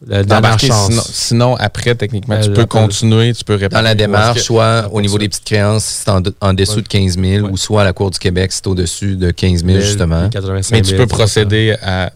La 0.06 0.24
dernière 0.24 0.60
chance. 0.60 0.90
Sinon, 0.90 1.02
sinon, 1.06 1.56
après, 1.56 1.96
techniquement, 1.96 2.40
tu 2.42 2.50
Euh, 2.50 2.54
peux 2.54 2.66
continuer, 2.66 3.34
tu 3.34 3.44
peux 3.44 3.54
répondre. 3.56 3.76
Dans 3.82 3.82
la 3.82 3.96
démarche, 3.96 4.42
soit 4.42 4.82
Parce 4.84 4.94
au 4.94 5.02
niveau 5.02 5.18
des 5.18 5.30
petites 5.30 5.46
créances, 5.46 5.86
si 5.86 6.04
c'est 6.04 6.10
en, 6.12 6.22
en 6.42 6.54
dessous 6.54 6.76
Ouais. 6.78 6.82
de 6.82 6.88
15 6.88 7.18
000, 7.18 7.46
Ouais. 7.46 7.52
ou 7.52 7.58
soit 7.58 7.82
à 7.82 7.86
la 7.86 7.94
Cour 7.94 8.12
du 8.12 8.20
Québec, 8.20 8.52
si 8.52 8.58
c'est 8.58 8.68
au-dessus 8.68 9.16
de 9.16 9.32
15 9.32 9.64
000, 9.64 9.80
justement. 9.80 10.30
85 10.30 10.76
Mais 10.76 10.82
tu 10.82 10.90
000, 10.90 11.02
peux 11.02 11.08
procéder 11.08 11.76
à 11.82 12.12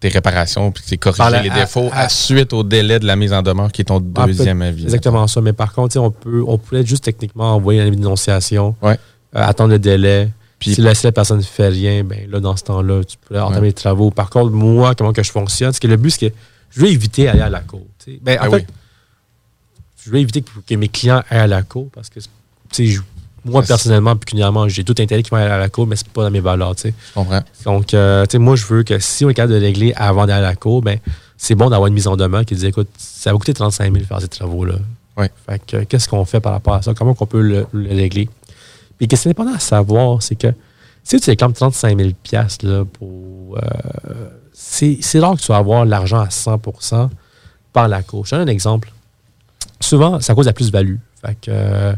tes 0.00 0.08
réparations 0.08 0.70
puis 0.72 0.82
tu 0.86 0.98
corriger 0.98 1.30
la- 1.30 1.42
les 1.42 1.50
à- 1.50 1.54
défauts 1.54 1.88
à- 1.92 2.00
à, 2.02 2.08
suite 2.08 2.52
au 2.52 2.62
délai 2.62 2.98
de 2.98 3.06
la 3.06 3.16
mise 3.16 3.32
en 3.32 3.42
demeure 3.42 3.72
qui 3.72 3.82
est 3.82 3.86
ton 3.86 4.02
Ah, 4.14 4.26
deuxième 4.26 4.60
avis. 4.62 4.84
Exactement 4.84 5.26
ça. 5.26 5.40
Mais 5.40 5.52
par 5.52 5.72
contre, 5.72 5.98
on 5.98 6.10
peut, 6.10 6.42
on 6.46 6.58
pourrait 6.58 6.84
juste 6.86 7.04
techniquement 7.04 7.54
envoyer 7.54 7.80
un 7.80 7.86
avis 7.86 7.96
de 7.96 8.02
dénonciation, 8.02 8.74
Ouais. 8.82 8.98
euh, 9.34 9.42
attendre 9.42 9.70
le 9.70 9.78
délai. 9.78 10.28
Puis- 10.58 10.74
si, 10.74 10.80
la, 10.80 10.94
si 10.94 11.04
la 11.04 11.12
personne 11.12 11.38
ne 11.38 11.42
fait 11.42 11.68
rien, 11.68 12.02
ben 12.02 12.20
là, 12.30 12.40
dans 12.40 12.56
ce 12.56 12.64
temps-là, 12.64 13.04
tu 13.04 13.16
peux 13.28 13.38
entamer 13.40 13.60
Ouais. 13.60 13.66
les 13.68 13.72
travaux. 13.74 14.10
Par 14.10 14.30
contre, 14.30 14.52
moi, 14.52 14.94
comment 14.94 15.12
que 15.12 15.22
je 15.22 15.30
fonctionne, 15.30 15.72
c'est 15.72 15.80
que 15.82 15.86
le 15.86 15.96
but, 15.98 16.10
c'est 16.10 16.30
que 16.30 16.34
je 16.70 16.80
veux 16.80 16.88
éviter 16.88 17.24
d'aller 17.24 17.40
à 17.40 17.48
la 17.50 17.60
cour. 17.60 17.86
Ben, 18.22 18.38
en 18.38 18.42
Ah 18.44 18.50
fait, 18.50 18.56
oui. 18.56 18.64
je 20.04 20.10
veux 20.10 20.18
éviter 20.18 20.42
que, 20.42 20.50
que 20.66 20.74
mes 20.74 20.88
clients 20.88 21.22
aient 21.30 21.36
à 21.38 21.46
la 21.46 21.62
cour 21.62 21.88
parce 21.92 22.08
que, 22.08 22.20
je- 22.20 23.00
moi, 23.44 23.62
personnellement, 23.62 24.16
pécuniairement, 24.16 24.68
j'ai 24.68 24.82
tout 24.82 24.94
intérêt 24.98 25.22
qu'ils 25.22 25.30
vont 25.30 25.36
aller 25.36 25.48
à 25.50 25.58
la 25.58 25.68
cour, 25.68 25.86
mais 25.86 25.94
c'est 25.94 26.08
pas 26.08 26.24
dans 26.24 26.30
mes 26.32 26.40
valeurs. 26.40 26.74
Je 26.82 26.90
comprends. 27.14 27.42
Donc, 27.64 27.94
euh, 27.94 28.24
moi, 28.34 28.56
je 28.56 28.66
veux 28.66 28.82
que 28.82 28.98
si 28.98 29.24
on 29.24 29.30
est 29.30 29.34
capable 29.34 29.54
de 29.54 29.60
régler 29.60 29.92
avant 29.94 30.26
d'aller 30.26 30.44
à 30.44 30.48
la 30.50 30.56
cour, 30.56 30.82
ben, 30.82 30.98
c'est 31.36 31.54
bon 31.54 31.70
d'avoir 31.70 31.86
une 31.86 31.94
mise 31.94 32.08
en 32.08 32.16
demeure 32.16 32.44
qui 32.44 32.56
dit, 32.56 32.66
écoute, 32.66 32.88
ça 32.96 33.30
va 33.32 33.38
coûter 33.38 33.54
35 33.54 33.92
000 33.92 34.04
faire 34.04 34.20
ces 34.20 34.26
travaux-là. 34.28 34.74
Ouais. 35.16 35.30
Fait 35.48 35.62
que, 35.64 35.84
qu'est-ce 35.84 36.08
qu'on 36.08 36.24
fait 36.24 36.40
par 36.40 36.52
rapport 36.52 36.74
à 36.74 36.82
ça? 36.82 36.92
Comment 36.94 37.16
on 37.18 37.26
peut 37.26 37.40
le, 37.40 37.66
le 37.72 37.88
régler? 37.90 38.28
Puis, 38.98 39.06
qu'est-ce 39.06 39.22
qui 39.22 39.28
est 39.28 39.30
important 39.30 39.54
à 39.54 39.60
savoir, 39.60 40.22
c'est 40.22 40.34
que 40.36 40.48
si 41.04 41.20
tu 41.20 41.30
réclames 41.30 41.52
35 41.52 41.96
000 41.98 42.10
piastres, 42.24 42.66
là, 42.66 42.84
pour. 42.84 43.58
euh, 43.58 44.28
c'est 44.58 45.20
rare 45.20 45.36
que 45.36 45.42
tu 45.42 45.48
vas 45.48 45.58
avoir 45.58 45.84
l'argent 45.84 46.20
à 46.20 46.28
100% 46.28 47.10
par 47.74 47.88
la 47.88 48.02
cour. 48.02 48.24
Je 48.24 48.30
donne 48.34 48.48
un 48.48 48.52
exemple. 48.52 48.90
Souvent, 49.80 50.18
ça 50.20 50.34
cause 50.34 50.46
la 50.46 50.54
plus-value. 50.54 50.96
Fait 51.20 51.36
que, 51.40 51.50
euh, 51.50 51.92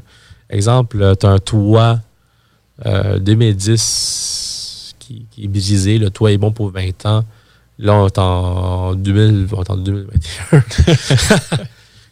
exemple, 0.50 1.14
tu 1.18 1.26
as 1.26 1.30
un 1.30 1.38
toit 1.38 2.00
euh, 2.84 3.20
2010 3.20 4.94
qui, 4.98 5.26
qui 5.30 5.44
est 5.44 5.48
brisé, 5.48 5.98
le 5.98 6.11
toit 6.11 6.32
est 6.32 6.38
bon 6.38 6.50
pour 6.50 6.70
20 6.70 7.06
ans. 7.06 7.24
Là, 7.78 7.94
on 7.94 8.06
est 8.09 8.18
en 8.18 8.94
2000, 8.94 9.46
on 9.52 9.62
est 9.62 9.70
en 9.70 9.76
2021. 9.76 10.62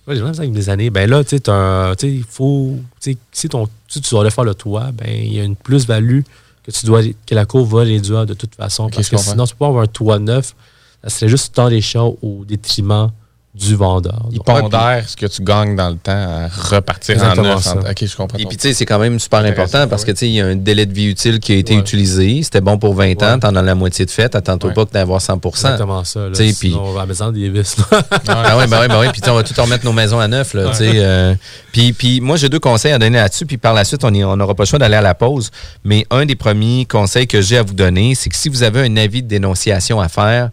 Ouais, 0.07 0.15
j'ai 0.15 0.21
vraiment 0.21 0.39
avec 0.39 0.53
des 0.53 0.71
années. 0.71 0.89
Ben 0.89 1.11
là, 1.11 1.25
tu 1.25 1.37
sais, 1.37 1.93
il 2.05 2.23
faut. 2.23 2.77
Si, 3.01 3.49
ton, 3.49 3.69
tu 3.89 3.99
dois 3.99 4.23
refaire 4.23 4.45
le 4.45 4.55
toit, 4.55 4.93
ben 4.93 5.09
il 5.09 5.35
y 5.35 5.41
a 5.41 5.43
une 5.43 5.57
plus-value 5.57 6.21
que 6.67 6.73
tu 6.73 6.87
dois 6.87 7.03
que 7.03 7.35
la 7.35 7.47
cour 7.47 7.65
va 7.65 7.83
réduire 7.83 8.27
de 8.27 8.35
toute 8.35 8.55
façon. 8.55 8.89
parce 8.91 9.09
que 9.09 9.17
sinon, 9.17 9.45
tu 9.45 9.55
peux 9.55 9.61
pas 9.61 9.69
avoir 9.69 9.85
un 9.85 9.87
toit 9.87 10.19
neuf. 10.19 10.55
Ça 11.03 11.11
serait 11.11 11.29
juste 11.29 11.55
tant 11.55 11.69
les 11.69 11.81
champs 11.81 12.17
au 12.23 12.45
détriment 12.45 13.11
du 13.57 13.75
vendeur. 13.75 14.27
Il 14.33 14.41
pondère 14.41 15.05
ce 15.09 15.17
que 15.17 15.25
tu 15.25 15.43
gagnes 15.43 15.77
dans 15.77 15.89
le 15.89 15.97
temps 15.97 16.13
à 16.13 16.49
repartir 16.49 17.17
en 17.25 17.35
neuf. 17.43 17.67
Ok, 17.91 18.05
je 18.07 18.15
comprends. 18.17 18.37
Et 18.39 18.45
puis, 18.45 18.59
tu 18.59 18.69
sais, 18.69 18.75
c'est 18.75 18.85
quand 18.85 18.99
même 18.99 19.19
super 19.19 19.39
important 19.41 19.89
parce 19.89 20.05
que, 20.05 20.11
tu 20.13 20.19
sais, 20.19 20.29
il 20.29 20.35
y 20.35 20.41
a 20.43 20.47
un 20.47 20.57
délai 20.57 20.85
de 20.85 20.93
vie 20.93 21.07
utile 21.07 21.41
qui 21.41 21.53
a 21.53 21.57
été 21.57 21.73
Ouais. 21.75 21.81
utilisé. 21.81 22.43
C'était 22.43 22.61
bon 22.61 22.77
pour 22.79 22.93
20 22.95 23.23
ans, 23.23 23.39
t'en 23.39 23.57
as 23.57 23.63
la 23.63 23.75
moitié 23.75 24.05
de 24.05 24.11
fait. 24.11 24.35
Attends-toi 24.35 24.69
Ouais. 24.69 24.75
pas 24.75 24.85
que 24.85 24.93
d'avoir 24.93 25.23
100 25.23 25.41
exactement 25.49 26.05
ça. 26.05 26.21
Là, 26.21 26.29
Tu 26.31 26.35
sais, 26.49 26.55
puis- 26.59 26.71
sinon, 26.71 26.83
on 26.85 26.93
va 26.93 27.01
à 27.01 27.03
la 27.05 27.07
maison 27.07 27.33
des 27.33 27.49
vis. 27.49 27.77
là. 27.79 28.03
Ah 28.29 28.57
ouais, 28.59 28.67
ben 28.67 28.81
ouais, 28.81 28.89
ben 28.89 29.01
ouais. 29.01 29.09
Puis 29.11 29.21
tu 29.23 29.25
sais, 29.25 29.31
on 29.31 29.37
va 29.37 29.43
tout 29.43 29.55
remettre 29.61 29.85
nos 29.87 29.93
maisons 29.93 30.21
à 30.21 30.29
neuf, 30.29 30.53
là, 30.53 30.69
tu 30.71 30.77
sais. 30.77 30.93
euh, 30.97 31.35
puis, 31.73 31.93
puis 31.95 32.21
moi, 32.21 32.37
j'ai 32.37 32.49
deux 32.51 32.61
conseils 32.61 32.93
à 32.93 32.99
donner 32.99 33.17
là-dessus. 33.19 33.47
Puis 33.47 33.57
par 33.57 33.73
la 33.73 33.85
suite, 33.85 34.05
on 34.05 34.11
n'aura 34.11 34.55
pas 34.55 34.65
le 34.65 34.67
choix 34.69 34.79
d'aller 34.79 34.97
à 34.97 35.01
la 35.03 35.15
pause. 35.15 35.51
Mais 35.85 36.07
un 36.11 36.27
des 36.27 36.37
premiers 36.37 36.85
conseils 36.85 37.27
que 37.27 37.41
j'ai 37.41 37.57
à 37.57 37.63
vous 37.63 37.75
donner, 37.75 38.15
c'est 38.15 38.29
que 38.29 38.37
si 38.37 38.49
vous 38.51 38.63
avez 38.63 38.81
un 38.87 38.97
avis 38.99 39.23
de 39.23 39.29
dénonciation 39.29 40.01
à 40.01 40.09
faire, 40.09 40.51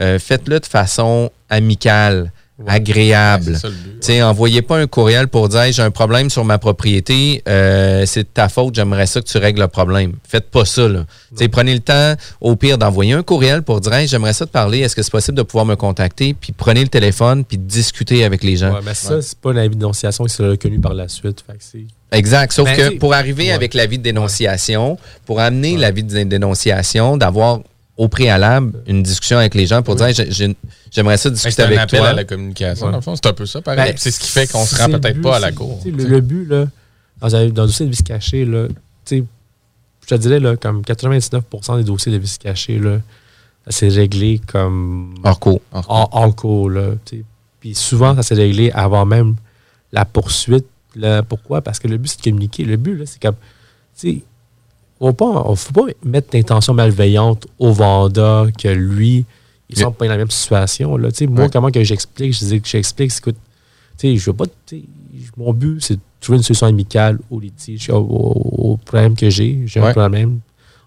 euh, 0.00 0.18
faites-le 0.18 0.60
de 0.60 0.66
façon 0.66 1.30
amicale, 1.50 2.32
agréable. 2.66 3.52
C'est 3.54 3.58
ça 3.60 3.68
le 3.68 3.74
but. 3.74 4.00
Tu 4.00 4.06
sais, 4.06 4.22
envoyez 4.22 4.62
pas 4.62 4.78
un 4.78 4.86
courriel 4.86 5.28
pour 5.28 5.48
dire 5.48 5.60
Hey, 5.62 5.72
j'ai 5.72 5.82
un 5.82 5.90
problème 5.90 6.28
sur 6.30 6.44
ma 6.44 6.58
propriété, 6.58 7.42
euh, 7.48 8.04
c'est 8.06 8.22
de 8.24 8.28
ta 8.28 8.48
faute, 8.48 8.74
j'aimerais 8.74 9.06
ça 9.06 9.20
que 9.20 9.26
tu 9.26 9.38
règles 9.38 9.60
le 9.60 9.68
problème. 9.68 10.14
Faites 10.28 10.50
pas 10.50 10.64
ça. 10.64 10.88
Là. 10.88 11.04
Tu 11.30 11.36
sais, 11.36 11.48
prenez 11.48 11.72
le 11.74 11.80
temps, 11.80 12.14
au 12.40 12.56
pire, 12.56 12.78
d'envoyer 12.78 13.12
un 13.12 13.22
courriel 13.22 13.62
pour 13.62 13.80
dire 13.80 13.92
Hey, 13.92 14.08
j'aimerais 14.08 14.32
ça 14.32 14.46
te 14.46 14.50
parler, 14.50 14.80
est-ce 14.80 14.96
que 14.96 15.02
c'est 15.02 15.10
possible 15.12 15.36
de 15.36 15.42
pouvoir 15.42 15.66
me 15.66 15.76
contacter? 15.76 16.34
Puis 16.34 16.52
prenez 16.52 16.82
le 16.82 16.88
téléphone, 16.88 17.44
puis 17.44 17.58
discutez 17.58 18.24
avec 18.24 18.42
les 18.42 18.56
gens. 18.56 18.72
Ouais, 18.74 18.80
mais 18.84 18.94
ça, 18.94 19.22
c'est 19.22 19.38
pas 19.38 19.52
une 19.52 19.58
avis 19.58 19.70
de 19.70 19.74
dénonciation 19.80 20.24
qui 20.24 20.34
sera 20.34 20.50
reconnu 20.50 20.78
par 20.80 20.94
la 20.94 21.08
suite. 21.08 21.44
Fait 21.46 21.54
que 21.54 21.58
c'est- 21.62 21.86
Exact. 22.10 22.52
Sauf 22.52 22.64
Ben, 22.64 22.76
que 22.94 22.98
pour 22.98 23.12
arriver 23.14 23.44
ouais. 23.44 23.50
avec 23.52 23.74
l'avis 23.74 23.98
de 23.98 24.02
dénonciation, 24.02 24.96
pour 25.26 25.40
amener 25.40 25.76
l'avis 25.76 26.02
de 26.02 26.22
dénonciation, 26.24 27.16
d'avoir 27.18 27.60
au 27.98 28.08
préalable 28.08 28.80
une 28.86 29.02
discussion 29.02 29.36
avec 29.38 29.54
les 29.54 29.66
gens 29.66 29.82
pour 29.82 29.96
dire 29.96 30.08
j'aimerais 30.90 31.16
ça 31.18 31.28
discuter 31.30 31.50
C'est 31.56 31.62
un 31.62 31.66
avec 31.66 31.78
appel 31.80 31.98
toi. 32.00 32.08
à 32.08 32.12
la 32.14 32.24
communication. 32.24 32.86
Ouais. 32.86 32.92
Dans 32.92 32.98
le 32.98 33.02
fond, 33.02 33.14
c'est 33.16 33.26
un 33.26 33.32
peu 33.34 33.44
ça, 33.44 33.60
pareil. 33.60 33.90
Ben, 33.90 33.94
c'est 33.98 34.10
ce 34.12 34.20
qui 34.20 34.30
fait 34.30 34.50
qu'on 34.50 34.64
se 34.64 34.76
c'est 34.76 34.82
rend 34.84 34.90
peut-être 34.98 35.20
pas 35.20 35.36
à 35.36 35.40
la 35.40 35.48
c'est- 35.48 35.54
cour. 35.54 35.82
Le, 35.84 36.04
le 36.04 36.20
but, 36.22 36.46
là, 36.46 36.66
dans, 37.20 37.34
un- 37.36 37.48
dans 37.48 37.62
le 37.62 37.68
dossier 37.68 37.84
de 37.86 37.90
vice 37.90 38.02
caché, 38.02 38.44
là, 38.46 38.68
tu 38.68 38.74
sais, 39.18 39.24
je 40.04 40.14
te 40.14 40.14
dirais, 40.14 40.38
là, 40.40 40.56
comme 40.56 40.82
99% 40.82 41.76
des 41.76 41.84
dossiers 41.84 42.12
de 42.12 42.18
vice 42.18 42.38
caché, 42.38 42.78
là, 42.78 42.98
ça 43.66 43.72
s'est 43.72 43.88
réglé 43.88 44.40
comme 44.46 45.14
Hors 45.24 45.38
cours. 45.40 45.60
en, 45.72 46.08
en 46.10 46.30
cours. 46.32 46.70
Là. 46.70 46.92
Puis 47.60 47.74
souvent, 47.74 48.14
ça 48.14 48.22
s'est 48.22 48.34
réglé 48.34 48.70
avant 48.70 49.04
même 49.04 49.34
la 49.92 50.04
poursuite. 50.04 50.66
Là, 50.94 51.22
pourquoi? 51.24 51.60
Parce 51.62 51.78
que 51.80 51.88
le 51.88 51.98
but, 51.98 52.08
c'est 52.08 52.18
de 52.18 52.22
communiquer. 52.30 52.64
Le 52.64 52.76
but, 52.76 52.96
là, 52.96 53.04
c'est 53.06 53.20
comme. 53.20 53.34
tu 53.98 54.10
sais, 54.12 54.18
On 54.18 54.37
ne 55.06 55.54
faut 55.54 55.72
pas 55.72 55.82
mettre 56.04 56.30
d'intention 56.30 56.74
malveillante 56.74 57.46
au 57.58 57.72
vendeur 57.72 58.48
que 58.52 58.68
lui, 58.68 59.24
il 59.70 59.76
ne 59.76 59.82
semble 59.82 59.96
pas 59.96 60.06
dans 60.06 60.12
la 60.12 60.18
même 60.18 60.30
situation. 60.30 60.96
Là. 60.96 61.08
Moi, 61.28 61.44
Ouais. 61.44 61.50
comment 61.52 61.70
que 61.70 61.82
j'explique? 61.84 62.32
Je 62.32 62.44
dis 62.44 62.60
que 62.60 62.68
j'explique, 62.68 63.12
écoute, 63.16 63.36
je 64.02 64.16
veux 64.26 64.32
pas. 64.32 64.46
Mon 65.36 65.52
but, 65.52 65.80
c'est 65.82 65.94
de 65.94 66.00
trouver 66.20 66.38
une 66.38 66.42
solution 66.44 66.66
amicale 66.66 67.18
au 67.30 67.38
litige, 67.38 67.90
au, 67.90 67.96
au- 67.98 68.72
au 68.72 68.76
problème 68.76 69.14
que 69.14 69.30
j'ai. 69.30 69.62
J'ai 69.66 69.80
un 69.80 69.92
problème. 69.92 70.40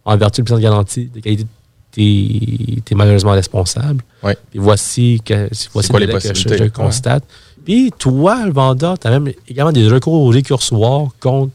En 0.03 0.17
vertu 0.17 0.41
de 0.41 0.45
plan 0.47 0.55
de 0.57 0.61
garantie 0.61 1.05
de 1.13 1.19
qualité, 1.19 1.45
tu 1.91 2.01
es, 2.91 2.95
malheureusement 2.95 3.31
responsable. 3.31 4.03
Ouais. 4.23 4.35
Puis 4.49 4.59
voici, 4.59 5.21
que, 5.23 5.47
voici 5.73 5.89
quoi 5.89 5.99
le 5.99 6.05
les 6.07 6.13
délai 6.13 6.19
que 6.21 6.27
je, 6.27 6.43
possibilités? 6.43 6.69
constate. 6.69 7.23
Puis 7.63 7.91
toi, 7.97 8.45
le 8.45 8.51
vendeur, 8.51 8.97
tu 8.97 9.07
as 9.07 9.11
même 9.11 9.31
également 9.47 9.71
des 9.71 9.87
recours 9.87 10.31
récursoires 10.33 11.09
contre 11.19 11.51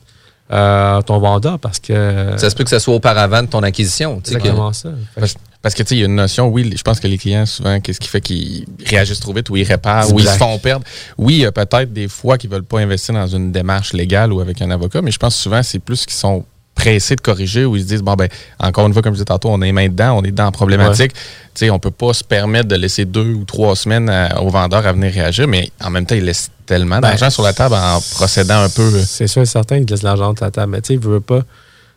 euh, 0.53 1.03
ton 1.03 1.19
vendeur 1.19 1.59
parce 1.59 1.79
que. 1.81 2.33
Ça 2.37 2.51
se 2.51 2.55
peut 2.55 2.65
que 2.65 2.71
ce 2.71 2.79
soit 2.79 2.95
auparavant 2.95 3.43
de 3.43 3.49
ton 3.49 3.63
acquisition. 3.63 4.21
tu 4.21 4.31
sais, 4.31 4.35
que- 4.35 4.41
exactement 4.41 4.73
ça. 4.73 4.91
Parce, 5.19 5.35
parce 5.63 5.75
que, 5.75 5.83
tu 5.83 5.89
sais, 5.89 5.95
il 5.97 6.01
y 6.01 6.03
a 6.03 6.07
une 6.07 6.15
notion, 6.15 6.47
oui, 6.49 6.73
je 6.77 6.83
pense 6.83 7.01
que 7.01 7.09
les 7.09 7.19
clients, 7.19 7.47
souvent, 7.47 7.81
qu'est-ce 7.81 7.99
qui 7.99 8.09
fait 8.09 8.21
qu'ils 8.21 8.65
réagissent 8.87 9.19
trop 9.21 9.33
vite 9.33 9.51
ou 9.51 9.57
ils 9.57 9.65
réparent 9.65 10.13
ou 10.13 10.21
ils 10.21 10.27
se 10.29 10.37
font 10.39 10.59
perdre. 10.59 10.85
Oui, 11.19 11.35
il 11.35 11.41
y 11.41 11.47
a 11.47 11.51
peut-être 11.53 11.93
des 11.93 12.07
fois 12.09 12.39
qu'ils 12.39 12.51
veulent 12.51 12.63
pas 12.63 12.79
investir 12.79 13.15
dans 13.15 13.27
une 13.27 13.51
démarche 13.51 13.93
légale 13.93 14.33
ou 14.33 14.41
avec 14.41 14.63
un 14.63 14.71
avocat, 14.71 15.03
mais 15.03 15.11
je 15.11 15.19
pense 15.19 15.35
souvent, 15.35 15.63
c'est 15.65 15.81
plus 15.81 16.07
qu'ils 16.07 16.17
sont 16.17 16.45
pressés 16.77 17.17
de 17.17 17.21
corriger 17.21 17.65
ou 17.65 17.75
ils 17.75 17.83
se 17.83 17.89
disent, 17.89 18.03
bon, 18.03 18.15
ben, 18.15 18.29
encore 18.61 18.87
une 18.87 18.93
fois, 18.93 19.03
comme 19.03 19.15
je 19.15 19.17
disais 19.17 19.25
tantôt, 19.25 19.49
on 19.51 19.61
est 19.63 19.73
main 19.73 19.89
dedans, 19.89 20.19
on 20.19 20.23
est 20.23 20.31
dans 20.31 20.45
la 20.45 20.51
problématique. 20.53 21.13
Tu 21.15 21.21
sais, 21.55 21.71
on 21.71 21.79
peut 21.81 21.91
pas 21.91 22.13
se 22.13 22.23
permettre 22.23 22.69
de 22.69 22.77
laisser 22.77 23.05
deux 23.07 23.33
ou 23.33 23.45
trois 23.45 23.75
semaines 23.75 24.09
à- 24.11 24.41
au 24.43 24.51
vendeur 24.51 24.87
à 24.87 24.93
venir 24.93 25.11
réagir, 25.13 25.49
mais 25.49 25.71
en 25.83 25.91
même 25.91 26.07
temps, 26.07 26.15
ils 26.15 26.25
laissent 26.25 26.51
tellement 26.67 26.97
Ben, 27.01 27.09
d'argent 27.09 27.31
sur 27.31 27.43
la 27.43 27.53
table 27.55 27.75
en 27.75 27.99
procédant 28.15 28.61
un 28.63 28.69
peu. 28.69 28.83
euh, 28.83 29.03
C'est 29.07 29.27
sûr 29.27 29.43
et 29.43 29.47
certain 29.47 29.79
qu'il 29.81 29.89
laisse 29.91 30.03
l'argent 30.03 30.33
de 30.35 30.41
la 30.41 30.51
table. 30.51 30.71
Mais 30.73 30.81
tu 30.83 30.89
sais, 30.89 30.95
il 30.95 31.01
veut 31.01 31.21
pas. 31.21 31.41
Tu 31.41 31.47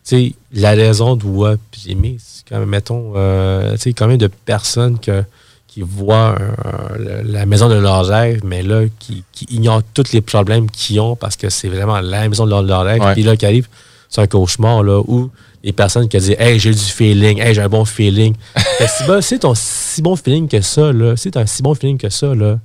sais, 0.03 0.33
la 0.53 0.71
raison 0.71 1.15
doit 1.15 1.55
primer. 1.71 2.17
Quand 2.49 2.59
même, 2.59 2.69
mettons, 2.69 3.13
euh, 3.15 3.73
tu 3.73 3.79
sais, 3.81 3.93
combien 3.93 4.17
de 4.17 4.27
personnes 4.27 4.97
que, 4.97 5.23
qui 5.67 5.81
voient 5.81 6.35
la 7.25 7.45
maison 7.45 7.67
de 7.69 7.75
leur 7.75 8.05
rêve, 8.05 8.41
mais 8.43 8.63
là, 8.63 8.83
qui, 8.99 9.23
qui 9.33 9.45
ignorent 9.51 9.83
tous 9.93 10.11
les 10.13 10.21
problèmes 10.21 10.69
qu'ils 10.71 10.99
ont 10.99 11.15
parce 11.15 11.35
que 11.35 11.49
c'est 11.49 11.67
vraiment 11.67 11.99
la 11.99 12.27
maison 12.29 12.45
de 12.45 12.49
leur, 12.49 12.63
leur 12.63 12.83
rêve. 12.85 13.01
Ouais. 13.01 13.13
Puis 13.13 13.23
là, 13.23 13.35
qui 13.35 13.45
arrive, 13.45 13.67
c'est 14.09 14.21
un 14.21 14.27
cauchemar, 14.27 14.83
là, 14.83 14.99
où 15.07 15.29
les 15.63 15.71
personnes 15.71 16.07
qui 16.09 16.17
disent 16.17 16.35
Hey, 16.39 16.59
j'ai 16.59 16.71
du 16.71 16.77
feeling, 16.79 17.39
hey, 17.39 17.53
j'ai 17.53 17.61
un 17.61 17.69
bon 17.69 17.85
feeling. 17.85 18.33
Si 18.97 19.03
ben, 19.07 19.21
c'est 19.21 19.39
ton 19.39 19.53
si 19.55 20.01
bon 20.01 20.15
feeling 20.15 20.47
que 20.47 20.59
ça, 20.61 20.91
là, 20.91 21.13
c'est 21.15 21.37
un 21.37 21.45
si 21.45 21.61
bon 21.61 21.75
feeling 21.75 21.97
que 21.97 22.09
ça, 22.09 22.33
là, 22.33 22.59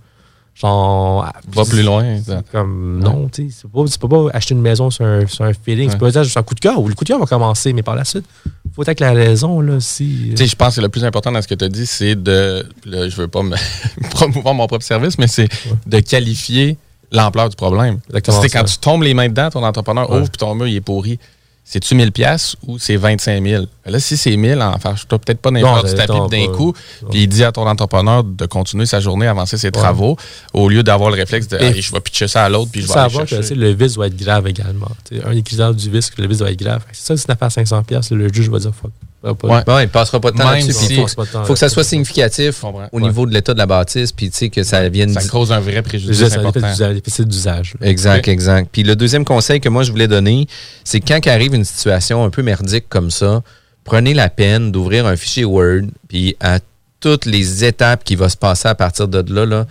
genre. 0.55 1.26
Va 1.53 1.64
plus 1.64 1.82
loin. 1.82 2.16
Comme, 2.53 3.01
non, 3.03 3.28
tu 3.28 3.51
sais, 3.51 3.57
c'est 3.62 3.70
pas- 3.70 3.84
tu 3.84 3.99
peux 3.99 4.09
pas 4.09 4.26
acheter 4.32 4.55
une 4.55 4.61
maison 4.61 4.90
sur 4.90 5.05
un, 5.05 5.26
sur 5.26 5.45
un 5.45 5.53
feeling. 5.53 5.90
C'est 5.90 6.01
Ouais. 6.01 6.12
pas 6.12 6.22
juste 6.22 6.36
un 6.36 6.42
coup 6.42 6.55
de 6.55 6.61
cœur. 6.61 6.80
Ou 6.80 6.88
le 6.88 6.95
coup 6.95 7.05
de 7.05 7.09
cœur 7.09 7.18
va 7.18 7.26
commencer, 7.26 7.72
mais 7.72 7.82
par 7.82 7.97
la 7.97 8.05
suite, 8.05 8.24
faut 8.74 8.82
être 8.82 8.88
avec 8.88 9.01
la 9.01 9.12
raison, 9.12 9.61
là, 9.61 9.80
si. 9.80 10.28
Tu 10.30 10.36
sais, 10.36 10.47
je 10.47 10.57
pense 10.57 10.76
que 10.76 10.80
le 10.80 10.88
plus 10.88 11.05
important 11.05 11.32
dans 11.32 11.42
ce 11.42 11.49
que 11.49 11.55
tu 11.55 11.64
as 11.64 11.68
dit, 11.68 11.86
c'est 11.86 12.14
de. 12.14 12.64
Là, 12.86 13.09
je 13.09 13.16
veux 13.16 13.28
pas 13.28 13.42
me 13.42 13.57
promouvoir 14.11 14.55
mon 14.55 14.66
propre 14.68 14.84
service, 14.84 15.18
mais 15.18 15.26
c'est 15.26 15.49
de 15.86 15.99
qualifier 16.01 16.76
l'ampleur 17.17 17.49
du 17.49 17.57
problème. 17.57 18.01
C'est 18.12 18.21
quand 18.23 18.43
ça. 18.43 18.65
tu 18.65 18.79
tombes 18.79 19.03
les 19.03 19.15
mains 19.15 19.29
dedans, 19.29 19.51
ton 19.51 19.65
entrepreneur 19.65 20.09
Ouais. 20.11 20.19
ouvre 20.19 20.29
puis 20.31 20.39
ton 20.39 20.55
mur 20.55 20.67
il 20.67 20.77
est 20.77 20.81
pourri. 20.81 21.19
C'est-tu 21.67 21.95
1000 21.95 22.12
pièces 22.12 22.57
ou 22.67 22.79
c'est 22.79 22.97
25 22.97 23.43
000? 23.43 23.65
Là, 23.87 23.99
si 23.99 24.19
c'est 24.19 24.37
1000, 24.37 24.61
enfin, 24.61 24.95
je 24.97 25.07
peut-être 25.07 25.39
pas 25.41 25.51
n'importe 25.51 25.87
du 25.87 25.91
ça 25.93 26.07
tapis 26.07 26.12
d'un 26.12 26.47
pas. 26.49 26.53
coup, 26.55 26.75
puis 27.11 27.23
il 27.23 27.27
dit 27.27 27.43
à 27.43 27.53
ton 27.53 27.67
entrepreneur 27.67 28.23
de 28.23 28.45
continuer 28.45 28.85
sa 28.85 29.01
journée, 29.01 29.27
avancer 29.27 29.57
ses 29.57 29.71
travaux, 29.71 30.19
au 30.53 30.69
lieu 30.69 30.83
d'avoir 30.83 31.09
le 31.09 31.17
réflexe 31.17 31.49
de 31.49 31.57
Hey, 31.57 31.81
je 31.81 31.91
vais 31.91 32.01
pitcher 32.01 32.29
ça 32.29 32.45
à 32.45 32.51
l'autre, 32.51 32.71
puis 32.71 32.83
je 32.83 32.89
vais 32.89 32.93
aller 32.99 33.11
chercher. 33.15 33.37
tu 33.39 33.43
sais, 33.45 33.55
le 33.55 33.71
vice 33.73 33.95
doit 33.95 34.09
être 34.09 34.17
grave 34.17 34.47
également. 34.47 34.91
Tu 35.09 35.23
un 35.25 35.33
des 35.33 35.43
critères 35.43 35.73
du 35.73 35.89
vice, 35.89 36.11
que 36.11 36.21
le 36.21 36.29
vice 36.29 36.39
doit 36.39 36.51
être 36.51 36.59
grave. 36.59 36.83
C'est 36.93 37.07
ça, 37.07 37.17
si 37.17 37.25
une 37.27 37.33
affaire 37.33 37.47
à 37.47 37.49
500$, 37.51 37.83
piastres, 37.85 38.15
le 38.15 38.31
juge 38.31 38.51
va 38.51 38.59
dire 38.59 38.73
fuck. 38.75 38.91
Va 39.25 39.35
pas- 39.35 39.49
Ouais. 39.49 39.62
Bon, 39.66 39.79
il 39.79 39.89
passera 39.89 40.20
pas 40.20 40.31
de 40.31 40.37
temps 40.37 40.45
Même 40.45 40.61
là-dessus. 40.61 40.72
si- 40.75 40.95
Il 40.95 40.97
faut, 41.47 41.53
que 41.55 41.59
ça 41.59 41.68
soit 41.70 41.83
significatif 41.83 42.62
au 42.62 42.68
Ouais. 42.68 43.01
niveau 43.01 43.25
de 43.27 43.33
l'état 43.33 43.55
de 43.55 43.59
la 43.59 43.66
bâtisse, 43.66 44.12
puis 44.12 44.31
tu 44.31 44.37
sais 44.37 44.49
que 44.51 44.62
ça 44.62 44.87
vienne. 44.89 45.12
Ça 45.14 45.27
cause 45.29 45.51
un 45.51 45.61
vrai 45.61 45.81
préjudice 45.83 46.20
important. 46.41 46.61
d'usage-. 47.25 47.75
Exact, 47.81 48.29
exact. 48.29 48.68
Puis 48.70 48.83
le 48.83 48.95
deuxième 48.97 49.25
conseil 49.25 49.61
que 49.61 49.68
moi 49.70 49.83
je 49.83 49.91
voulais 49.91 50.09
donner, 50.09 50.47
c'est 50.85 51.01
que 51.01 51.07
quand 51.09 51.27
arrive 51.31 51.55
une 51.55 51.64
situation 51.64 52.22
un 52.22 52.31
peu 52.31 52.43
merdique 52.43 52.85
comme 52.89 53.11
ça, 53.11 53.43
prenez 53.85 54.12
la 54.14 54.29
peine 54.29 54.70
d'ouvrir 54.72 55.07
un 55.07 55.16
fichier 55.16 55.45
Word, 55.45 55.87
puis 56.09 56.37
à 56.41 56.59
toutes 57.01 57.25
les 57.27 57.64
étapes 57.64 58.05
qui 58.05 58.16
vont 58.16 58.29
se 58.29 58.37
passer 58.37 58.68
à 58.68 58.75
partir 58.75 59.09
de 59.09 59.25
là, 59.35 59.47
là 59.47 59.66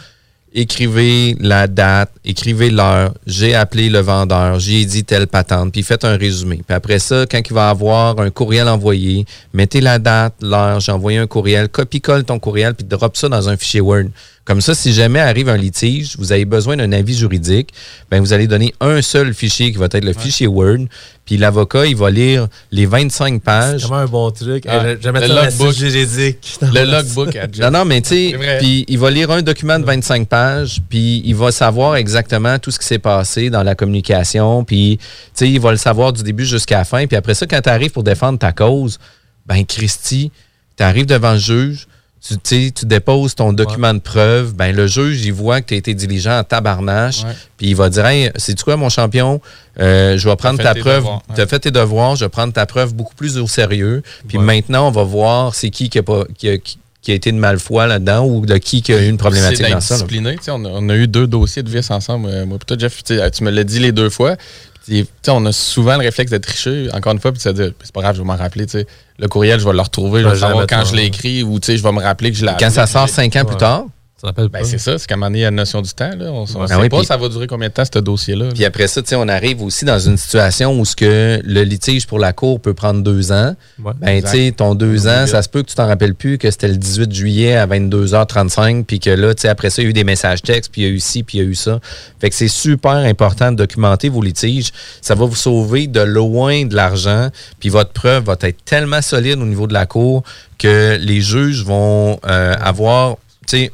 écrivez 0.53 1.35
la 1.39 1.67
date, 1.67 2.11
écrivez 2.23 2.69
l'heure, 2.69 3.13
j'ai 3.25 3.55
appelé 3.55 3.89
le 3.89 3.99
vendeur, 3.99 4.59
j'ai 4.59 4.85
dit 4.85 5.03
telle 5.03 5.27
patente, 5.27 5.71
puis 5.71 5.83
faites 5.83 6.05
un 6.05 6.15
résumé. 6.15 6.61
Puis 6.65 6.75
après 6.75 6.99
ça, 6.99 7.25
quand 7.29 7.39
il 7.39 7.53
va 7.53 7.69
avoir 7.69 8.19
un 8.19 8.29
courriel 8.29 8.67
envoyé, 8.67 9.25
mettez 9.53 9.81
la 9.81 9.99
date, 9.99 10.35
l'heure, 10.41 10.79
j'ai 10.79 10.91
envoyé 10.91 11.17
un 11.17 11.27
courriel, 11.27 11.69
copie-colle 11.69 12.23
ton 12.23 12.39
courriel, 12.39 12.75
puis 12.75 12.85
drop 12.85 13.17
ça 13.17 13.29
dans 13.29 13.49
un 13.49 13.57
fichier 13.57 13.81
Word. 13.81 14.05
Comme 14.45 14.59
ça, 14.59 14.75
si 14.75 14.91
jamais 14.91 15.21
arrive 15.21 15.47
un 15.47 15.55
litige, 15.55 16.15
vous 16.17 16.33
avez 16.33 16.43
besoin 16.43 16.75
d'un 16.75 16.91
avis 16.91 17.15
juridique, 17.15 17.69
ben 18.11 18.19
vous 18.19 18.33
allez 18.33 18.45
donner 18.45 18.73
un 18.81 19.01
seul 19.01 19.33
fichier 19.33 19.71
qui 19.71 19.77
va 19.77 19.85
être 19.85 20.03
le 20.03 20.11
fichier 20.11 20.47
Word, 20.47 20.79
puis 21.25 21.37
l'avocat, 21.37 21.85
il 21.85 21.95
va 21.95 22.11
lire 22.11 22.47
les 22.69 22.85
25 22.85 23.41
pages. 23.41 23.79
C'est 23.81 23.87
vraiment 23.87 24.01
un 24.01 24.05
bon 24.05 24.31
truc. 24.31 24.65
Ah, 24.67 24.85
Hey, 24.85 24.97
le 25.01 25.27
logbook. 25.33 25.73
juridique. 25.73 26.59
Le 26.73 26.83
logbook 26.83 27.37
Non, 27.61 27.71
non, 27.71 27.85
mais 27.85 28.01
tu 28.01 28.09
sais, 28.09 28.35
puis 28.59 28.83
il 28.89 28.99
va 28.99 29.09
lire 29.11 29.31
un 29.31 29.41
document 29.41 29.79
de 29.79 29.85
25 29.85 30.27
pages, 30.27 30.81
puis 30.89 31.21
il 31.23 31.35
va 31.35 31.53
savoir 31.53 31.95
exactement 31.95 32.59
tout 32.59 32.69
ce 32.71 32.79
qui 32.79 32.85
s'est 32.85 32.99
passé 32.99 33.49
dans 33.49 33.63
la 33.63 33.75
communication, 33.75 34.65
puis 34.65 34.97
tu 34.97 35.05
sais, 35.35 35.49
il 35.49 35.61
va 35.61 35.71
le 35.71 35.77
savoir 35.77 36.11
du 36.11 36.21
début 36.21 36.45
jusqu'à 36.45 36.79
la 36.79 36.83
fin, 36.85 37.07
puis 37.07 37.15
après 37.15 37.33
ça, 37.33 37.45
quand 37.47 37.61
tu 37.61 37.69
arrives 37.69 37.91
pour 37.91 38.03
défendre 38.03 38.37
ta 38.39 38.51
cause, 38.51 38.99
ben 39.45 39.63
Christy, 39.65 40.31
tu 40.75 40.83
arrives 40.83 41.05
devant 41.05 41.31
le 41.33 41.39
juge, 41.39 41.87
tu, 42.43 42.71
déposes 42.85 43.35
ton 43.35 43.51
document 43.51 43.93
de 43.93 43.99
preuve, 43.99 44.53
ben 44.53 44.73
le 44.75 44.87
juge, 44.87 45.25
il 45.25 45.33
voit 45.33 45.61
que 45.61 45.67
tu 45.67 45.73
as 45.73 45.77
été 45.77 45.93
diligent 45.93 46.39
en 46.39 46.43
tabarnache, 46.43 47.23
puis 47.57 47.67
il 47.67 47.75
va 47.75 47.89
dire, 47.89 48.05
hey, 48.05 48.31
c'est 48.37 48.59
quoi 48.61 48.77
mon 48.77 48.89
champion, 48.89 49.41
Euh, 49.79 50.17
je 50.19 50.29
vais 50.29 50.35
prendre 50.35 50.57
ta 50.61 50.73
preuve, 50.81 51.03
tu 51.35 51.41
as 51.41 51.47
fait 51.47 51.59
tes 51.59 51.71
devoirs, 51.71 52.15
je 52.15 52.25
vais 52.25 52.29
prendre 52.29 52.53
ta 52.53 52.65
preuve 52.67 52.93
beaucoup 52.93 53.15
plus 53.15 53.37
au 53.39 53.47
sérieux, 53.47 54.03
puis 54.27 54.37
maintenant, 54.45 54.87
on 54.87 54.91
va 54.91 55.03
voir 55.03 55.55
c'est 55.55 55.69
qui 55.71 55.89
qui 55.89 55.97
a, 55.99 56.03
pas, 56.03 56.23
qui, 56.37 56.47
a, 56.49 56.57
qui- 56.59 56.77
qui 57.01 57.11
a 57.11 57.15
été 57.15 57.33
de 57.33 57.37
malfoi 57.37 57.85
là-dedans 57.87 58.25
ou 58.25 58.45
de 58.45 58.55
qui 58.57 58.81
qui 58.81 58.93
a 58.93 59.01
eu 59.03 59.09
une 59.09 59.17
problématique 59.17 59.59
dans 59.73 59.81
ça. 59.81 59.95
discipliné. 59.95 60.37
On, 60.47 60.63
a- 60.63 60.69
on 60.69 60.87
a 60.89 60.95
eu 60.95 61.07
deux 61.09 61.27
dossiers 61.27 61.61
de 61.63 61.69
vice 61.69 61.91
ensemble. 61.91 62.29
euh, 62.29 62.45
Moi, 62.45 62.57
toi, 62.65 62.77
Jeff, 62.79 63.03
tu 63.03 63.43
me 63.43 63.49
l'as 63.51 63.63
dit 63.65 63.79
les 63.79 63.91
deux 63.91 64.09
fois. 64.09 64.37
On 65.27 65.45
a 65.45 65.51
souvent 65.51 65.97
le 65.97 66.03
réflexe 66.03 66.31
de 66.31 66.37
tricher, 66.37 66.87
encore 66.93 67.11
une 67.13 67.19
fois, 67.19 67.31
puis 67.33 67.39
de 67.39 67.43
se 67.43 67.49
dire, 67.49 67.71
c'est 67.83 67.91
pas 67.93 68.01
grave, 68.01 68.15
je 68.15 68.21
vais 68.21 68.27
m'en 68.27 68.35
rappeler. 68.37 68.65
Le 69.19 69.27
courriel, 69.27 69.59
je 69.59 69.65
vais 69.65 69.73
le 69.73 69.81
retrouver, 69.81 70.21
je 70.21 70.25
Ouais, 70.27 70.33
vais 70.33 70.39
savoir 70.39 70.67
jamais 70.67 70.83
quand 70.83 70.89
je 70.89 70.95
l'ai 70.95 71.05
écrit 71.05 71.43
ou 71.43 71.59
tu 71.59 71.67
sais, 71.67 71.77
je 71.77 71.83
vais 71.83 71.91
me 71.91 72.01
rappeler 72.01 72.31
que 72.31 72.37
je 72.37 72.45
l'ai 72.45 72.51
Quand 72.59 72.69
ça 72.69 72.87
sort 72.87 73.07
cinq 73.09 73.35
ans 73.35 73.45
plus 73.45 73.57
tard, 73.57 73.85
Ben, 74.23 74.63
c'est 74.63 74.77
ça, 74.77 74.97
c'est 74.97 75.05
qu'à 75.05 75.15
un 75.15 75.17
moment 75.17 75.27
donné, 75.27 75.39
il 75.39 75.41
y 75.41 75.45
a 75.45 75.51
la 75.51 75.55
notion 75.57 75.81
du 75.81 75.91
temps. 75.91 76.11
Là. 76.17 76.31
On 76.31 76.43
ne 76.43 76.63
Ah 76.63 76.67
sait 76.67 76.75
oui, 76.77 76.87
pas 76.89 77.03
ça 77.03 77.17
va 77.17 77.27
durer 77.27 77.45
combien 77.47 77.67
de 77.67 77.73
temps, 77.73 77.83
ce 77.83 77.99
dossier-là. 77.99 78.49
puis 78.53 78.63
après 78.63 78.87
ça, 78.87 79.01
tu 79.01 79.09
sais, 79.09 79.15
on 79.15 79.27
arrive 79.27 79.61
aussi 79.61 79.83
dans 79.83 79.99
une 79.99 80.15
situation 80.15 80.79
où 80.79 80.85
ce 80.85 80.95
que 80.95 81.41
le 81.43 81.63
litige 81.63 82.07
pour 82.07 82.19
la 82.19 82.31
cour 82.31 82.61
peut 82.61 82.73
prendre 82.73 83.03
deux 83.03 83.31
ans. 83.33 83.55
Ouais. 83.83 83.91
Ben, 83.99 84.23
tu 84.23 84.29
sais, 84.29 84.53
ton 84.55 84.75
deux 84.75 85.07
ans, 85.07 85.27
ça 85.27 85.41
se 85.41 85.49
peut 85.49 85.61
que 85.61 85.67
tu 85.69 85.75
t'en 85.75 85.87
rappelles 85.87 86.15
plus 86.15 86.37
que 86.37 86.49
c'était 86.51 86.69
le 86.69 86.77
18 86.77 87.13
juillet 87.13 87.55
à 87.57 87.67
22h35, 87.67 88.85
puis 88.85 88.99
que 88.99 89.09
là, 89.09 89.33
tu 89.33 89.41
sais, 89.41 89.49
après 89.49 89.69
ça, 89.69 89.81
il 89.81 89.85
y 89.85 89.87
a 89.87 89.89
eu 89.89 89.93
des 89.93 90.03
messages 90.03 90.41
textes, 90.41 90.71
puis 90.71 90.81
il 90.81 90.85
y 90.85 90.87
a 90.87 90.91
eu 90.91 90.99
ci, 90.99 91.23
puis 91.23 91.39
il 91.39 91.43
y 91.43 91.45
a 91.45 91.49
eu 91.49 91.55
ça. 91.55 91.79
Fait 92.19 92.29
que 92.29 92.35
c'est 92.35 92.47
super 92.47 92.91
important 92.93 93.51
de 93.51 93.57
documenter 93.57 94.09
vos 94.09 94.21
litiges. 94.21 94.71
Ça 95.01 95.15
va 95.15 95.25
vous 95.25 95.35
sauver 95.35 95.87
de 95.87 96.01
loin 96.01 96.65
de 96.65 96.75
l'argent, 96.75 97.29
puis 97.59 97.69
votre 97.69 97.91
preuve 97.91 98.23
va 98.25 98.37
être 98.41 98.63
tellement 98.63 99.01
solide 99.01 99.39
au 99.39 99.45
niveau 99.45 99.67
de 99.67 99.73
la 99.73 99.85
cour 99.85 100.23
que 100.57 100.97
les 100.99 101.21
juges 101.21 101.63
vont 101.63 102.19
euh, 102.25 102.53
avoir, 102.61 103.17
tu 103.47 103.57
sais, 103.57 103.71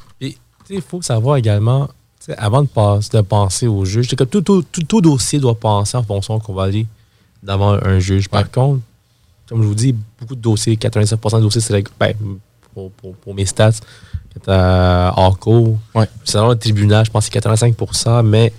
il 0.69 0.81
faut 0.81 1.01
savoir 1.01 1.37
également, 1.37 1.89
avant 2.37 2.61
de, 2.61 2.67
passer, 2.67 3.09
de 3.13 3.21
penser 3.21 3.67
au 3.67 3.85
juge, 3.85 4.07
que 4.15 4.23
tout, 4.23 4.41
tout, 4.41 4.61
tout- 4.71 4.83
tout 4.83 5.01
dossier 5.01 5.39
doit 5.39 5.55
penser 5.55 5.97
en 5.97 6.03
fonction 6.03 6.39
qu'on 6.39 6.53
va 6.53 6.63
aller 6.63 6.85
devant 7.41 7.71
un 7.83 7.99
juge. 7.99 8.29
Par 8.29 8.49
contre, 8.51 8.81
comme 9.47 9.61
je 9.63 9.67
vous 9.67 9.75
dis, 9.75 9.95
beaucoup 10.19 10.35
de 10.35 10.41
dossiers, 10.41 10.75
97% 10.75 11.37
des 11.37 11.41
dossiers, 11.41 11.61
c'est 11.61 11.83
ben, 11.99 12.13
pour, 12.73 12.91
pour- 12.91 13.15
pour 13.15 13.33
mes 13.33 13.45
stats, 13.45 13.69
est 14.35 14.47
à- 14.49 15.13
hors 15.17 15.39
cours. 15.39 15.77
Ouais. 15.95 16.07
Selon 16.23 16.49
le 16.49 16.55
tribunal, 16.57 17.05
je 17.05 17.11
pense 17.11 17.27
que 17.29 17.33
c'est 17.33 17.39
85%, 17.39 18.21
mais 18.23 18.53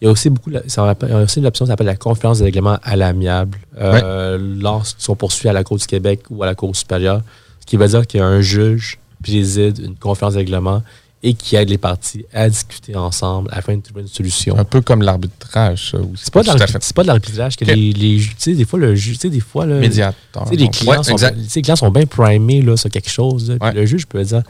il 0.00 0.04
y 0.04 0.08
a 0.08 0.10
aussi 0.10 0.28
beaucoup, 0.28 0.50
ça 0.66 0.94
il 1.02 1.08
y 1.08 1.12
a 1.12 1.18
aussi 1.22 1.40
l'option 1.40 1.64
qui 1.64 1.70
s'appelle 1.70 1.86
la 1.86 1.96
conférence 1.96 2.40
de 2.40 2.44
règlement 2.44 2.78
à 2.82 2.94
l'amiable. 2.96 3.58
Euh, 3.78 4.36
Lorsqu'ils 4.60 5.02
sont 5.02 5.16
poursuivis 5.16 5.48
à 5.48 5.52
la 5.54 5.64
Cour 5.64 5.78
du 5.78 5.86
Québec 5.86 6.20
ou 6.28 6.42
à 6.42 6.46
la 6.46 6.54
Cour 6.54 6.76
supérieure, 6.76 7.22
ce 7.60 7.64
qui 7.66 7.78
veut 7.78 7.88
dire 7.88 8.06
qu'il 8.06 8.20
y 8.20 8.22
a 8.22 8.26
un 8.26 8.42
juge 8.42 8.98
préside 9.22 9.78
une 9.78 9.94
conférence 9.96 10.34
de 10.34 10.38
règlement 10.40 10.82
et 11.26 11.32
qui 11.32 11.56
aide 11.56 11.70
les 11.70 11.78
parties 11.78 12.26
à 12.34 12.48
discuter 12.50 12.94
ensemble 12.94 13.48
afin 13.50 13.78
de 13.78 13.82
trouver 13.82 14.02
une 14.02 14.08
solution. 14.08 14.58
Un 14.58 14.64
peu 14.64 14.82
comme 14.82 15.00
l'arbitrage. 15.00 15.96
C'est 16.16 16.32
pas, 16.32 16.42
pas 16.42 17.02
de 17.02 17.06
l'arbitrage 17.06 17.56
que 17.56 17.64
les, 17.64 17.92
les 17.94 18.18
ju- 18.18 18.28
tu 18.28 18.34
sais, 18.38 18.52
des 18.52 18.66
fois, 18.66 18.78
le 18.78 18.94
juge, 18.94 19.14
tu 19.14 19.20
sais, 19.22 19.30
des 19.30 19.40
fois, 19.40 19.64
médiateur. 19.64 20.14
les, 20.52 20.68
clients 20.68 20.98
ouais, 20.98 21.02
sont, 21.02 21.16
les 21.16 21.62
clients 21.62 21.76
sont 21.76 21.90
bien 21.90 22.04
primés 22.04 22.60
là, 22.60 22.76
sur 22.76 22.90
quelque 22.90 23.10
chose. 23.10 23.48
là, 23.50 23.56
puis 23.58 23.68
Ouais. 23.68 23.74
Le 23.74 23.86
juge 23.86 24.06
peut 24.06 24.22
dire 24.22 24.42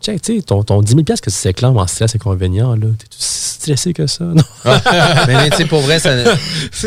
Check, 0.00 0.22
tu 0.22 0.36
sais, 0.36 0.42
ton, 0.42 0.62
ton 0.62 0.80
10 0.80 0.92
000 0.92 1.02
que 1.04 1.14
tu 1.14 1.30
s'éclames 1.30 1.76
en 1.76 1.86
stress 1.86 2.14
inconvénient, 2.14 2.74
là, 2.74 2.86
t'es 2.98 3.06
tout 3.06 3.16
stressé 3.18 3.92
que 3.92 4.06
ça? 4.06 4.24
Non. 4.24 4.42
mais, 5.26 5.50
tu 5.50 5.56
sais, 5.58 5.64
pour 5.66 5.80
vrai, 5.80 5.98
ça, 5.98 6.10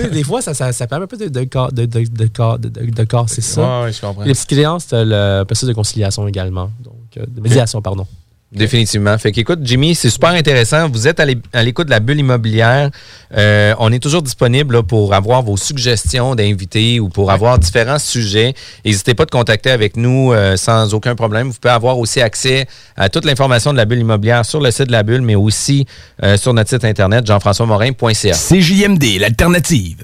des 0.10 0.24
fois, 0.24 0.42
ça, 0.42 0.56
ça, 0.56 0.72
ça 0.74 0.88
permet 0.88 1.06
un 1.06 1.08
peu 1.08 1.18
de, 1.18 1.28
de, 1.28 1.48
de, 1.72 1.86
de, 1.86 2.92
de, 2.92 3.04
casser 3.04 3.42
ça. 3.42 3.84
Ouais, 3.84 3.92
je 3.94 4.02
comprends. 4.02 4.24
Les 4.24 4.34
petites 4.34 4.50
créances, 4.50 4.88
t'as 4.88 5.04
le 5.04 5.44
processus 5.46 5.70
de 5.70 5.74
conciliation 5.74 6.28
également. 6.28 6.72
Donc, 6.84 6.96
euh, 7.18 7.26
de 7.28 7.42
médiation, 7.42 7.82
pardon. 7.82 8.06
Définitivement. 8.52 9.18
Fait 9.18 9.34
qu'écoute, 9.34 9.60
Jimmy, 9.62 9.94
c'est 9.94 10.10
super 10.10 10.30
intéressant. 10.30 10.88
Vous 10.90 11.08
êtes 11.08 11.20
à 11.20 11.26
l'é- 11.26 11.38
à 11.52 11.64
l'écoute 11.64 11.88
de 11.88 11.92
la 11.92 12.00
bulle 12.00 12.20
immobilière. 12.20 12.90
Euh, 13.36 13.76
on 13.78 13.92
est 13.92 14.00
toujours 14.00 14.22
disponible 14.22 14.76
là, 14.76 14.84
pour 14.84 15.14
avoir 15.14 15.44
vos 15.44 15.58
suggestions 15.58 16.34
d'invités 16.34 17.02
ou 17.02 17.10
pour 17.10 17.30
avoir 17.30 17.60
différents 17.60 18.00
sujets. 18.00 18.54
N'hésitez 18.86 19.16
pas 19.16 19.26
de 19.26 19.32
contacter 19.32 19.70
avec 19.70 19.98
nous 19.98 20.32
euh, 20.32 20.56
sans 20.56 20.94
aucun 20.94 21.14
problème. 21.14 21.50
Vous 21.50 21.58
pouvez 21.62 21.74
avoir 21.74 21.98
aussi 22.00 22.22
accès 22.22 22.68
à 22.96 23.10
toute 23.10 23.26
l'information 23.26 23.74
de 23.74 23.78
la 23.78 23.84
bulle 23.86 24.00
immobilière 24.00 24.46
sur 24.46 24.62
le 24.62 24.72
site 24.72 24.88
de 24.88 24.92
la 24.94 25.04
bulle, 25.04 25.22
mais 25.22 25.36
aussi 25.36 25.86
euh, 26.24 26.38
sur 26.38 26.54
notre 26.54 26.70
site 26.70 26.86
internet 26.86 27.28
jean-françois-morin.ca. 27.28 28.32
CJMD, 28.34 29.20
l'alternative. 29.20 30.04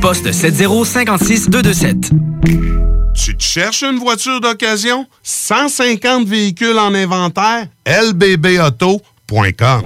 poste 0.00 0.32
7056 0.32 1.48
227. 1.50 2.10
Tu 3.14 3.36
te 3.36 3.42
cherches 3.42 3.82
une 3.82 3.98
voiture 3.98 4.40
d'occasion? 4.40 5.06
150 5.22 6.26
véhicules 6.26 6.78
en 6.78 6.94
inventaire? 6.94 7.66
lbbauto.com 7.86 9.82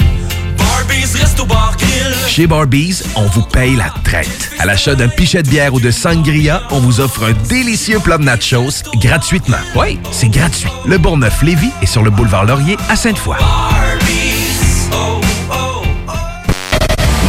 Chez 2.28 2.46
Barbies, 2.46 3.02
on 3.16 3.26
vous 3.26 3.42
paye 3.42 3.76
la 3.76 3.92
traite. 4.04 4.50
À 4.58 4.66
l'achat 4.66 4.94
d'un 4.94 5.08
pichet 5.08 5.42
de 5.42 5.48
bière 5.48 5.74
ou 5.74 5.80
de 5.80 5.90
sangria, 5.90 6.62
on 6.70 6.80
vous 6.80 7.00
offre 7.00 7.24
un 7.24 7.32
délicieux 7.48 7.98
plat 7.98 8.18
de 8.18 8.24
nachos 8.24 8.82
gratuitement. 9.00 9.56
Oui, 9.76 9.98
c'est 10.10 10.28
gratuit. 10.28 10.70
Le 10.86 10.98
Bourgneuf-Lévis 10.98 11.72
est 11.82 11.86
sur 11.86 12.02
le 12.02 12.10
boulevard 12.10 12.44
Laurier 12.44 12.76
à 12.88 12.96
Sainte-Foy. 12.96 13.36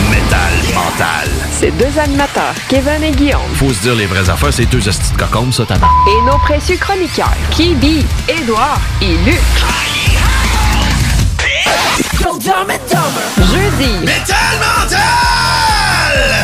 Métal 0.10 0.54
mental. 0.74 1.30
Ces 1.64 1.72
deux 1.72 1.98
animateurs, 1.98 2.54
Kevin 2.68 3.02
et 3.02 3.12
Guillaume, 3.12 3.40
Faut 3.56 3.72
se 3.72 3.80
dire 3.84 3.96
les 3.96 4.06
vraies 4.06 4.30
affaires, 4.30 4.52
c'est 4.52 4.66
deux 4.66 4.86
hosties 4.86 5.14
de 5.14 5.18
cocombes, 5.18 5.54
ça, 5.54 5.66
tabac. 5.66 5.88
et 6.10 6.26
nos 6.30 6.38
précieux 6.40 6.76
chroniqueurs, 6.76 7.32
Kibi, 7.52 8.06
Édouard 8.28 8.82
et 9.02 9.16
Luc. 9.26 9.40
Jeudi. 13.38 14.06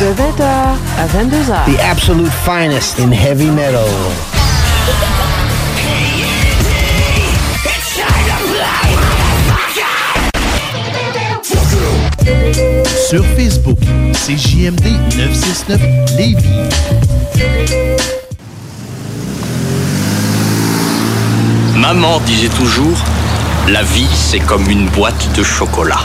De 0.00 0.06
20h 0.06 0.46
à 0.98 1.06
22h. 1.06 1.66
The 1.66 1.80
absolute 1.82 2.32
finest 2.46 2.98
in 2.98 3.12
heavy 3.12 3.50
metal. 3.50 3.84
Sur 13.08 13.24
Facebook, 13.36 13.78
c'est 14.12 14.36
JMD 14.36 14.86
969 15.16 15.80
Lévis. 16.16 16.36
Maman 21.76 22.20
disait 22.20 22.48
toujours, 22.48 22.98
la 23.68 23.82
vie 23.82 24.08
c'est 24.12 24.40
comme 24.40 24.68
une 24.70 24.86
boîte 24.88 25.28
de 25.36 25.42
chocolat. 25.42 26.00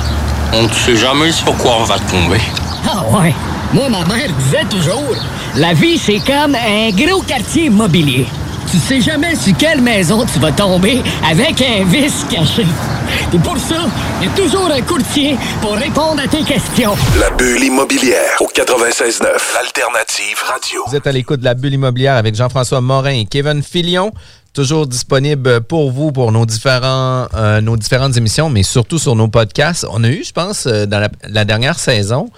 On 0.53 0.63
ne 0.63 0.69
sait 0.73 0.95
jamais 0.95 1.31
sur 1.31 1.55
quoi 1.57 1.77
on 1.81 1.83
va 1.83 1.99
tomber. 1.99 2.41
Ah 2.87 3.03
ouais. 3.17 3.33
Moi, 3.73 3.89
ma 3.89 4.05
mère 4.05 4.29
disait 4.39 4.65
toujours, 4.69 5.15
la 5.55 5.73
vie, 5.73 5.97
c'est 5.97 6.19
comme 6.19 6.55
un 6.55 6.91
gros 6.91 7.21
quartier 7.21 7.65
immobilier. 7.65 8.25
Tu 8.71 8.77
sais 8.77 9.01
jamais 9.01 9.35
sur 9.35 9.55
quelle 9.57 9.81
maison 9.81 10.25
tu 10.31 10.39
vas 10.39 10.51
tomber 10.51 11.01
avec 11.29 11.61
un 11.61 11.83
vice 11.83 12.25
caché. 12.29 12.65
Et 13.35 13.39
pour 13.39 13.57
ça, 13.57 13.75
il 14.21 14.29
y 14.29 14.31
a 14.31 14.33
toujours 14.33 14.71
un 14.71 14.81
courtier 14.81 15.35
pour 15.61 15.73
répondre 15.73 16.21
à 16.23 16.27
tes 16.27 16.41
questions. 16.41 16.95
La 17.19 17.29
bulle 17.31 17.65
immobilière 17.65 18.31
au 18.39 18.45
96.9. 18.45 19.23
L'alternative 19.23 20.37
radio. 20.47 20.83
Vous 20.87 20.95
êtes 20.95 21.05
à 21.05 21.11
l'écoute 21.11 21.41
de 21.41 21.43
la 21.43 21.53
bulle 21.53 21.73
immobilière 21.73 22.15
avec 22.15 22.33
Jean-François 22.33 22.79
Morin 22.79 23.11
et 23.11 23.25
Kevin 23.25 23.61
Filion. 23.61 24.13
toujours 24.53 24.87
disponible 24.87 25.59
pour 25.59 25.91
vous, 25.91 26.13
pour 26.13 26.31
nos, 26.31 26.45
différents, 26.45 27.27
euh, 27.33 27.59
nos 27.59 27.75
différentes 27.75 28.15
émissions, 28.15 28.49
mais 28.49 28.63
surtout 28.63 28.99
sur 28.99 29.17
nos 29.17 29.27
podcasts. 29.27 29.85
On 29.91 30.05
a 30.05 30.07
eu, 30.07 30.23
je 30.23 30.31
pense, 30.31 30.65
euh, 30.65 30.85
dans 30.85 31.01
la, 31.01 31.09
la 31.27 31.43
dernière 31.43 31.77
saison, 31.77 32.29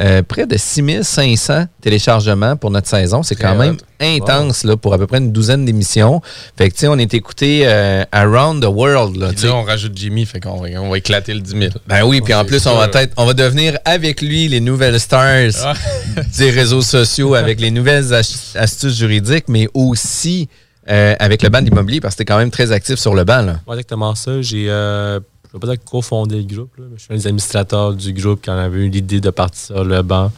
euh, 0.00 0.22
près 0.22 0.46
de 0.46 0.56
6500 0.56 1.66
téléchargements 1.80 2.56
pour 2.56 2.70
notre 2.70 2.88
saison. 2.88 3.22
C'est 3.22 3.34
quand 3.34 3.54
même 3.54 3.76
intense 4.00 4.64
là, 4.64 4.76
pour 4.76 4.92
à 4.92 4.98
peu 4.98 5.06
près 5.06 5.18
une 5.18 5.32
douzaine 5.32 5.64
d'émissions. 5.64 6.20
Fait 6.58 6.68
que, 6.68 6.74
tu 6.74 6.80
sais, 6.80 6.88
on 6.88 6.98
est 6.98 7.14
écouté 7.14 7.62
euh, 7.64 8.04
around 8.12 8.62
the 8.62 8.68
world. 8.68 9.16
Là, 9.16 9.32
tu 9.32 9.46
là, 9.46 9.54
on 9.54 9.62
rajoute 9.62 9.96
Jimmy, 9.96 10.26
fait 10.26 10.40
qu'on 10.40 10.60
va, 10.60 10.68
on 10.80 10.90
va 10.90 10.98
éclater 10.98 11.32
le 11.32 11.40
10 11.40 11.50
000. 11.50 11.62
Ben 11.86 12.04
oui, 12.04 12.20
puis 12.20 12.34
en 12.34 12.44
plus, 12.44 12.66
on 12.66 12.76
va, 12.76 12.90
être, 12.92 13.14
on 13.16 13.24
va 13.24 13.32
devenir 13.32 13.78
avec 13.84 14.20
lui 14.20 14.48
les 14.48 14.60
nouvelles 14.60 15.00
stars 15.00 15.52
Ah. 15.64 15.74
des 16.38 16.50
réseaux 16.50 16.82
sociaux, 16.82 17.34
avec 17.34 17.60
les 17.60 17.70
nouvelles 17.70 18.12
astuces 18.54 18.98
juridiques, 18.98 19.46
mais 19.48 19.68
aussi 19.72 20.48
euh, 20.88 21.16
avec 21.18 21.42
le 21.42 21.48
banc 21.48 21.62
d'immobilier, 21.62 22.00
parce 22.00 22.14
que 22.14 22.18
t'es 22.18 22.24
quand 22.24 22.38
même 22.38 22.50
très 22.50 22.70
actif 22.70 22.96
sur 22.96 23.14
le 23.14 23.24
banc. 23.24 23.42
Là. 23.42 23.60
Ouais, 23.66 23.74
exactement 23.74 24.14
ça. 24.14 24.40
J'ai, 24.40 24.66
euh, 24.68 25.18
je 25.52 25.56
ne 25.56 25.60
vais 25.60 25.66
pas 25.66 25.74
dire 25.74 25.84
cofondé 25.84 26.36
le 26.36 26.42
groupe, 26.54 26.76
là, 26.78 26.84
mais 26.90 26.96
je 26.98 27.02
suis 27.04 27.12
un 27.12 27.16
des 27.16 27.26
administrateurs 27.26 27.92
du 27.94 28.12
groupe 28.12 28.40
quand 28.44 28.54
on 28.54 28.58
avait 28.58 28.78
eu 28.78 28.88
l'idée 28.88 29.20
de 29.20 29.30
partir 29.30 29.84
le 29.84 30.02
banc 30.02 30.30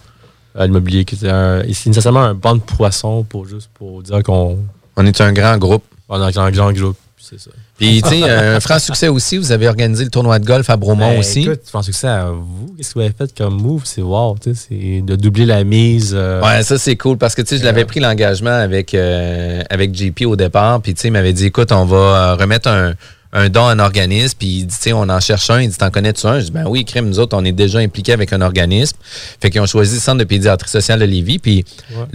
à 0.55 0.67
l'immobilier, 0.67 1.05
qui 1.05 1.15
était 1.15 1.29
un, 1.31 1.63
nécessairement 1.63 2.21
un 2.23 2.35
banc 2.35 2.57
de 2.57 2.61
poissons 2.61 3.25
pour 3.25 3.47
juste 3.47 3.71
pour 3.75 4.03
dire 4.03 4.23
qu'on. 4.23 4.59
On 4.97 5.07
est 5.07 5.21
un 5.21 5.33
grand 5.33 5.57
groupe. 5.59 5.85
On 6.09 6.27
est 6.27 6.37
un 6.39 6.51
grand 6.51 6.73
groupe, 6.73 6.97
c'est 7.19 7.39
ça. 7.39 7.51
Puis, 7.77 8.03
tu 8.03 8.09
sais, 8.09 8.29
un 8.29 8.59
franc 8.59 8.81
succès 8.81 9.07
aussi, 9.07 9.37
vous 9.37 9.53
avez 9.53 9.69
organisé 9.69 10.03
le 10.03 10.11
tournoi 10.11 10.41
de 10.41 10.45
golf 10.45 10.69
à 10.69 10.77
Bromont 10.77 11.13
Ben, 11.13 11.21
aussi. 11.21 11.43
Écoute, 11.43 11.61
que 11.71 11.93
c'est 11.93 12.09
à 12.09 12.31
vous. 12.31 12.75
Qu'est-ce 12.77 12.89
que 12.89 12.95
vous 12.99 13.05
avez 13.05 13.15
fait 13.17 13.33
comme 13.39 13.61
move? 13.61 13.83
C'est 13.85 14.03
wow, 14.03 14.37
tu 14.43 14.53
sais, 14.55 14.67
c'est 14.69 15.01
de 15.03 15.15
doubler 15.15 15.47
la 15.47 15.63
mise. 15.63 16.13
euh, 16.17 16.43
Ouais, 16.43 16.65
ça 16.65 16.77
c'est 16.79 16.97
cool 16.97 17.19
parce 17.19 17.37
que 17.37 17.43
tu 17.43 17.51
sais, 17.51 17.59
je 17.59 17.65
l'avais 17.65 17.85
pris 17.85 18.01
l'engagement 18.01 18.51
avec, 18.51 18.95
euh, 18.95 19.63
avec 19.71 19.95
JP 19.95 20.23
au 20.27 20.35
départ, 20.35 20.81
puis 20.81 20.95
tu 20.95 21.03
sais, 21.03 21.09
il 21.09 21.13
m'avait 21.13 21.33
dit 21.35 21.47
écoute, 21.47 21.71
on 21.71 21.85
va 21.85 21.97
euh, 21.97 22.35
remettre 22.35 22.69
un, 22.69 22.95
un 23.33 23.49
don 23.51 23.66
à 23.66 23.72
un 23.72 23.79
organisme, 23.79 24.37
puis 24.39 24.49
il 24.49 24.66
dit 24.66 24.74
tu 24.76 24.83
sais, 24.85 24.93
on 24.93 25.03
en 25.09 25.20
cherche 25.20 25.51
un, 25.51 25.61
il 25.61 25.68
dit 25.68 25.76
t'en 25.76 25.91
connais-tu 25.91 26.26
un? 26.26 26.41
Je 26.41 26.47
dis 26.47 26.51
ben 26.51 26.64
oui, 26.66 26.85
crime, 26.85 27.07
nous 27.09 27.18
autres, 27.18 27.37
on 27.37 27.45
est 27.45 27.53
déjà 27.53 27.79
impliqués 27.81 28.12
avec 28.14 28.33
un 28.33 28.41
organisme. 28.41 28.97
Fait 29.41 29.51
qu'ils 29.51 29.61
ont 29.61 29.66
choisi 29.66 29.97
le 29.97 30.01
Centre 30.01 30.18
de 30.18 30.24
pédiatrie 30.24 30.70
sociale 30.70 31.01
de 31.01 31.05
Lévis, 31.05 31.39
puis 31.39 31.64
Ouais. 31.95 32.07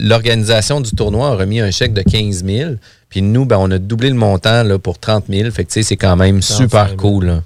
l'organisation 0.00 0.80
du 0.80 0.90
tournoi 0.90 1.28
a 1.28 1.34
remis 1.36 1.60
un 1.60 1.70
chèque 1.70 1.92
de 1.94 2.02
15 2.02 2.44
000, 2.44 2.72
puis 3.08 3.22
nous, 3.22 3.44
ben, 3.44 3.56
on 3.58 3.70
a 3.70 3.78
doublé 3.78 4.08
le 4.08 4.16
montant 4.16 4.62
là, 4.62 4.78
pour 4.78 4.98
30 4.98 5.24
000. 5.28 5.50
Fait 5.50 5.64
que 5.64 5.68
tu 5.70 5.74
sais, 5.74 5.82
c'est 5.82 5.96
quand 5.96 6.16
même 6.16 6.40
45 6.40 6.56
super 6.56 6.86
000. 6.88 6.96
cool. 6.98 7.26
là. 7.26 7.42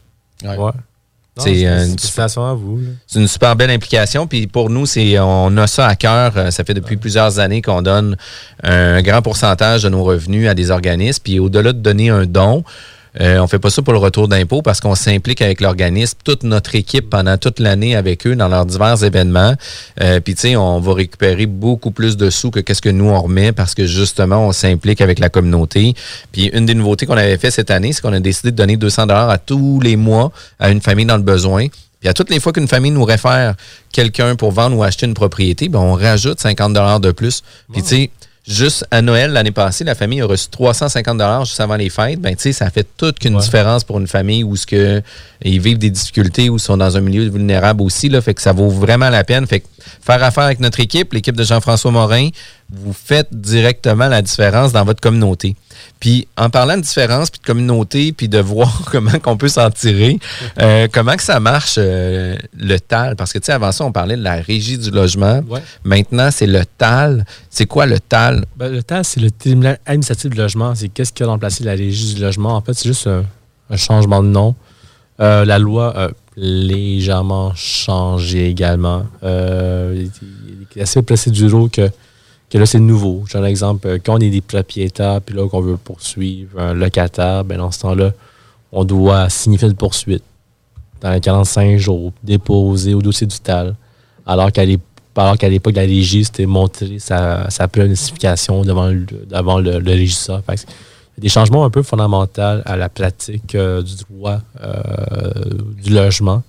Ouais. 0.57 0.73
Non, 1.37 1.45
C'est 1.45 1.61
une 1.63 1.79
félicitations 1.91 2.45
à 2.45 2.55
vous. 2.55 2.79
là. 2.79 2.89
c'est 3.07 3.21
une 3.21 3.29
super 3.29 3.55
belle 3.55 3.71
implication. 3.71 4.27
Puis 4.27 4.47
pour 4.47 4.69
nous, 4.69 4.85
c'est 4.87 5.19
on 5.21 5.57
a 5.59 5.67
ça 5.67 5.87
à 5.87 5.95
cœur. 5.95 6.33
Euh, 6.37 6.51
Ça 6.51 6.65
fait 6.65 6.75
depuis 6.75 6.97
plusieurs 6.97 7.39
années 7.39 7.63
qu'on 7.63 7.83
donne 7.83 8.17
un 8.65 9.01
grand 9.01 9.23
pourcentage 9.23 9.85
de 9.85 9.89
nos 9.91 10.03
revenus 10.03 10.49
à 10.49 10.55
des 10.55 10.71
organismes. 10.73 11.23
Puis 11.23 11.39
au-delà 11.39 11.73
de 11.73 11.79
donner 11.79 12.11
un 12.11 12.27
don, 12.27 12.65
euh, 13.21 13.39
on 13.39 13.47
fait 13.47 13.59
pas 13.59 13.71
ça 13.71 13.83
pour 13.83 13.93
le 13.93 13.99
retour 13.99 14.29
d'impôt 14.29 14.63
parce 14.63 14.81
qu'on 14.81 14.95
s'implique 14.95 15.43
avec 15.43 15.61
l'organisme, 15.61 16.19
toute 16.25 16.43
notre 16.45 16.75
équipe 16.75 17.11
pendant 17.11 17.37
toute 17.37 17.59
l'année 17.59 17.97
avec 17.97 18.27
eux 18.27 18.37
dans 18.37 18.49
leurs 18.49 18.67
divers 18.67 19.03
événements. 19.03 19.55
Euh, 20.01 20.21
Puis 20.21 20.35
tu 20.35 20.43
sais, 20.43 20.57
on 20.57 20.81
va 20.81 20.95
récupérer 20.95 21.47
beaucoup 21.47 21.91
plus 21.91 22.17
de 22.17 22.31
sous 22.31 22.51
que 22.51 22.61
qu'est-ce 22.61 22.83
que 22.83 22.89
nous 22.89 23.07
on 23.07 23.21
remet 23.21 23.53
parce 23.53 23.75
que 23.75 23.87
justement 23.87 24.47
on 24.47 24.53
s'implique 24.53 25.01
avec 25.01 25.19
la 25.19 25.29
communauté. 25.29 25.95
Puis 26.33 26.51
une 26.53 26.67
des 26.67 26.75
nouveautés 26.75 27.07
qu'on 27.07 27.17
avait 27.17 27.39
fait 27.39 27.51
cette 27.51 27.71
année, 27.71 27.93
c'est 27.93 28.03
qu'on 28.03 28.13
a 28.13 28.21
décidé 28.21 28.51
de 28.51 28.57
donner 28.57 28.77
200 28.77 29.07
dollars 29.07 29.31
à 29.31 29.39
tous 29.39 29.81
les 29.81 29.97
mois 29.97 30.31
à 30.59 30.71
une 30.71 30.81
famille 30.81 31.07
dans 31.07 31.17
le 31.17 31.23
besoin. 31.23 31.67
Puis 32.01 32.09
à 32.09 32.15
toutes 32.15 32.31
les 32.31 32.41
fois 32.41 32.53
qu'une 32.53 32.69
famille 32.69 32.91
nous 32.91 33.05
réfère 33.05 33.55
quelqu'un 33.93 34.35
pour 34.35 34.53
vendre 34.53 34.77
ou 34.77 34.83
acheter 34.83 35.07
une 35.07 35.15
propriété, 35.15 35.69
ben 35.69 35.81
on 35.81 35.95
rajoute 35.95 36.41
50 36.41 36.73
dollars 36.73 37.01
de 37.01 37.13
plus. 37.13 37.43
Puis 37.73 37.83
tu 37.83 37.89
sais, 37.89 38.11
juste 38.47 38.85
à 38.91 39.03
Noël 39.03 39.33
l'année 39.33 39.51
passée, 39.51 39.85
la 39.85 39.95
famille 39.95 40.21
a 40.23 40.27
reçu 40.27 40.49
350 40.49 41.19
dollars 41.19 41.45
juste 41.45 41.61
avant 41.61 41.77
les 41.77 41.91
fêtes. 41.91 42.21
Ben 42.21 42.35
tu 42.35 42.43
sais, 42.43 42.53
ça 42.53 42.71
fait 42.71 42.87
toute 42.97 43.19
qu'une 43.19 43.37
Ouais. 43.37 43.43
différence 43.43 43.85
pour 43.85 43.99
une 44.01 44.07
famille 44.09 44.43
où 44.45 44.57
ce 44.57 44.67
que 44.67 45.03
ils 45.45 45.61
vivent 45.61 45.79
des 45.79 45.91
difficultés 45.91 46.49
ou 46.51 46.59
sont 46.59 46.77
dans 46.77 46.97
un 46.97 47.01
milieu 47.01 47.29
vulnérable 47.29 47.83
aussi 47.83 48.09
là, 48.09 48.21
fait 48.21 48.35
que 48.35 48.43
ça 48.43 48.53
vaut 48.53 48.69
vraiment 48.71 49.09
la 49.11 49.25
peine. 49.25 49.47
Fait 49.47 49.61
que 49.61 49.67
faire 50.03 50.23
affaire 50.23 50.45
avec 50.45 50.61
notre 50.61 50.81
équipe, 50.81 51.13
l'équipe 51.13 51.37
de 51.37 51.45
Jean-François 51.45 51.91
Morin, 51.91 52.29
vous 52.73 52.93
faites 52.93 53.29
directement 53.33 54.09
la 54.09 54.23
différence 54.23 54.73
dans 54.73 54.85
votre 54.85 55.01
communauté. 55.01 55.55
Puis 56.01 56.27
en 56.39 56.49
parlant 56.49 56.77
de 56.79 56.83
différence, 56.83 57.31
puis 57.31 57.41
de 57.41 57.47
communauté, 57.47 58.13
puis 58.13 58.27
de 58.29 58.39
voir 58.39 58.83
comment 58.91 59.19
qu'on 59.19 59.37
peut 59.37 59.49
s'en 59.49 59.71
tirer, 59.71 60.19
euh, 60.59 60.89
comment 60.91 61.15
que 61.15 61.23
ça 61.23 61.39
marche 61.41 61.75
euh, 61.77 62.37
le 62.59 62.79
TAL? 62.81 63.17
Parce 63.17 63.33
que 63.35 63.39
tu 63.39 63.45
sais, 63.47 63.53
avant 63.53 63.71
ça, 63.71 63.85
on 63.85 63.93
parlait 63.93 64.17
de 64.17 64.23
la 64.23 64.37
régie 64.37 64.79
du 64.79 64.91
logement. 64.91 65.43
Ouais. 65.49 65.63
Maintenant, 65.85 66.31
c'est 66.33 66.47
le 66.47 66.65
TAL. 66.79 67.27
C'est 67.51 67.67
quoi 67.67 67.85
le 67.85 68.01
TAL? 68.01 68.47
Ben, 68.57 68.73
le 68.73 68.83
TAS, 68.83 69.05
c'est 69.05 69.21
le 69.21 69.31
tribunal 69.31 69.79
administratif 69.85 70.31
du 70.31 70.39
logement. 70.39 70.75
C'est 70.75 70.89
qu'est-ce 70.89 71.13
qui 71.13 71.23
a 71.23 71.27
remplacé 71.27 71.65
la 71.65 71.73
régie 71.73 72.15
du 72.15 72.23
logement? 72.23 72.57
En 72.57 72.63
fait, 72.63 72.73
c'est 72.73 72.89
juste 72.89 73.07
un, 73.07 73.25
un 73.69 73.77
changement 73.77 74.23
de 74.23 74.29
nom. 74.29 74.55
Euh, 75.21 75.45
la 75.45 75.59
loi 75.59 75.95
a 76.05 76.09
légèrement 76.37 77.53
changé 77.55 78.49
également. 78.49 79.05
Il 79.23 79.29
est- 79.29 80.11
il 80.23 80.79
est 80.79 80.83
assez 80.83 81.03
procéduraux 81.03 81.69
que, 81.69 81.91
que 82.51 82.59
là, 82.59 82.67
c'est 82.67 82.81
nouveau. 82.81 83.25
Un 83.35 83.45
exemple. 83.45 83.87
euh, 83.87 83.99
Quand 84.05 84.15
on 84.15 84.19
est 84.19 84.31
des 84.31 84.41
propriétaires, 84.41 85.21
puis 85.23 85.35
là, 85.37 85.49
qu'on 85.49 85.61
veut 85.61 85.77
poursuivre 85.77 86.59
un 86.61 86.75
locataire, 86.75 87.45
ben, 87.45 87.59
dans 87.59 87.71
ce 87.71 87.81
temps-là, 87.81 88.13
on 88.73 88.85
doit 88.85 89.29
signifier 89.31 89.69
une 89.69 89.75
poursuite 89.75 90.25
dans 91.01 91.13
les 91.13 91.21
45 91.21 91.79
jours, 91.79 92.13
déposer 92.23 92.93
au 92.95 93.01
dossier 93.01 93.27
du 93.27 93.39
TAL. 93.39 93.75
Alors 94.27 94.53
qu'à 94.53 94.65
l'époque, 94.67 95.75
la 95.75 95.83
régie, 95.83 96.25
c'était 96.25 96.47
montrer 96.47 96.99
sa, 96.99 97.49
sa 97.51 97.69
planification 97.69 98.65
devant 98.65 98.89
le, 98.89 99.07
devant 99.29 99.59
le, 99.61 99.79
le 99.79 99.91
régisseur. 99.93 100.43
Il 101.17 101.23
des 101.23 101.29
changements 101.29 101.65
un 101.65 101.71
peu 101.71 101.83
fondamentaux 101.83 102.63
à 102.65 102.77
la 102.77 102.89
pratique 102.89 103.55
euh, 103.55 103.83
du 103.83 103.93
droit 103.97 104.41
euh, 104.63 105.31
du 105.83 105.93
logement. 105.93 106.43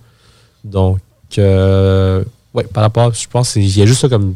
Donc, 0.63 0.99
ouais, 1.37 2.63
par 2.73 2.83
rapport, 2.83 3.13
je 3.13 3.27
pense 3.27 3.53
qu'il 3.53 3.77
y 3.77 3.81
a 3.81 3.85
juste 3.85 4.01
ça 4.01 4.09
comme 4.09 4.35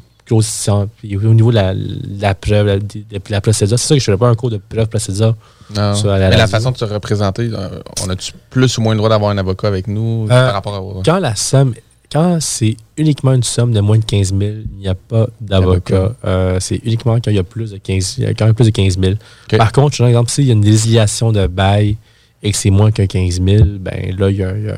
Puis 0.98 1.16
au 1.18 1.34
niveau 1.34 1.52
de 1.52 1.56
la, 1.56 1.74
la 2.20 2.34
preuve, 2.36 2.66
la, 2.68 2.80
de- 2.80 2.84
de 2.84 3.20
la 3.30 3.42
procédure, 3.42 3.78
c'est 3.80 3.88
ça 3.88 3.96
que 3.96 4.02
je 4.02 4.12
ne 4.12 4.16
pas 4.16 4.28
un 4.28 4.36
cours 4.36 4.50
de 4.50 4.58
preuve 4.58 4.88
procédure. 4.88 5.36
Non. 5.76 5.96
sur 5.96 6.08
la 6.10 6.30
Mais 6.30 6.38
la 6.38 6.48
façon 6.48 6.72
de 6.72 6.78
se 6.78 6.86
représenter, 6.86 7.50
euh, 7.54 7.80
on 8.06 8.10
a-tu 8.10 8.34
plus 8.50 8.78
ou 8.78 8.82
moins 8.82 8.94
le 8.94 8.98
droit 8.98 9.10
d'avoir 9.10 9.32
un 9.32 9.38
avocat 9.38 9.68
avec 9.68 9.88
nous 9.88 10.26
Euh, 10.26 10.28
par 10.28 10.54
rapport 10.54 10.76
à. 11.00 11.02
Quand 11.04 11.20
la 11.20 11.36
somme, 11.36 11.74
quand 12.12 12.38
c'est 12.40 12.78
uniquement 12.98 13.34
une 13.34 13.42
somme 13.44 13.72
de 13.72 13.80
moins 13.82 13.98
de 13.98 14.06
15 14.06 14.30
000, 14.30 14.42
il 14.42 14.80
n'y 14.80 14.88
a 14.88 14.94
pas 14.96 15.28
d'avocat. 15.42 16.14
Euh, 16.24 16.58
c'est 16.60 16.78
uniquement 16.84 17.16
quand 17.16 17.32
il 17.32 17.36
y 17.36 17.40
a 17.40 17.44
plus 17.44 17.72
de 17.72 17.78
15, 17.78 18.18
quand 18.38 18.46
il 18.46 18.48
y 18.48 18.50
a 18.50 18.54
plus 18.54 18.66
de 18.66 18.70
15 18.70 19.00
000. 19.00 19.14
Ok. 19.52 19.58
Par 19.58 19.72
contre, 19.72 19.96
je 19.96 19.98
donne 20.00 20.08
un 20.08 20.10
exemple, 20.12 20.30
s'il 20.32 20.46
y 20.46 20.50
a 20.52 20.54
une 20.54 20.64
résiliation 20.66 21.32
de 21.32 21.48
bail 21.48 21.98
et 22.48 22.52
que 22.52 22.58
c'est 22.58 22.70
moins 22.70 22.92
que 22.92 23.02
15 23.02 23.42
000, 23.42 23.64
ben 23.80 24.16
là, 24.18 24.30
il, 24.30 24.38
y 24.38 24.44
a- 24.44 24.56
il 24.58 24.64
y 24.66 24.70
a- 24.70 24.74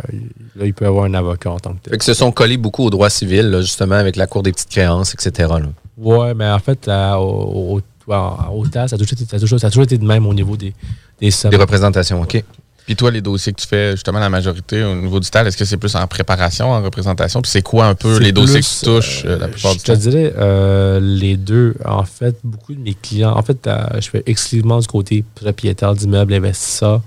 là, 0.55 0.65
il 0.65 0.74
peut 0.74 0.86
y 0.86 0.88
avoir 0.88 1.05
un 1.05 1.13
avocat 1.13 1.51
en 1.51 1.59
tant 1.59 1.74
que 1.74 1.80
tel. 1.84 1.91
Fait 1.91 1.97
que 1.97 2.03
se 2.05 2.13
sont 2.13 2.32
collés 2.32 2.57
beaucoup 2.57 2.84
au 2.86 2.89
droit 2.89 3.09
civil, 3.09 3.49
là, 3.49 3.61
justement, 3.61 3.95
avec 3.95 4.15
la 4.15 4.26
Cour 4.28 4.41
des 4.43 4.51
petites 4.51 4.70
créances, 4.70 5.13
etc. 5.13 5.49
là. 5.59 5.68
Ouais, 5.97 6.34
mais 6.34 6.47
en 6.49 6.59
fait, 6.59 6.88
à- 6.88 7.20
au, 7.20 7.80
au, 8.07 8.11
à- 8.13 8.51
au 8.53 8.65
TAS, 8.68 8.88
ça 8.88 8.95
a, 8.95 8.97
toujours 8.99 9.13
été, 9.13 9.26
ça, 9.30 9.38
a 9.38 9.39
toujours, 9.39 9.59
ça 9.59 9.68
a 9.68 9.70
toujours 9.70 9.84
été 9.84 9.97
de 9.97 10.05
même 10.05 10.26
au 10.26 10.34
niveau 10.34 10.55
des, 10.57 10.74
des 11.20 11.30
sommes. 11.32 11.51
Des 11.51 11.57
représentations, 11.57 12.22
OK. 12.22 12.43
Puis 12.86 12.95
toi, 12.95 13.11
les 13.11 13.20
dossiers 13.20 13.51
que 13.51 13.59
tu 13.59 13.68
fais, 13.68 13.91
justement, 13.91 14.20
la 14.20 14.30
majorité 14.30 14.82
au 14.82 14.95
niveau 14.95 15.20
du 15.20 15.30
TAL, 15.30 15.45
est-ce 15.45 15.57
que 15.57 15.65
c'est 15.65 15.76
plus 15.76 15.93
en 15.97 16.07
préparation, 16.07 16.72
en 16.72 16.82
représentation? 16.82 17.41
Puis 17.41 17.51
c'est 17.51 17.61
quoi 17.61 17.88
un 17.88 17.95
peu 17.95 18.18
les 18.20 18.32
dossiers 18.32 18.61
que 18.61 18.65
tu 18.65 18.86
touches 18.86 19.24
euh, 19.26 19.38
la 19.39 19.49
plupart 19.49 19.74
je 19.74 19.78
du 19.80 19.84
te 19.84 19.91
temps? 19.91 19.97
dirais 19.97 20.34
euh, 20.38 20.97
les 21.01 21.36
deux. 21.36 21.76
En 21.84 22.05
fait, 22.05 22.38
beaucoup 22.45 22.74
de 22.74 22.80
mes 22.80 22.93
clients, 22.93 23.34
en 23.36 23.41
fait, 23.43 23.68
euh, 23.68 23.78
je 23.99 24.09
fais 24.09 24.24
exclusivement 24.26 24.80
du 24.80 24.88
côté 24.88 25.26
propriétaire 25.36 25.95
d'immeubles, 25.95 26.34
investisseurs. 26.34 27.01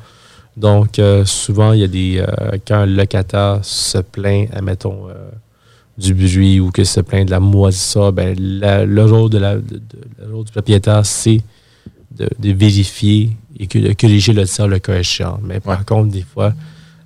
Donc, 0.56 0.98
euh, 0.98 1.24
souvent, 1.24 1.72
il 1.72 1.80
y 1.80 1.84
a 1.84 1.88
des. 1.88 2.18
euh, 2.18 2.58
quand 2.66 2.76
un 2.76 2.86
locataire 2.86 3.60
se 3.62 3.98
plaint, 3.98 4.48
admettons, 4.52 5.08
euh, 5.08 5.30
du 5.96 6.14
bruit 6.14 6.60
ou 6.60 6.70
que 6.70 6.84
se 6.84 7.00
plaint 7.00 7.26
de 7.26 7.30
la 7.30 7.40
moisissure, 7.40 8.12
ben, 8.12 8.34
la- 8.38 8.84
le 8.84 9.04
rôle 9.04 9.30
de 9.30 9.38
la, 9.38 9.56
de- 9.56 9.60
de- 9.60 9.82
le 10.26 10.34
rôle 10.34 10.44
du 10.44 10.52
propriétaire, 10.52 11.04
c'est 11.06 11.40
de, 12.16 12.28
de 12.38 12.52
vérifier 12.52 13.30
et 13.58 13.66
que, 13.66 13.78
de 13.78 13.92
corriger 13.92 14.32
le 14.32 14.44
tir 14.46 14.66
le 14.66 14.78
cas 14.78 14.98
échéant. 14.98 15.38
Mais 15.42 15.60
par 15.60 15.84
contre, 15.84 16.10
des 16.10 16.22
fois, 16.22 16.52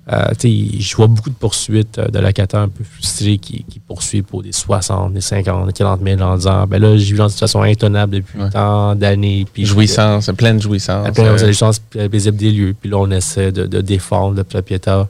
je 0.07 0.95
vois 0.95 1.07
beaucoup 1.07 1.29
de 1.31 1.35
poursuites 1.35 1.97
euh, 1.97 2.07
de 2.07 2.19
locataires 2.19 2.59
un 2.59 2.69
peu 2.69 2.83
frustrés 2.83 3.37
qui, 3.39 3.63
qui 3.67 3.79
poursuivent 3.79 4.23
pour 4.23 4.43
des 4.43 4.51
60, 4.51 5.13
des 5.13 5.21
50, 5.21 5.67
des 5.67 5.73
40 5.73 6.01
000 6.03 6.21
en 6.21 6.35
disant 6.37 6.67
ben 6.67 6.81
là, 6.81 6.95
j'ai 6.95 7.11
vu 7.13 7.17
dans 7.17 7.23
une 7.25 7.31
situation 7.31 7.63
intenable 7.63 8.17
depuis 8.17 8.39
tant 8.51 8.95
d'années. 8.95 9.45
Jouissance, 9.65 10.29
pleine 10.37 10.61
jouissance. 10.61 11.07
Après, 11.07 11.23
euh, 11.49 11.53
chance 11.53 11.79
paisible 11.79 12.37
des 12.37 12.51
lieux. 12.51 12.75
Puis 12.79 12.89
là, 12.89 12.97
on 12.97 13.09
essaie 13.09 13.51
de, 13.51 13.65
de 13.65 13.81
défendre 13.81 14.35
le 14.37 14.43
propriétaire 14.43 15.07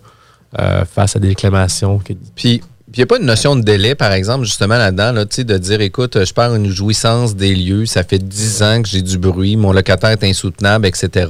euh, 0.60 0.86
face 0.86 1.16
à 1.16 1.20
des 1.20 1.30
réclamations. 1.30 2.00
que- 2.00 2.14
Puis, 2.36 2.62
il 2.94 2.98
n'y 3.00 3.04
a 3.04 3.08
pas 3.08 3.18
une 3.18 3.26
notion 3.26 3.58
de 3.58 3.62
délai, 3.62 3.94
par 3.96 4.14
exemple, 4.14 4.46
justement 4.46 4.78
là-dedans, 4.78 5.12
là, 5.12 5.26
tu 5.26 5.36
sais, 5.36 5.44
de 5.44 5.58
dire, 5.58 5.82
écoute, 5.82 6.24
je 6.24 6.34
perds 6.34 6.56
une 6.56 6.70
jouissance 6.70 7.36
des 7.36 7.54
lieux, 7.54 7.86
ça 7.86 8.04
fait 8.06 8.20
10 8.20 8.64
ans 8.64 8.82
que 8.82 8.88
j'ai 8.88 9.02
du 9.02 9.18
bruit, 9.18 9.58
mon 9.58 9.74
locataire 9.74 10.12
est 10.12 10.24
insoutenable, 10.24 10.86
etc. 10.88 11.28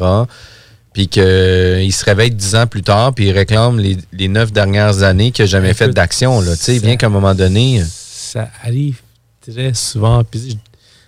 Puis 0.95 1.09
qu'il 1.09 1.91
se 1.93 2.05
réveille 2.05 2.31
10 2.31 2.55
ans 2.55 2.67
plus 2.67 2.81
tard, 2.81 3.13
puis 3.13 3.25
il 3.27 3.31
réclame 3.31 3.77
les, 3.79 3.97
les 4.13 4.29
9 4.29 4.53
dernières 4.53 5.03
années 5.03 5.31
qu'il 5.31 5.43
n'a 5.43 5.47
jamais 5.47 5.73
fait 5.73 5.85
Écoute, 5.85 5.95
d'action. 5.97 6.39
là. 6.39 6.55
Tu 6.55 6.63
sais, 6.63 6.79
bien 6.79 6.95
qu'à 6.95 7.07
un 7.07 7.09
moment 7.09 7.35
donné. 7.35 7.83
ça 7.85 8.49
arrive 8.63 9.01
très 9.45 9.73
souvent. 9.73 10.23
Puis 10.23 10.57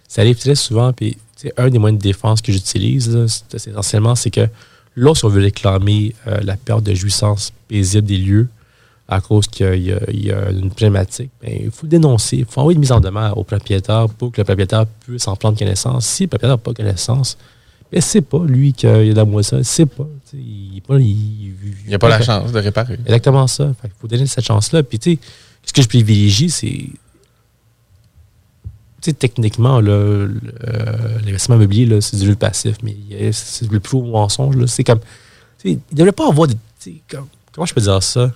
ça 0.06 0.22
arrive 0.24 0.36
très 0.38 0.56
souvent. 0.56 0.92
Puis 0.92 1.14
tu 1.40 1.48
sais, 1.48 1.54
un 1.56 1.70
des 1.70 1.80
moyens 1.80 2.00
de 2.00 2.04
défense 2.04 2.42
que 2.42 2.52
j'utilise, 2.52 3.18
c'est 3.50 3.70
essentiellement, 3.70 4.14
c'est 4.16 4.30
que 4.30 4.50
lorsqu'on 4.96 5.30
veut 5.30 5.42
réclamer 5.42 6.14
euh, 6.28 6.38
la 6.44 6.58
perte 6.58 6.84
de 6.84 6.94
jouissance 6.94 7.54
paisible 7.70 8.06
des 8.06 8.18
lieux 8.18 8.50
à 9.08 9.22
cause 9.22 9.48
qu'il 9.48 9.68
y 9.86 9.94
a- 9.94 10.12
y 10.12 10.32
a 10.34 10.50
une 10.50 10.68
problématique, 10.70 11.30
ben, 11.42 11.58
il 11.64 11.72
faut 11.72 11.84
le 11.86 11.90
dénoncer. 11.92 12.40
Il 12.40 12.46
faut 12.46 12.60
envoyer 12.60 12.76
une 12.76 12.82
mise 12.82 12.92
en 12.92 13.00
demeure 13.00 13.38
au 13.38 13.46
propriétaire 13.46 14.08
pour 14.10 14.34
que 14.34 14.42
le 14.42 14.44
propriétaire 14.44 14.86
puisse 15.06 15.30
en 15.30 15.38
prendre 15.38 15.58
connaissance. 15.58 16.06
Si 16.06 16.24
le 16.24 16.28
propriétaire 16.28 16.58
n'a 16.58 16.62
pas 16.62 16.74
connaissance, 16.74 17.38
ben, 17.92 18.02
c'est 18.02 18.22
pas 18.22 18.44
lui 18.46 18.74
qui 18.74 18.86
a, 18.88 19.02
la 19.04 19.26
moisson, 19.26 19.62
c'est 19.64 19.86
pas. 19.86 20.08
Il 20.34 20.82
n'y 21.88 21.94
a 21.94 22.00
pas 22.00 22.10
la 22.10 22.22
chance 22.22 22.52
de 22.52 22.60
réparer. 22.60 22.96
Exactement 23.06 23.48
ça. 23.48 23.72
Il 23.84 23.90
faut 24.00 24.08
donner 24.08 24.26
cette 24.28 24.44
chance-là. 24.44 24.84
Puis, 24.84 25.00
tu 25.00 25.14
sais, 25.14 25.20
ce 25.66 25.72
que 25.74 25.82
je 25.82 25.88
privilégie, 25.88 26.50
c'est. 26.50 26.68
Tu 29.00 29.12
sais, 29.12 29.14
techniquement, 29.14 29.80
euh, 29.82 30.28
l'investissement 31.24 31.56
immobilier, 31.56 32.02
c'est 32.02 32.18
du 32.18 32.36
passif, 32.36 32.76
mais 32.84 32.96
c'est 33.32 33.72
le 33.72 33.80
plus 33.80 33.98
haut 33.98 34.04
mensonge. 34.04 34.66
C'est 34.66 34.84
comme. 34.84 35.00
Il 35.64 35.80
ne 35.92 35.98
devrait 35.98 36.12
pas 36.12 36.28
avoir 36.28 36.48
de. 36.48 36.56
comme- 37.10 37.28
comment 37.54 37.66
je 37.66 37.74
peux 37.74 37.82
dire 37.82 38.02
ça? 38.04 38.32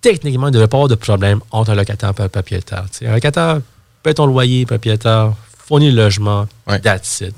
Techniquement, 0.00 0.46
il 0.46 0.50
ne 0.50 0.54
devrait 0.54 0.68
pas 0.68 0.76
avoir 0.78 0.88
de 0.88 0.94
problème 0.94 1.40
entre 1.50 1.70
un 1.70 1.74
locataire 1.74 2.12
et 2.18 2.22
un 2.22 2.28
propriétaire. 2.28 2.86
Un 3.02 3.12
locataire 3.14 3.60
paie 4.02 4.14
ton 4.14 4.26
loyer, 4.26 4.64
propriétaire, 4.64 5.34
fournit 5.58 5.90
le 5.90 5.96
logement, 6.04 6.46
that's 6.82 7.20
it. 7.20 7.34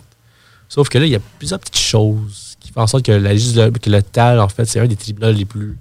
Sauf 0.75 0.89
que 0.89 0.97
là, 0.99 1.05
il 1.05 1.13
y 1.13 1.17
a 1.17 1.21
plusieurs 1.39 1.61
petites 1.61 1.77
choses 1.79 2.57
qui 2.59 2.73
font 2.73 2.81
en 2.81 2.87
sorte 2.87 3.05
que, 3.05 3.13
la, 3.13 3.31
que 3.71 3.91
le 3.91 4.03
TAL, 4.03 4.41
en 4.41 4.49
fait, 4.49 4.65
c'est 4.65 4.81
un 4.81 4.87
des 4.87 4.97
tribunaux 4.97 5.31
les 5.33 5.45
plus. 5.45 5.77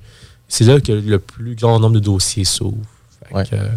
C'est 0.49 0.65
là 0.65 0.81
que 0.81 0.91
le 0.91 1.17
plus 1.19 1.55
grand 1.55 1.79
nombre 1.79 1.95
de 1.95 1.99
dossiers 2.01 2.43
s'ouvrent. 2.43 2.75
Que, 3.29 3.37
euh, 3.55 3.67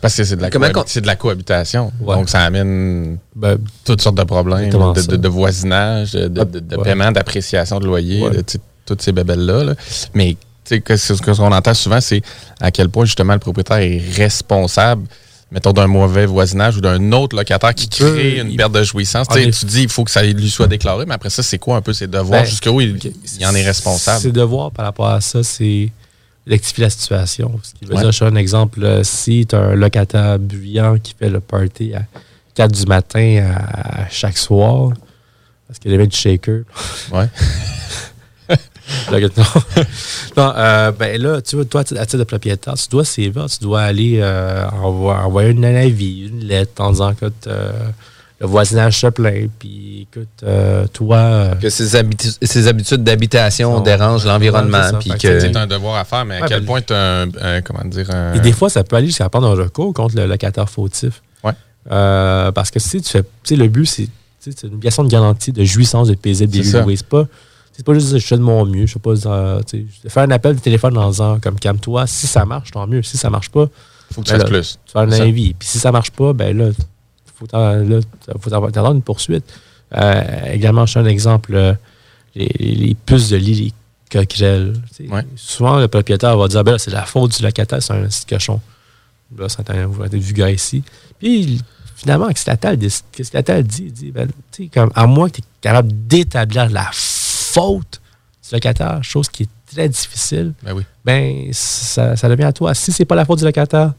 Parce 0.00 0.16
que 0.16 0.22
c'est 0.22 0.36
de, 0.36 0.42
la 0.42 0.50
c'est 0.86 1.00
de 1.00 1.06
la 1.08 1.16
cohabitation. 1.16 1.90
Ouais. 2.00 2.14
Donc, 2.14 2.28
ça 2.28 2.42
amène 2.44 3.18
Ben, 3.34 3.58
toutes 3.84 4.00
sortes 4.00 4.16
de 4.16 4.22
problèmes 4.22 4.70
de, 4.70 5.06
de- 5.06 5.16
de 5.16 5.28
voisinage, 5.28 6.12
de, 6.12 6.28
de- 6.28 6.60
de 6.60 6.76
Ouais. 6.76 6.84
paiement, 6.84 7.10
d'appréciation 7.10 7.80
de 7.80 7.86
loyer, 7.86 8.22
Ouais. 8.22 8.42
toutes 8.86 9.02
ces 9.02 9.10
bébelles-là. 9.10 9.64
là. 9.64 9.74
Mais 10.14 10.34
tu 10.64 10.76
sais, 10.76 10.80
que 10.80 10.96
ce 10.96 11.16
ce 11.16 11.22
qu'on 11.22 11.50
entend 11.50 11.74
souvent, 11.74 12.00
c'est 12.00 12.22
à 12.60 12.70
quel 12.70 12.88
point 12.90 13.04
justement 13.06 13.32
le 13.32 13.40
propriétaire 13.40 13.78
est 13.78 14.00
responsable 14.16 15.02
mettons, 15.52 15.72
d'un 15.72 15.86
mauvais 15.86 16.26
voisinage 16.26 16.76
ou 16.76 16.80
d'un 16.80 17.12
autre 17.12 17.36
locataire 17.36 17.74
qui 17.74 17.88
crée 17.88 18.38
une 18.38 18.50
il- 18.50 18.56
perte 18.56 18.72
de 18.72 18.82
jouissance. 18.82 19.26
Tu 19.28 19.64
dis 19.66 19.82
il 19.82 19.88
faut 19.88 20.04
que 20.04 20.10
ça 20.10 20.22
lui 20.22 20.50
soit 20.50 20.66
déclaré, 20.68 21.06
mais 21.06 21.14
après 21.14 21.30
ça, 21.30 21.42
c'est 21.42 21.58
quoi 21.58 21.76
un 21.76 21.82
peu 21.82 21.92
ses 21.92 22.06
devoirs? 22.06 22.42
Ben, 22.42 22.46
Jusqu'où 22.48 22.80
il, 22.80 22.98
il 23.38 23.46
en 23.46 23.54
est 23.54 23.64
responsable? 23.64 24.20
Ses 24.20 24.32
devoirs 24.32 24.70
par 24.70 24.84
rapport 24.86 25.08
à 25.08 25.20
ça, 25.20 25.42
c'est 25.42 25.90
rectifier 26.46 26.84
la 26.84 26.90
situation. 26.90 27.58
Ce 27.62 27.74
qui 27.74 27.84
veut 27.84 27.94
Ouais. 27.94 28.00
dire, 28.02 28.12
je 28.12 28.18
fais 28.18 28.24
un 28.26 28.36
exemple, 28.36 28.82
euh, 28.82 29.02
si 29.04 29.46
tu 29.48 29.54
as 29.54 29.58
un 29.60 29.74
locataire 29.74 30.38
bruyant 30.38 30.98
qui 30.98 31.14
fait 31.18 31.28
le 31.30 31.40
party 31.40 31.94
à 31.94 32.02
4 32.54 32.72
du 32.72 32.86
matin 32.86 33.44
à, 33.54 34.02
à 34.04 34.08
chaque 34.10 34.38
soir, 34.38 34.90
parce 35.68 35.78
qu'il 35.78 35.92
avait 35.94 36.06
du 36.06 36.16
shaker. 36.16 36.62
Ouais. 37.12 37.28
Là, 39.10 39.20
non, 39.20 39.84
Non, 40.36 40.52
euh, 40.56 40.92
ben 40.92 41.20
là, 41.20 41.40
tu 41.42 41.56
vois, 41.56 41.64
toi, 41.64 41.80
à 41.82 41.84
titre 41.84 42.18
de 42.18 42.24
propriétaire, 42.24 42.74
tu 42.74 42.88
dois 42.88 43.04
sévir, 43.04 43.46
tu 43.46 43.58
dois 43.60 43.82
aller 43.82 44.18
euh, 44.20 44.66
envo- 44.82 45.12
envoyer 45.12 45.50
un 45.50 45.62
avis, 45.62 46.28
une 46.28 46.44
lettre 46.44 46.80
en 46.82 46.90
disant 46.92 47.14
que 47.14 47.26
euh, 47.46 47.72
le 48.40 48.46
voisinage 48.46 48.98
se 49.00 49.06
plaint, 49.08 49.50
puis 49.58 50.08
écoute, 50.10 50.28
euh, 50.44 50.86
toi. 50.92 51.50
Que 51.60 51.68
ses, 51.68 51.94
habitu- 51.94 52.34
ses 52.42 52.66
habitudes 52.68 53.04
d'habitation 53.04 53.80
dérangent 53.80 54.24
l'environnement. 54.24 54.90
puis 54.98 55.10
que- 55.10 55.40
C'est 55.40 55.56
un 55.56 55.66
devoir 55.66 55.96
à 55.96 56.04
faire, 56.04 56.24
mais 56.24 56.38
à 56.38 56.40
Ouais, 56.42 56.48
quel 56.48 56.60
ben, 56.60 56.66
point 56.66 56.80
tu 56.80 56.92
as 56.94 57.22
un, 57.22 57.28
un- 57.40 57.60
comment 57.60 57.84
dire, 57.84 58.10
un... 58.10 58.32
Et 58.34 58.40
des 58.40 58.52
fois, 58.52 58.70
ça 58.70 58.82
peut 58.82 58.96
aller 58.96 59.06
jusqu'à 59.08 59.28
prendre 59.28 59.48
un 59.48 59.54
recours 59.54 59.92
contre 59.92 60.16
le 60.16 60.26
locataire 60.26 60.70
fautif. 60.70 61.20
Ouais. 61.44 61.52
Euh, 61.90 62.50
parce 62.52 62.70
que 62.70 62.78
si 62.80 63.00
tu 63.02 63.10
fais. 63.10 63.22
Tu 63.22 63.28
sais, 63.44 63.56
le 63.56 63.68
but, 63.68 63.86
c'est 63.86 64.62
une 64.62 64.74
obligation 64.74 65.04
de 65.04 65.10
garantie 65.10 65.52
de 65.52 65.62
jouissance 65.64 66.08
de 66.08 66.14
paisible 66.14 66.50
des 66.52 66.62
lieux. 66.62 66.96
C'est 66.96 67.06
pas. 67.06 67.26
C'est 67.80 67.86
pas 67.86 67.94
juste 67.94 68.18
je 68.18 68.26
fais 68.26 68.36
de 68.36 68.42
mon 68.42 68.66
mieux. 68.66 68.84
Je 68.84 68.92
sais 68.92 68.98
pas, 68.98 69.14
euh, 69.24 69.62
tu 69.62 69.88
faire 70.06 70.24
un 70.24 70.30
appel 70.32 70.54
de 70.54 70.60
téléphone 70.60 70.98
en 70.98 71.08
disant 71.08 71.40
comme 71.40 71.58
calme-toi. 71.58 72.06
Si 72.06 72.26
ça 72.26 72.44
marche, 72.44 72.72
tant 72.72 72.86
mieux. 72.86 73.02
Si 73.02 73.16
ça 73.16 73.30
marche 73.30 73.48
pas, 73.48 73.68
Faut 74.12 74.20
que 74.20 74.26
tu 74.26 74.32
ben 74.34 74.40
fasses 74.40 74.50
là, 74.50 74.58
plus. 74.58 74.78
Tu 74.84 74.92
fais 74.92 74.98
un 74.98 75.12
avis. 75.12 75.54
Puis 75.54 75.66
si 75.66 75.78
ça 75.78 75.90
marche 75.90 76.10
pas, 76.10 76.34
ben 76.34 76.54
là, 76.58 76.72
faut 77.36 77.46
là, 77.50 78.00
faut 78.38 78.50
t'attendre 78.50 78.96
une 78.96 79.00
poursuite. 79.00 79.44
Euh, 79.96 80.52
également, 80.52 80.84
je 80.84 80.92
fais 80.92 80.98
un 80.98 81.06
exemple. 81.06 81.54
euh, 81.54 81.72
les, 82.34 82.48
les 82.58 82.94
puces 82.94 83.30
de 83.30 83.38
lit, 83.38 83.54
les 83.54 83.72
coquerelles. 84.12 84.74
tu. 84.94 85.08
Souvent, 85.36 85.78
le 85.78 85.88
propriétaire 85.88 86.36
va 86.36 86.48
dire 86.48 86.62
ben 86.62 86.72
là, 86.72 86.78
c'est 86.78 86.90
la 86.90 87.06
faute 87.06 87.34
du 87.34 87.42
locataire, 87.42 87.82
c'est 87.82 87.94
un 87.94 88.02
petit 88.02 88.26
cochon. 88.26 88.60
Là, 89.38 89.48
c'est 89.48 89.70
un, 89.70 89.86
vous 89.86 90.04
êtes 90.04 90.14
vulgaire 90.16 90.50
ici. 90.50 90.82
Puis 91.18 91.62
finalement, 91.96 92.28
qu'est-ce 92.28 92.44
que 92.44 93.38
la 93.38 93.62
dit? 93.62 93.84
Elle 93.86 93.92
dit 93.92 94.10
ben, 94.10 94.28
tu 94.52 94.64
sais, 94.64 94.68
comme, 94.68 94.90
à 94.94 95.06
moins 95.06 95.30
que 95.30 95.36
tu 95.36 95.40
es 95.40 95.44
capable 95.62 95.90
d'établir 96.06 96.68
la 96.68 96.90
faute 96.92 97.19
du 97.58 98.54
locataire, 98.54 99.02
chose 99.02 99.28
qui 99.28 99.44
est 99.44 99.48
très 99.74 99.88
difficile, 99.88 100.52
Ben 100.62 100.72
oui. 100.74 100.82
ben, 101.04 101.48
ça, 101.52 102.16
ça 102.16 102.28
devient 102.28 102.44
à 102.44 102.52
toi. 102.52 102.74
Si 102.74 102.90
c'est 102.92 103.04
pas 103.04 103.14
la 103.14 103.24
faute 103.24 103.38
du 103.38 103.44
locataire, 103.44 103.92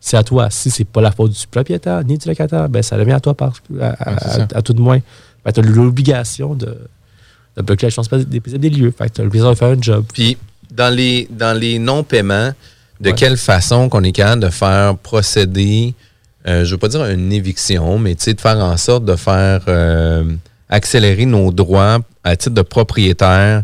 c'est 0.00 0.16
à 0.16 0.22
toi. 0.22 0.48
Si 0.50 0.70
c'est 0.70 0.84
pas 0.84 1.00
la 1.00 1.10
faute 1.10 1.32
du 1.32 1.46
propriétaire 1.50 2.02
ni 2.04 2.16
du 2.18 2.28
locataire, 2.28 2.68
ben, 2.68 2.82
ça 2.82 2.96
devient 2.96 3.12
à 3.12 3.20
toi 3.20 3.34
par, 3.34 3.54
à, 3.80 3.94
à- 4.56 4.62
tout 4.62 4.72
de 4.72 4.80
moins. 4.80 5.00
Ben, 5.44 5.52
tu 5.52 5.60
as 5.60 5.62
l'obligation 5.62 6.54
de, 6.54 6.78
de 7.56 7.62
bloquer 7.62 7.86
la 7.86 7.90
chance 7.90 8.08
des, 8.08 8.40
des 8.40 8.70
lieux. 8.70 8.92
Fait 8.96 9.10
tu 9.10 9.20
as 9.20 9.24
l'obligation 9.24 9.50
de 9.52 9.56
faire 9.58 9.68
un 9.76 9.82
job. 9.82 10.04
Puis, 10.12 10.36
dans 10.70 10.94
les, 10.94 11.28
dans 11.30 11.58
les 11.58 11.78
non-paiements, 11.78 12.52
de 13.00 13.10
quelle 13.10 13.36
façon 13.36 13.88
qu'on 13.88 14.02
est 14.04 14.12
capable 14.12 14.42
de 14.42 14.50
faire 14.50 14.96
procéder, 14.96 15.94
euh, 16.46 16.64
je 16.64 16.70
veux 16.72 16.78
pas 16.78 16.88
dire 16.88 17.04
une 17.06 17.32
éviction, 17.32 17.98
mais 17.98 18.14
tu 18.14 18.24
sais, 18.24 18.34
de 18.34 18.40
faire 18.40 18.56
en 18.58 18.76
sorte 18.76 19.04
de 19.04 19.16
faire 19.16 19.62
euh, 19.68 20.24
accélérer 20.68 21.26
nos 21.26 21.50
droits 21.50 21.98
à 22.24 22.36
titre 22.36 22.54
de 22.54 22.62
propriétaire 22.62 23.62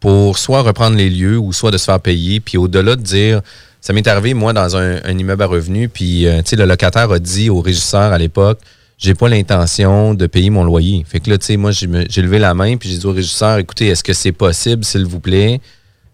pour 0.00 0.38
soit 0.38 0.62
reprendre 0.62 0.96
les 0.96 1.10
lieux 1.10 1.38
ou 1.38 1.52
soit 1.52 1.70
de 1.70 1.78
se 1.78 1.84
faire 1.84 2.00
payer. 2.00 2.40
Puis 2.40 2.58
au-delà 2.58 2.96
de 2.96 3.02
dire, 3.02 3.42
ça 3.80 3.92
m'est 3.92 4.06
arrivé, 4.06 4.34
moi, 4.34 4.52
dans 4.52 4.76
un, 4.76 5.18
immeuble 5.18 5.42
à 5.42 5.46
revenus, 5.46 5.90
puis 5.92 6.26
euh, 6.26 6.42
le 6.52 6.64
locataire 6.64 7.10
a 7.10 7.18
dit 7.18 7.50
au 7.50 7.60
régisseur 7.60 8.12
à 8.12 8.18
l'époque, 8.18 8.60
j'ai 8.98 9.14
pas 9.14 9.28
l'intention 9.28 10.12
de 10.12 10.26
payer 10.26 10.50
mon 10.50 10.64
loyer. 10.64 11.04
Fait 11.08 11.20
que 11.20 11.30
là, 11.30 11.38
tu 11.38 11.46
sais, 11.46 11.56
moi, 11.56 11.70
j'ai 11.72 12.22
levé 12.22 12.38
la 12.38 12.52
main, 12.52 12.76
puis 12.76 12.90
j'ai 12.90 12.98
dit 12.98 13.06
au 13.06 13.12
régisseur, 13.12 13.58
écoutez, 13.58 13.86
est-ce 13.86 14.04
que 14.04 14.12
c'est 14.12 14.32
possible, 14.32 14.84
s'il 14.84 15.06
vous 15.06 15.20
plaît, 15.20 15.60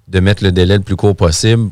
de 0.06 0.20
mettre 0.20 0.44
le 0.44 0.52
délai 0.52 0.76
le 0.76 0.82
plus 0.82 0.94
court 0.94 1.16
possible 1.16 1.70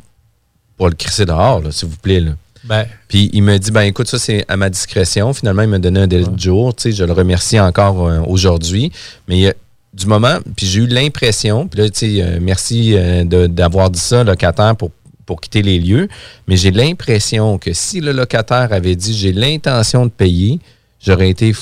pour 0.76 0.88
le 0.88 0.94
crisser 0.94 1.24
dehors, 1.24 1.62
s'il 1.70 1.88
vous 1.88 1.96
plaît. 1.96 2.24
Ben, 2.64 2.86
Puis 3.08 3.30
il 3.32 3.42
me 3.42 3.58
dit, 3.58 3.70
ben 3.70 3.82
écoute, 3.82 4.08
ça 4.08 4.18
c'est 4.18 4.44
à 4.48 4.56
ma 4.56 4.70
discrétion. 4.70 5.32
Finalement, 5.34 5.62
il 5.62 5.68
m'a 5.68 5.78
donné 5.78 6.00
un 6.00 6.06
délai 6.06 6.26
de 6.26 6.38
jour. 6.38 6.74
Tu 6.74 6.84
sais, 6.84 6.92
je 6.92 7.04
le 7.04 7.12
remercie 7.12 7.60
encore 7.60 8.06
euh, 8.06 8.20
aujourd'hui. 8.26 8.90
Mais 9.28 9.54
du 9.94 10.06
moment, 10.06 10.38
puis 10.56 10.66
j'ai 10.66 10.80
eu 10.80 10.86
l'impression, 10.86 11.68
puis 11.68 11.80
là, 11.80 11.88
tu 11.88 11.98
sais, 11.98 12.22
euh, 12.22 12.38
merci 12.40 12.94
euh, 12.96 13.24
d'avoir 13.24 13.90
dit 13.90 14.00
ça, 14.00 14.24
locataire, 14.24 14.74
pour, 14.76 14.90
pour 15.24 15.40
quitter 15.40 15.62
les 15.62 15.78
lieux. 15.78 16.08
Mais 16.48 16.56
j'ai 16.56 16.72
l'impression 16.72 17.58
que 17.58 17.72
si 17.72 18.00
le 18.00 18.12
locataire 18.12 18.72
avait 18.72 18.96
dit, 18.96 19.16
j'ai 19.16 19.32
l'intention 19.32 20.06
de 20.06 20.10
payer, 20.10 20.58
j'aurais 21.00 21.30
été 21.30 21.54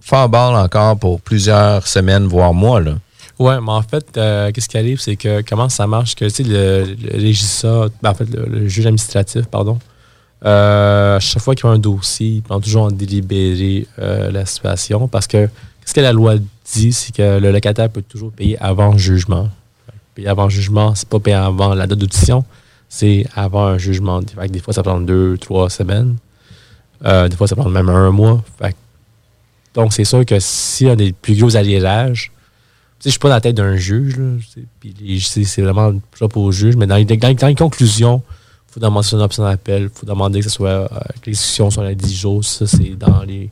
fort 0.00 0.28
balle 0.28 0.54
encore 0.54 0.98
pour 0.98 1.20
plusieurs 1.20 1.86
semaines, 1.86 2.26
voire 2.26 2.52
mois. 2.52 2.80
Là. 2.80 2.96
Ouais, 3.38 3.58
mais 3.60 3.72
en 3.72 3.82
fait, 3.82 4.06
euh, 4.16 4.52
qu'est-ce 4.52 4.68
qui 4.68 4.76
arrive, 4.76 5.00
c'est 5.00 5.16
que 5.16 5.42
comment 5.42 5.68
ça 5.68 5.86
marche, 5.86 6.14
que 6.14 6.26
tu 6.26 6.30
sais, 6.30 6.42
le, 6.42 6.84
le 6.84 7.18
régisseur, 7.18 7.88
ben, 8.02 8.10
en 8.10 8.14
fait, 8.14 8.28
le 8.28 8.68
juge 8.68 8.86
administratif, 8.86 9.46
pardon, 9.46 9.78
euh, 10.44 11.20
chaque 11.20 11.42
fois 11.42 11.54
qu'il 11.54 11.66
y 11.66 11.68
a 11.68 11.72
un 11.72 11.78
dossier, 11.78 12.28
il 12.28 12.42
prend 12.42 12.60
toujours 12.60 12.84
en 12.84 12.90
délibéré 12.90 13.86
euh, 13.98 14.30
la 14.30 14.44
situation 14.46 15.06
parce 15.08 15.26
que 15.26 15.46
qu'est-ce 15.46 15.94
que 15.94 16.00
la 16.00 16.12
loi 16.12 16.34
dit, 16.72 16.92
c'est 16.92 17.14
que 17.14 17.38
le 17.38 17.52
locataire 17.52 17.88
peut 17.90 18.02
toujours 18.02 18.32
payer 18.32 18.58
avant 18.60 18.96
jugement. 18.96 19.48
Payer 20.14 20.28
avant 20.28 20.48
jugement, 20.48 20.94
c'est 20.94 21.08
pas 21.08 21.20
payer 21.20 21.36
avant 21.36 21.74
la 21.74 21.86
date 21.86 21.98
d'audition, 21.98 22.44
c'est 22.88 23.26
avant 23.34 23.64
un 23.66 23.78
jugement. 23.78 24.20
Fait 24.20 24.48
que 24.48 24.52
des 24.52 24.60
fois, 24.60 24.74
ça 24.74 24.82
prend 24.82 25.00
deux, 25.00 25.38
trois 25.38 25.70
semaines. 25.70 26.16
Euh, 27.04 27.28
des 27.28 27.36
fois, 27.36 27.46
ça 27.48 27.56
prend 27.56 27.68
même 27.68 27.88
un 27.88 28.10
mois. 28.10 28.42
Fait 28.60 28.72
que- 28.72 28.76
donc, 29.74 29.92
c'est 29.92 30.04
sûr 30.04 30.24
que 30.26 30.38
si 30.38 30.86
on 30.86 30.90
a 30.90 30.96
des 30.96 31.12
plus 31.12 31.38
gros 31.38 31.56
alliérages, 31.56 32.30
je 33.04 33.08
suis 33.10 33.18
pas 33.18 33.28
dans 33.28 33.34
la 33.36 33.40
tête 33.40 33.56
d'un 33.56 33.76
juge, 33.76 34.16
c'est 35.22 35.62
vraiment 35.62 35.94
propre 36.12 36.36
au 36.38 36.52
juge, 36.52 36.76
mais 36.76 36.86
dans 36.86 37.02
dans 37.02 37.16
dans 37.34 37.46
les 37.48 37.54
conclusions, 37.54 38.22
il 38.22 38.41
faut 38.72 38.80
demander 38.80 39.08
une 39.12 39.20
option 39.20 39.44
d'appel, 39.44 39.82
il 39.84 39.88
faut 39.90 40.06
demander 40.06 40.38
que 40.40 40.44
ce 40.44 40.50
soit 40.50 40.68
euh, 40.68 40.88
que 41.20 41.26
les 41.26 41.32
discussions 41.32 41.70
soient 41.70 41.86
à 41.86 41.94
10 41.94 42.14
jours, 42.16 42.44
ça 42.44 42.66
c'est 42.66 42.96
dans 42.96 43.22
les 43.22 43.50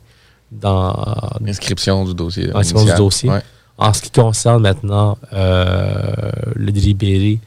dans 0.51 0.93
L'inscription 1.39 2.03
du 2.03 2.13
dossier. 2.13 2.47
l'inscription 2.47 2.85
du 2.85 2.97
dossier. 2.97 3.29
Ouais. 3.29 3.41
En 3.77 3.93
ce 3.93 4.01
qui 4.01 4.11
concerne 4.11 4.61
maintenant 4.63 5.17
euh, 5.33 6.11
le 6.55 6.71
délibéré, 6.71 7.39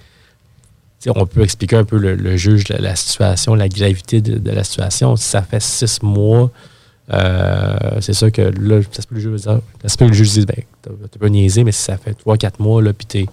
on 1.14 1.26
peut 1.26 1.42
expliquer 1.42 1.76
un 1.76 1.84
peu 1.84 1.98
le, 1.98 2.14
le 2.16 2.36
juge 2.38 2.66
la, 2.68 2.78
la 2.78 2.96
situation, 2.96 3.54
la 3.54 3.68
gravité 3.68 4.20
de, 4.22 4.38
de 4.38 4.50
la 4.50 4.64
situation. 4.64 5.16
Si 5.16 5.24
ça 5.28 5.42
fait 5.42 5.60
six 5.60 6.02
mois, 6.02 6.50
euh, 7.12 7.76
c'est 8.00 8.14
sûr 8.14 8.32
que 8.32 8.40
là, 8.40 8.80
ça 8.90 9.02
se 9.02 9.06
peut 9.06 9.16
le 9.16 9.20
juge, 9.20 9.42
dire- 9.42 9.60
ça 9.82 9.88
se 9.88 9.96
peut 9.98 10.06
que 10.06 10.10
le 10.10 10.16
juge 10.16 10.30
dise, 10.32 10.46
ben, 10.46 10.56
t'as 10.80 10.90
t'as 11.10 11.18
pas 11.18 11.28
niaisé, 11.28 11.62
mais 11.62 11.72
si 11.72 11.82
ça 11.82 11.98
fait 11.98 12.16
3-4 12.24 12.52
mois, 12.60 12.80
là, 12.82 12.92
puis 12.94 13.04
t'es 13.06 13.26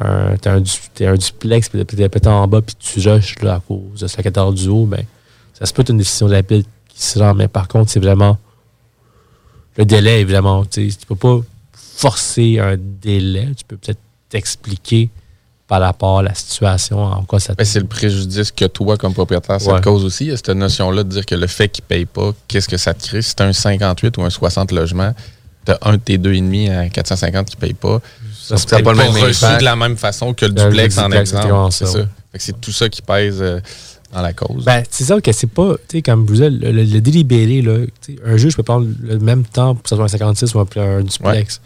un, 0.00 0.36
t'as 0.36 0.54
un, 0.56 0.62
t'es 0.94 1.06
un 1.06 1.14
duplex, 1.14 1.68
puis 1.68 1.84
t'es 1.84 2.08
peut-être 2.08 2.26
en 2.26 2.46
bas, 2.48 2.62
puis 2.62 2.74
tu 2.78 3.06
rushes 3.08 3.38
là, 3.42 3.54
à 3.56 3.60
cause 3.60 4.00
de 4.00 4.06
ce 4.06 4.16
locataire 4.16 4.50
du 4.52 4.68
haut, 4.68 4.86
ben, 4.86 5.04
ça 5.52 5.66
se 5.66 5.72
peut 5.72 5.82
être 5.82 5.90
une 5.90 5.98
décision 5.98 6.28
d'appel 6.28 6.64
qui 6.88 7.02
se 7.02 7.18
rend, 7.18 7.34
mais 7.34 7.48
par 7.48 7.68
contre, 7.68 7.90
c'est 7.90 8.00
vraiment 8.00 8.38
le 9.76 9.84
délai, 9.84 10.20
évidemment. 10.20 10.64
Tu 10.64 10.86
ne 10.86 10.90
peux 11.08 11.16
pas 11.16 11.40
forcer 11.74 12.58
un 12.58 12.76
délai. 12.78 13.48
Tu 13.56 13.64
peux 13.66 13.76
peut-être 13.76 14.00
t'expliquer 14.28 15.10
par 15.68 15.80
rapport 15.80 16.18
à 16.18 16.22
la 16.22 16.34
situation, 16.34 17.02
en 17.02 17.22
quoi 17.24 17.40
ça 17.40 17.54
te... 17.54 17.58
Ben, 17.58 17.64
c'est 17.64 17.80
le 17.80 17.86
préjudice 17.86 18.50
que 18.50 18.66
toi, 18.66 18.98
comme 18.98 19.14
propriétaire, 19.14 19.58
ça 19.60 19.72
Ouais. 19.72 19.78
te 19.80 19.84
cause 19.84 20.04
aussi. 20.04 20.24
Il 20.24 20.28
y 20.28 20.32
a 20.32 20.36
cette 20.36 20.50
notion-là 20.50 21.02
de 21.04 21.08
dire 21.08 21.24
que 21.24 21.34
le 21.34 21.46
fait 21.46 21.68
qu'il 21.68 21.84
ne 21.84 21.88
paye 21.88 22.04
pas, 22.06 22.32
qu'est-ce 22.48 22.68
que 22.68 22.76
ça 22.76 22.92
te 22.92 23.06
crée? 23.06 23.22
Si 23.22 23.34
tu 23.34 23.42
un 23.42 23.52
58 23.54 24.18
ou 24.18 24.22
un 24.22 24.28
60 24.30 24.72
logements, 24.72 25.14
tu 25.64 25.72
as 25.72 25.78
un 25.82 25.92
de 25.92 25.96
tes 25.98 26.18
deux 26.18 26.32
et 26.34 26.40
demi 26.40 26.68
à 26.68 26.88
450 26.88 27.46
qui 27.48 27.56
ne 27.56 27.60
paye 27.60 27.74
pas. 27.74 28.00
Ça, 28.34 28.56
ne 28.56 28.60
pas 28.82 28.82
pas 28.82 28.92
le 28.92 28.98
même 28.98 29.12
reçu 29.28 29.44
de 29.58 29.64
la 29.64 29.76
même 29.76 29.96
façon 29.96 30.34
que 30.34 30.44
le 30.46 30.52
Le 30.52 30.64
duplex, 30.68 30.98
en 30.98 31.10
exemple. 31.12 31.72
C'est 31.72 31.86
ça, 31.86 31.98
C'est 32.34 32.60
tout 32.60 32.72
ça 32.72 32.88
qui 32.88 33.00
pèse 33.02 33.38
euh, 33.40 33.60
dans 34.12 34.20
la 34.22 34.32
cause. 34.32 34.64
Ben, 34.64 34.82
c'est 34.90 35.04
ça 35.04 35.20
que 35.20 35.30
c'est 35.32 35.46
pas, 35.46 35.74
tu 35.88 35.98
sais, 35.98 36.02
comme 36.02 36.26
vous 36.26 36.34
le, 36.34 36.48
le- 36.48 36.72
le 36.72 37.00
délibéré, 37.00 37.62
là, 37.62 37.86
un 38.24 38.36
juge 38.36 38.56
peut 38.56 38.62
prendre 38.64 38.86
le 39.00 39.18
même 39.20 39.44
temps 39.44 39.74
pour 39.76 39.86
soit 39.88 40.02
un 40.04 40.08
56 40.08 40.54
ou 40.54 40.60
un, 40.60 40.66
un 40.76 41.02
duplex. 41.02 41.60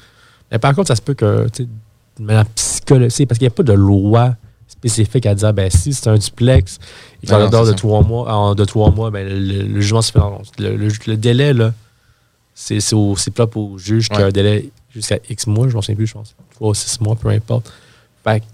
Mais 0.52 0.58
par 0.58 0.74
contre, 0.74 0.88
ça 0.88 0.96
se 0.96 1.02
peut 1.02 1.14
que, 1.14 1.48
tu 1.52 1.64
sais, 1.64 2.44
psychologique, 2.54 3.28
parce 3.28 3.38
qu'il 3.38 3.46
n'y 3.46 3.52
a 3.52 3.54
pas 3.56 3.62
de 3.62 3.72
loi 3.72 4.34
spécifique 4.68 5.26
à 5.26 5.34
dire, 5.34 5.52
ben, 5.54 5.70
si 5.70 5.92
c'est 5.94 6.08
un 6.08 6.18
duplex, 6.18 6.78
et 7.22 7.26
qu'en 7.26 7.48
dehors 7.48 7.64
de 7.66 7.72
trois 7.72 8.02
mois, 8.02 8.32
en 8.32 8.54
de 8.54 8.64
trois 8.64 8.90
mois, 8.90 9.10
ben, 9.10 9.26
le, 9.26 9.62
le 9.62 9.80
jugement 9.80 10.02
se 10.02 10.12
fait 10.12 10.18
dans- 10.18 10.42
le, 10.58 10.76
le- 10.76 10.88
le 11.06 11.16
délai, 11.16 11.52
là, 11.52 11.72
c'est 12.58 12.80
c'est 12.80 12.94
au- 12.96 13.16
c'est 13.16 13.30
propre 13.30 13.58
au 13.58 13.76
juge 13.78 14.08
qu'il 14.08 14.18
y 14.18 14.22
a 14.22 14.26
un 14.26 14.30
délai 14.30 14.70
jusqu'à 14.92 15.18
X 15.28 15.46
mois, 15.46 15.68
je 15.68 15.74
m'en 15.74 15.82
souviens 15.82 15.94
plus, 15.96 16.06
je 16.06 16.14
pense. 16.14 16.34
Trois 16.54 16.70
ou 16.70 16.74
six 16.74 16.98
mois, 17.02 17.14
peu 17.14 17.28
importe. 17.28 17.70
Fait 18.24 18.40
que, 18.40 18.44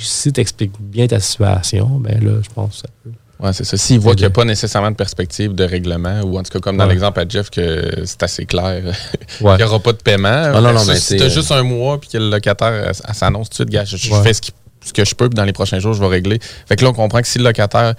si 0.00 0.32
tu 0.32 0.40
expliques 0.40 0.72
bien 0.80 1.06
ta 1.06 1.20
situation, 1.20 1.86
ben 2.00 2.18
là, 2.24 2.40
je 2.42 2.48
pense 2.52 2.70
que 2.76 2.76
ça 2.78 2.88
peut. 3.04 3.10
Oui, 3.38 3.50
c'est 3.52 3.64
ça. 3.64 3.76
S'il 3.76 4.00
voit 4.00 4.14
qu'il 4.14 4.22
n'y 4.22 4.28
a 4.28 4.30
pas 4.30 4.46
nécessairement 4.46 4.90
de 4.90 4.96
perspective 4.96 5.54
de 5.54 5.64
règlement, 5.64 6.22
ou 6.22 6.38
en 6.38 6.42
tout 6.42 6.50
cas, 6.50 6.58
comme 6.60 6.78
dans 6.78 6.84
Ouais. 6.84 6.90
l'exemple 6.92 7.20
à 7.20 7.28
Jeff, 7.28 7.50
que 7.50 8.02
c'est 8.06 8.22
assez 8.22 8.46
clair, 8.46 8.82
Ouais. 9.42 9.52
il 9.54 9.56
n'y 9.58 9.62
aura 9.64 9.78
pas 9.80 9.92
de 9.92 9.98
paiement. 9.98 10.52
Non, 10.52 10.62
non, 10.72 10.84
mais 10.86 10.94
si 10.96 11.00
c'est, 11.02 11.16
tu 11.18 11.22
as 11.24 11.28
juste 11.28 11.52
un 11.52 11.62
mois 11.62 12.00
puis 12.00 12.08
que 12.08 12.16
le 12.16 12.30
locataire 12.30 12.92
s'annonce 13.12 13.50
tout 13.50 13.64
de 13.64 13.68
suite, 13.68 13.70
gars, 13.70 13.84
je, 13.84 13.98
je 13.98 14.10
Ouais. 14.14 14.22
fais 14.22 14.32
ce, 14.32 14.40
qui- 14.40 14.52
ce 14.82 14.94
que 14.94 15.04
je 15.04 15.14
peux, 15.14 15.28
puis 15.28 15.34
dans 15.36 15.44
les 15.44 15.52
prochains 15.52 15.78
jours, 15.80 15.92
je 15.92 16.00
vais 16.00 16.06
régler. 16.08 16.38
Fait 16.66 16.76
que 16.76 16.84
là, 16.84 16.90
on 16.90 16.94
comprend 16.94 17.20
que 17.20 17.28
si 17.28 17.36
le 17.36 17.44
locataire 17.44 17.94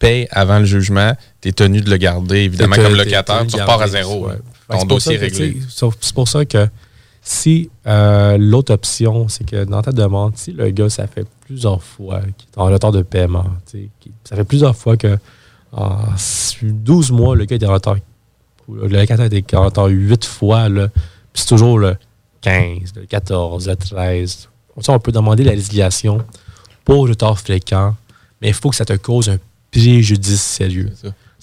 paye 0.00 0.26
avant 0.32 0.58
le 0.58 0.64
jugement, 0.64 1.12
tu 1.40 1.50
es 1.50 1.52
tenu 1.52 1.80
de 1.80 1.88
le 1.88 1.96
garder, 1.98 2.38
évidemment, 2.38 2.74
comme 2.74 2.96
locataire, 2.96 3.46
tu 3.46 3.54
repars 3.54 3.82
à 3.82 3.86
zéro. 3.86 4.26
Ton 4.78 4.84
dossier 4.86 5.16
ça 5.16 5.20
réglé. 5.20 5.56
C'est 5.68 6.14
pour 6.14 6.28
ça 6.28 6.44
que 6.44 6.68
si 7.22 7.70
euh, 7.86 8.36
l'autre 8.36 8.74
option, 8.74 9.28
c'est 9.28 9.44
que 9.44 9.64
dans 9.64 9.80
ta 9.80 9.92
demande, 9.92 10.36
si 10.36 10.52
le 10.52 10.70
gars, 10.70 10.90
ça 10.90 11.06
fait 11.06 11.26
plusieurs 11.46 11.82
fois 11.82 12.20
qu'il 12.36 12.48
est 12.52 12.58
en 12.58 12.66
retard 12.66 12.90
de 12.90 13.02
paiement, 13.02 13.46
ça 14.24 14.36
fait 14.36 14.44
plusieurs 14.44 14.76
fois 14.76 14.96
que 14.96 15.18
en 15.72 16.00
12 16.62 17.12
mois, 17.12 17.36
le 17.36 17.44
gars 17.44 17.56
est 17.56 17.64
en 17.64 17.72
retard. 17.72 17.96
Le 18.68 18.86
locataire 18.88 19.32
est 19.32 19.54
en 19.54 19.64
retard 19.64 19.86
8 19.86 20.24
fois, 20.24 20.68
puis 20.68 20.90
c'est 21.34 21.46
toujours 21.46 21.78
le 21.78 21.96
15, 22.42 22.92
le 22.96 23.06
14, 23.06 23.68
le 23.68 23.76
13. 23.76 24.48
Comme 24.74 24.82
ça, 24.82 24.92
on 24.92 24.98
peut 24.98 25.12
demander 25.12 25.44
la 25.44 25.52
résiliation 25.52 26.24
pour 26.84 27.08
retard 27.08 27.38
fréquent, 27.38 27.94
mais 28.40 28.48
il 28.48 28.54
faut 28.54 28.70
que 28.70 28.76
ça 28.76 28.84
te 28.84 28.94
cause 28.94 29.28
un 29.28 29.38
préjudice 29.70 30.42
sérieux. 30.42 30.92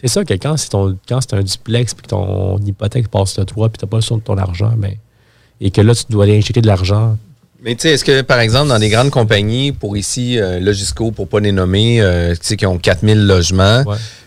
C'est 0.02 0.08
ça 0.08 0.24
que 0.24 0.34
quand 0.34 0.56
c'est 0.56 0.70
ton 0.70 0.98
quand 1.08 1.20
c'est 1.22 1.34
un 1.34 1.44
duplex 1.44 1.94
puis 1.94 2.04
que 2.04 2.10
ton 2.10 2.58
hypothèque 2.60 3.10
passe 3.10 3.36
de 3.36 3.44
toi 3.44 3.70
puis 3.70 3.78
tu 3.80 3.86
n'as 3.86 3.90
pas 3.90 4.02
sur 4.02 4.22
ton 4.22 4.38
argent, 4.38 4.74
ben, 4.78 4.94
et 5.62 5.72
que 5.72 5.82
là, 5.82 5.94
tu 5.94 6.06
dois 6.10 6.24
aller 6.24 6.38
injecter 6.38 6.62
de 6.62 6.68
l'argent. 6.68 7.18
Mais 7.62 7.76
tu 7.76 7.82
sais, 7.82 7.90
est-ce 7.92 8.06
que, 8.06 8.22
par 8.22 8.40
exemple, 8.40 8.70
dans 8.70 8.80
des 8.80 8.88
grandes 8.88 9.10
compagnies, 9.10 9.74
pour 9.74 9.98
ici, 9.98 10.40
euh, 10.40 10.62
Logisco, 10.62 11.12
pour 11.12 11.28
pas 11.28 11.42
les 11.42 11.52
nommer, 11.52 12.02
euh, 12.02 12.34
tu 12.34 12.40
sais, 12.42 12.58
qui 12.58 12.66
ont 12.66 12.78
4000 12.78 13.28
logements, 13.28 13.84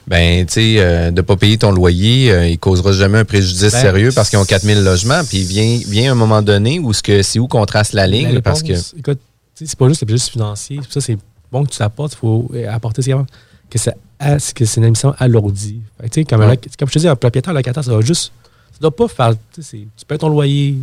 ben, 0.07 0.45
tu 0.45 0.53
sais, 0.53 0.75
euh, 0.79 1.11
de 1.11 1.23
pas 1.23 1.37
payer 1.37 1.57
ton 1.57 1.71
loyer, 1.71 2.31
euh, 2.31 2.47
il 2.47 2.59
causera 2.59 2.93
jamais 2.93 3.19
un 3.19 3.25
préjudice 3.25 3.73
Ben, 3.73 3.81
sérieux 3.81 4.11
parce 4.15 4.29
qu'ils 4.29 4.39
ont 4.39 4.45
4000 4.45 4.85
logements. 4.85 5.25
Puis, 5.27 5.39
il 5.39 5.47
vient, 5.47 5.81
vient 5.89 6.13
un 6.13 6.15
moment 6.15 6.43
donné 6.43 6.79
où 6.79 6.93
ce 6.93 7.03
que, 7.03 7.23
c'est 7.23 7.39
où 7.39 7.49
qu'on 7.49 7.65
trace 7.65 7.95
la 7.95 8.07
ligne, 8.07 8.35
La 8.35 8.43
parce 8.43 8.63
que... 8.63 8.75
Écoute, 8.99 9.21
c'est 9.55 9.79
pas 9.79 9.89
juste 9.89 10.03
le 10.03 10.07
préjudice 10.07 10.29
financier. 10.29 10.81
Ça, 10.91 11.01
c'est 11.01 11.17
bon 11.51 11.65
que 11.65 11.71
tu 11.71 11.81
l'apportes. 11.81 12.13
Il 12.13 12.19
faut 12.19 12.51
apporter 12.69 13.01
c'est 13.01 13.13
vraiment 13.13 13.27
que, 13.73 14.65
c'est 14.65 14.77
une 14.81 14.85
émission 14.85 15.15
alourdie. 15.19 15.81
Fait 16.01 16.25
que, 16.25 16.29
comme, 16.29 16.43
un 16.43 16.51
Ouais. 16.51 16.61
comme 16.79 16.89
je 16.89 16.95
te 16.95 16.99
dis, 16.99 17.09
un 17.09 17.17
propriétaire 17.17 17.55
locataire, 17.55 17.85
ça 17.85 17.95
va 17.95 18.01
juste. 18.01 18.33
Ça 18.73 18.79
doit 18.81 18.95
pas 18.95 19.09
faire. 19.09 19.35
Tu 19.55 19.63
payes 20.07 20.19
ton 20.19 20.29
loyer. 20.29 20.77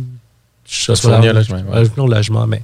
Je 0.66 0.92
un 1.08 1.32
logement, 1.32 1.62
un 1.72 2.06
logement, 2.06 2.46
mais. 2.46 2.62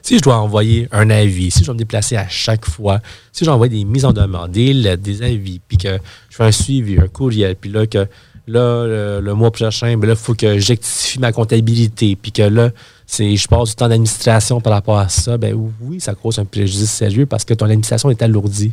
Si 0.00 0.16
je 0.16 0.22
dois 0.22 0.38
envoyer 0.38 0.88
un 0.90 1.10
avis, 1.10 1.50
si 1.50 1.60
je 1.60 1.64
dois 1.66 1.74
me 1.74 1.78
déplacer 1.80 2.16
à 2.16 2.26
chaque 2.28 2.64
fois, 2.64 3.00
si 3.30 3.44
j'envoie 3.44 3.68
des 3.68 3.84
mises 3.84 4.06
en 4.06 4.12
demande, 4.14 4.52
des 4.52 4.72
lettres, 4.72 5.02
des 5.02 5.20
avis, 5.22 5.60
puis 5.68 5.76
que 5.76 5.98
je 6.30 6.36
fais 6.36 6.44
un 6.44 6.52
suivi, 6.52 6.98
un 6.98 7.08
courriel, 7.08 7.56
puis 7.56 7.68
là, 7.70 7.86
que 7.86 8.06
là, 8.46 8.86
le, 8.86 9.20
le 9.20 9.34
mois 9.34 9.50
prochain, 9.50 9.98
ben 9.98 10.06
là, 10.06 10.14
il 10.14 10.18
faut 10.18 10.34
que 10.34 10.58
j'ectifie 10.58 11.18
ma 11.18 11.30
comptabilité, 11.30 12.16
puis 12.16 12.32
que 12.32 12.40
là, 12.40 12.70
c'est, 13.10 13.34
je 13.34 13.48
passe 13.48 13.70
du 13.70 13.74
temps 13.74 13.88
d'administration 13.88 14.60
par 14.60 14.74
rapport 14.74 14.98
à 14.98 15.08
ça, 15.08 15.38
ben 15.38 15.58
oui, 15.80 15.98
ça 15.98 16.14
cause 16.14 16.38
un 16.38 16.44
préjudice 16.44 16.90
sérieux 16.90 17.24
parce 17.24 17.42
que 17.42 17.54
ton 17.54 17.64
administration 17.64 18.10
est 18.10 18.20
alourdie. 18.20 18.72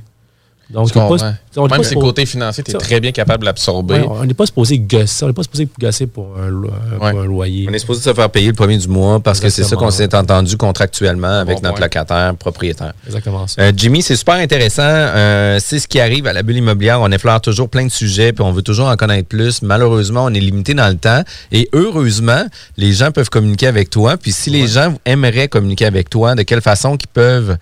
Donc, 0.69 0.91
pas- 0.93 1.07
on 1.57 1.67
Même 1.67 1.83
si 1.83 1.93
côté 1.95 2.25
financier, 2.25 2.63
tu 2.63 2.71
es 2.71 2.77
très 2.77 2.99
bien 2.99 3.11
capable 3.11 3.41
de 3.41 3.45
l'absorber. 3.45 3.95
Ouais, 3.99 4.07
on 4.09 4.25
n'est 4.25 4.33
pas 4.33 4.45
supposé 4.47 4.79
gosser, 4.79 5.23
on 5.23 5.27
n'est 5.27 5.33
pas 5.33 5.43
supposé 5.43 5.67
gosser 5.79 6.07
pour 6.07 6.35
un, 6.39 6.47
lo- 6.49 6.71
pour 6.97 7.05
un 7.05 7.25
loyer. 7.25 7.67
On 7.69 7.73
est 7.73 7.79
supposé 7.79 8.01
se 8.01 8.13
faire 8.13 8.29
payer 8.29 8.47
le 8.47 8.53
premier 8.53 8.77
du 8.77 8.87
mois 8.87 9.19
parce 9.19 9.39
que 9.39 9.49
c'est 9.49 9.63
ça 9.63 9.75
qu'on 9.75 9.91
s'est 9.91 10.13
entendu 10.15 10.57
contractuellement 10.57 11.39
avec 11.39 11.57
bon 11.57 11.61
notre 11.63 11.75
point. 11.75 11.85
locataire 11.85 12.35
propriétaire. 12.35 12.93
Exactement 13.05 13.45
ça. 13.47 13.61
Euh, 13.61 13.71
Jimmy, 13.75 14.01
c'est 14.01 14.15
super 14.15 14.35
intéressant. 14.35 14.81
Euh, 14.85 15.59
c'est 15.61 15.79
ce 15.79 15.87
qui 15.87 15.99
arrive 15.99 16.25
à 16.27 16.33
la 16.33 16.41
bulle 16.43 16.57
immobilière. 16.57 16.99
On 16.99 17.11
effleure 17.11 17.39
toujours 17.41 17.69
plein 17.69 17.85
de 17.85 17.91
sujets, 17.91 18.33
puis 18.33 18.43
on 18.43 18.51
veut 18.51 18.63
toujours 18.63 18.87
en 18.87 18.95
connaître 18.95 19.27
plus. 19.29 19.61
Malheureusement, 19.61 20.25
on 20.25 20.33
est 20.33 20.39
limité 20.39 20.73
dans 20.73 20.87
le 20.89 20.97
temps. 20.97 21.21
Et 21.51 21.69
heureusement, 21.73 22.43
les 22.77 22.91
gens 22.93 23.11
peuvent 23.11 23.29
communiquer 23.29 23.67
avec 23.67 23.89
toi. 23.91 24.17
Puis 24.17 24.31
si 24.31 24.49
les 24.49 24.67
gens 24.67 24.93
aimeraient 25.05 25.47
communiquer 25.47 25.85
avec 25.85 26.09
toi, 26.09 26.33
de 26.35 26.41
quelle 26.41 26.61
façon 26.61 26.97
qu'ils 26.97 27.09
peuvent 27.09 27.51
euh, 27.51 27.55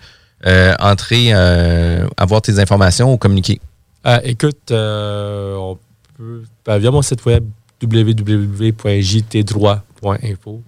entrer, 0.78 1.30
euh, 1.32 2.06
avoir 2.16 2.42
tes 2.42 2.58
informations 2.58 3.12
ou 3.12 3.16
communiquer? 3.16 3.60
Euh, 4.06 4.18
écoute, 4.24 4.70
euh, 4.70 5.54
on 5.56 5.78
peut, 6.18 6.42
ben, 6.66 6.78
via 6.78 6.90
mon 6.90 7.00
site 7.02 7.24
web 7.24 7.44
www.jtdroit.info. 7.82 10.62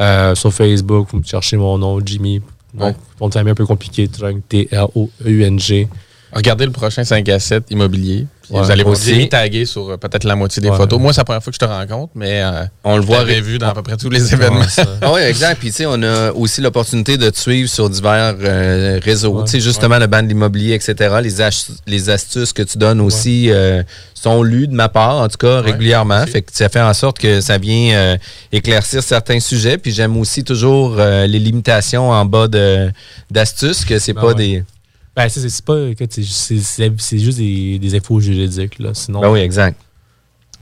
Euh, 0.00 0.34
sur 0.34 0.52
Facebook, 0.52 1.08
vous 1.12 1.18
me 1.18 1.22
cherchez 1.24 1.56
mon 1.56 1.78
nom, 1.78 2.00
Jimmy. 2.04 2.42
Mon, 2.74 2.86
Ouais. 2.86 2.96
mon 3.20 3.28
nom 3.28 3.32
est 3.34 3.50
un 3.50 3.54
peu 3.54 3.66
compliqué, 3.66 4.08
T-R-O-E-U-N-G. 4.48 5.88
Regardez 6.34 6.66
le 6.66 6.72
prochain 6.72 7.04
5 7.04 7.28
à 7.28 7.38
7 7.38 7.64
immobilier. 7.70 8.26
Ouais. 8.50 8.60
vous 8.60 8.70
allez 8.70 8.84
Aussi. 8.84 9.26
Tagué 9.30 9.64
sur 9.64 9.88
euh, 9.88 9.96
peut-être 9.96 10.24
la 10.24 10.36
moitié 10.36 10.60
des 10.60 10.68
Ouais. 10.68 10.76
photos. 10.76 11.00
Moi, 11.00 11.14
c'est 11.14 11.20
la 11.20 11.24
première 11.24 11.42
fois 11.42 11.50
que 11.50 11.54
je 11.54 11.60
te 11.60 11.64
rencontre, 11.64 12.12
mais 12.14 12.42
euh, 12.42 12.64
On 12.84 12.98
le 12.98 13.02
voit 13.02 13.20
ré- 13.20 13.40
vu 13.40 13.56
dans 13.58 13.68
à 13.68 13.74
peu 13.74 13.82
près 13.82 13.96
tous 13.96 14.10
les 14.10 14.34
événements. 14.34 14.60
Ah 15.00 15.12
oui, 15.14 15.22
exact. 15.22 15.58
Puis, 15.60 15.70
tu 15.70 15.76
sais, 15.76 15.86
on 15.86 16.02
a 16.02 16.30
aussi 16.32 16.60
l'opportunité 16.60 17.16
de 17.16 17.30
te 17.30 17.38
suivre 17.38 17.70
sur 17.70 17.88
divers 17.88 18.34
euh, 18.42 19.00
réseaux. 19.02 19.42
Tu 19.44 19.52
sais, 19.52 19.60
justement, 19.60 19.98
le 19.98 20.06
ban 20.08 20.22
de 20.22 20.28
l'immobilier, 20.28 20.74
etc. 20.74 21.14
Les, 21.22 22.10
astuces 22.10 22.52
que 22.52 22.62
tu 22.62 22.76
donnes 22.76 23.00
aussi 23.00 23.50
euh, 23.50 23.82
sont 24.12 24.42
lues 24.42 24.68
de 24.68 24.74
ma 24.74 24.90
part, 24.90 25.16
en 25.22 25.28
tout 25.28 25.38
cas, 25.38 25.62
régulièrement. 25.62 26.26
Fait 26.26 26.42
que 26.42 26.50
ça 26.52 26.68
fait 26.68 26.82
en 26.82 26.92
sorte 26.92 27.18
que 27.18 27.40
ça 27.40 27.56
vient 27.56 28.18
éclaircir 28.52 29.02
certains 29.02 29.40
sujets. 29.40 29.78
Puis, 29.78 29.92
j'aime 29.92 30.18
aussi 30.18 30.44
toujours 30.44 30.96
les 30.96 31.38
limitations 31.38 32.10
en 32.10 32.26
bas 32.26 32.46
d'astuces, 33.30 33.86
que 33.86 33.98
c'est 33.98 34.12
Ben 34.12 34.20
pas 34.20 34.34
des. 34.34 34.64
Ben, 35.16 35.28
c'est, 35.28 35.48
c'est 35.48 35.64
pas. 35.64 35.78
c'est, 36.10 37.18
juste 37.18 37.38
des, 37.38 37.78
des 37.78 37.94
infos 37.94 38.20
juridiques. 38.20 38.78
Là. 38.78 38.90
Sinon, 38.94 39.20
Ben 39.20 39.30
oui, 39.30 39.40
exact. 39.40 39.80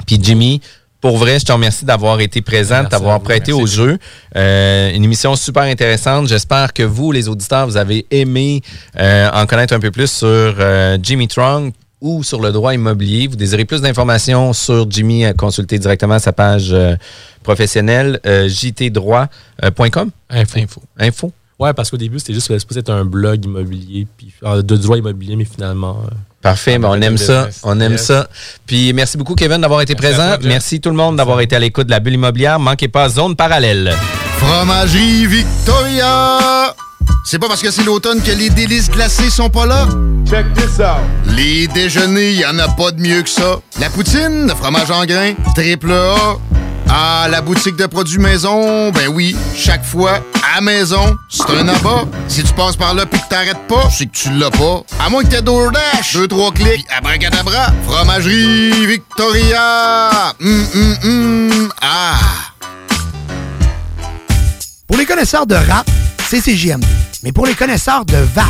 Puis 0.06 0.18
Jimmy, 0.20 0.60
pour 1.00 1.18
vrai, 1.18 1.38
je 1.40 1.44
te 1.44 1.52
remercie 1.52 1.84
d'avoir 1.84 2.20
été 2.20 2.42
présent, 2.42 2.84
vous. 2.92 3.18
prêté 3.18 3.52
Merci. 3.52 3.62
au 3.62 3.66
jeu. 3.66 3.98
Euh, 4.36 4.92
une 4.94 5.04
émission 5.04 5.34
super 5.36 5.64
intéressante. 5.64 6.28
J'espère 6.28 6.72
que 6.72 6.82
vous, 6.84 7.10
les 7.12 7.28
auditeurs, 7.28 7.66
vous 7.66 7.76
avez 7.76 8.06
aimé 8.10 8.62
euh, 8.98 9.28
en 9.32 9.46
connaître 9.46 9.74
un 9.74 9.80
peu 9.80 9.90
plus 9.90 10.10
sur 10.10 10.26
euh, 10.28 10.98
Jimmy 11.02 11.28
Trong 11.28 11.72
ou 12.00 12.22
sur 12.22 12.40
le 12.40 12.52
droit 12.52 12.74
immobilier. 12.74 13.28
Vous 13.28 13.36
désirez 13.36 13.64
plus 13.64 13.80
d'informations 13.80 14.52
sur 14.52 14.90
Jimmy, 14.90 15.24
euh, 15.24 15.32
consultez 15.32 15.78
directement 15.78 16.18
sa 16.18 16.32
page 16.32 16.72
euh, 16.72 16.96
professionnelle 17.42 18.20
euh, 18.26 18.48
jtdroit.com. 18.48 20.10
Info. 20.30 20.58
Info. 20.58 20.82
Info. 20.98 21.32
Ouais, 21.62 21.72
parce 21.72 21.90
qu'au 21.90 21.96
début, 21.96 22.18
c'était 22.18 22.34
juste 22.34 22.58
supposé 22.58 22.80
être 22.80 22.90
un 22.90 23.04
blog 23.04 23.44
immobilier, 23.44 24.06
puis, 24.16 24.32
euh, 24.44 24.62
de 24.62 24.76
droit 24.76 24.98
immobilier, 24.98 25.36
mais 25.36 25.44
finalement. 25.44 26.02
euh, 26.06 26.14
Parfait, 26.40 26.76
ben, 26.76 26.88
on 26.90 27.00
aime 27.00 27.16
ça, 27.18 27.48
on 27.62 27.78
aime 27.78 27.96
ça. 27.98 28.28
Puis 28.66 28.92
merci 28.92 29.16
beaucoup 29.16 29.36
Kevin 29.36 29.60
d'avoir 29.60 29.80
été 29.80 29.94
Merci 29.94 30.16
présent. 30.16 30.36
toi, 30.38 30.48
merci 30.48 30.80
tout 30.80 30.90
le 30.90 30.96
monde 30.96 31.16
d'avoir 31.16 31.40
été 31.40 31.54
à 31.54 31.60
l'écoute 31.60 31.86
de 31.86 31.92
la 31.92 32.00
bulle 32.00 32.14
immobilière. 32.14 32.58
Manquez 32.58 32.88
pas 32.88 33.08
zone 33.08 33.36
parallèle. 33.36 33.94
Fromagerie 34.38 35.26
Victoria! 35.26 36.74
C'est 37.24 37.38
pas 37.38 37.46
parce 37.46 37.62
que 37.62 37.70
c'est 37.70 37.84
l'automne 37.84 38.20
que 38.20 38.32
les 38.32 38.50
délices 38.50 38.90
glacées 38.90 39.30
sont 39.30 39.48
pas 39.50 39.66
là? 39.66 39.86
Check 40.28 40.52
this 40.54 40.80
out! 40.80 40.98
Les 41.36 41.68
déjeuners, 41.68 42.32
y 42.32 42.44
en 42.44 42.58
a 42.58 42.66
pas 42.68 42.90
de 42.90 43.00
mieux 43.00 43.22
que 43.22 43.28
ça. 43.30 43.60
La 43.80 43.88
poutine, 43.88 44.48
le 44.48 44.54
fromage 44.56 44.90
en 44.90 45.04
grains, 45.04 45.34
triple 45.54 45.92
A. 45.92 46.38
Ah, 46.94 47.26
la 47.30 47.40
boutique 47.40 47.76
de 47.76 47.86
produits 47.86 48.18
maison, 48.18 48.90
ben 48.90 49.08
oui, 49.08 49.34
chaque 49.56 49.82
fois, 49.82 50.20
à 50.54 50.60
maison, 50.60 51.16
c'est 51.30 51.48
un 51.48 51.66
abat. 51.66 52.04
Si 52.28 52.42
tu 52.42 52.52
passes 52.52 52.76
par 52.76 52.92
là 52.92 53.06
puis 53.06 53.18
que 53.18 53.28
t'arrêtes 53.30 53.66
pas, 53.66 53.88
c'est 53.90 54.04
que 54.04 54.14
tu 54.14 54.30
l'as 54.32 54.50
pas. 54.50 54.82
À 55.00 55.08
moins 55.08 55.22
que 55.22 55.28
t'aies 55.28 55.40
DoorDash. 55.40 56.12
Deux, 56.12 56.28
trois 56.28 56.52
clics, 56.52 56.84
abracadabra. 56.94 57.68
Fromagerie 57.86 58.86
Victoria. 58.86 60.34
Hum, 60.38 60.66
hum, 60.74 60.96
hum. 61.02 61.72
Ah. 61.80 62.18
Pour 64.86 64.98
les 64.98 65.06
connaisseurs 65.06 65.46
de 65.46 65.54
rap, 65.54 65.90
c'est 66.28 66.42
CJMD. 66.42 66.84
Mais 67.22 67.32
pour 67.32 67.46
les 67.46 67.54
connaisseurs 67.54 68.04
de 68.04 68.18
VAP, 68.34 68.44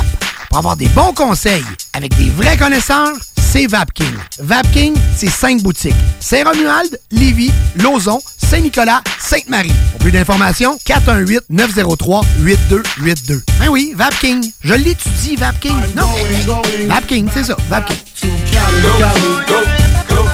pour 0.48 0.58
avoir 0.58 0.76
des 0.76 0.88
bons 0.88 1.12
conseils 1.12 1.64
avec 1.92 2.16
des 2.16 2.30
vrais 2.30 2.56
connaisseurs, 2.56 3.12
c'est 3.52 3.66
VapKing. 3.66 4.14
VapKing, 4.40 4.94
c'est 5.14 5.28
cinq 5.28 5.60
boutiques. 5.62 5.94
Saint-Romuald, 6.20 6.98
Lévis, 7.10 7.52
Lauson, 7.76 8.18
Saint-Nicolas, 8.38 9.02
Sainte-Marie. 9.20 9.72
Pour 9.92 10.00
plus 10.00 10.10
d'informations, 10.12 10.78
418-903-8282. 10.86 13.42
Ben 13.60 13.68
oui, 13.70 13.92
VapKing. 13.94 14.50
Je 14.62 14.72
l'étudie, 14.74 15.36
VapKing. 15.36 15.76
Non, 15.96 16.08
mais- 16.30 16.86
VapKing, 16.86 17.28
c'est 17.34 17.44
ça, 17.44 17.56
VapKing. 17.68 17.98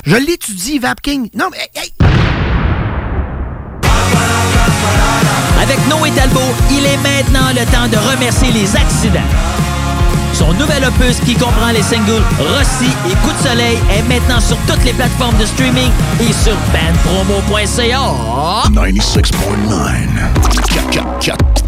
Je 0.05 0.17
l'étudie, 0.17 0.79
VapKing. 0.79 1.29
Non, 1.35 1.47
mais... 1.51 1.69
hey, 1.75 1.93
Avec 5.61 5.79
Noé 5.89 6.13
Talbot, 6.13 6.55
il 6.71 6.87
est 6.87 6.99
maintenant 6.99 7.49
le 7.51 7.65
temps 7.73 7.89
de 7.89 7.97
remercier 8.13 8.53
les 8.53 8.77
accidents. 8.77 9.19
Son 10.33 10.53
nouvel 10.55 10.85
opus 10.85 11.19
qui 11.25 11.35
comprend 11.35 11.71
les 11.73 11.83
singles 11.83 12.23
Rossi 12.39 12.91
et 13.11 13.15
Coup 13.17 13.33
de 13.33 13.39
soleil 13.49 13.79
est 13.91 14.03
maintenant 14.03 14.41
sur 14.41 14.57
toutes 14.67 14.85
les 14.85 14.93
plateformes 14.93 15.37
de 15.39 15.47
streaming 15.47 15.91
et 16.21 16.33
sur 16.33 16.55
bandpromo.ca. 16.73 18.15
96.9. 18.73 21.59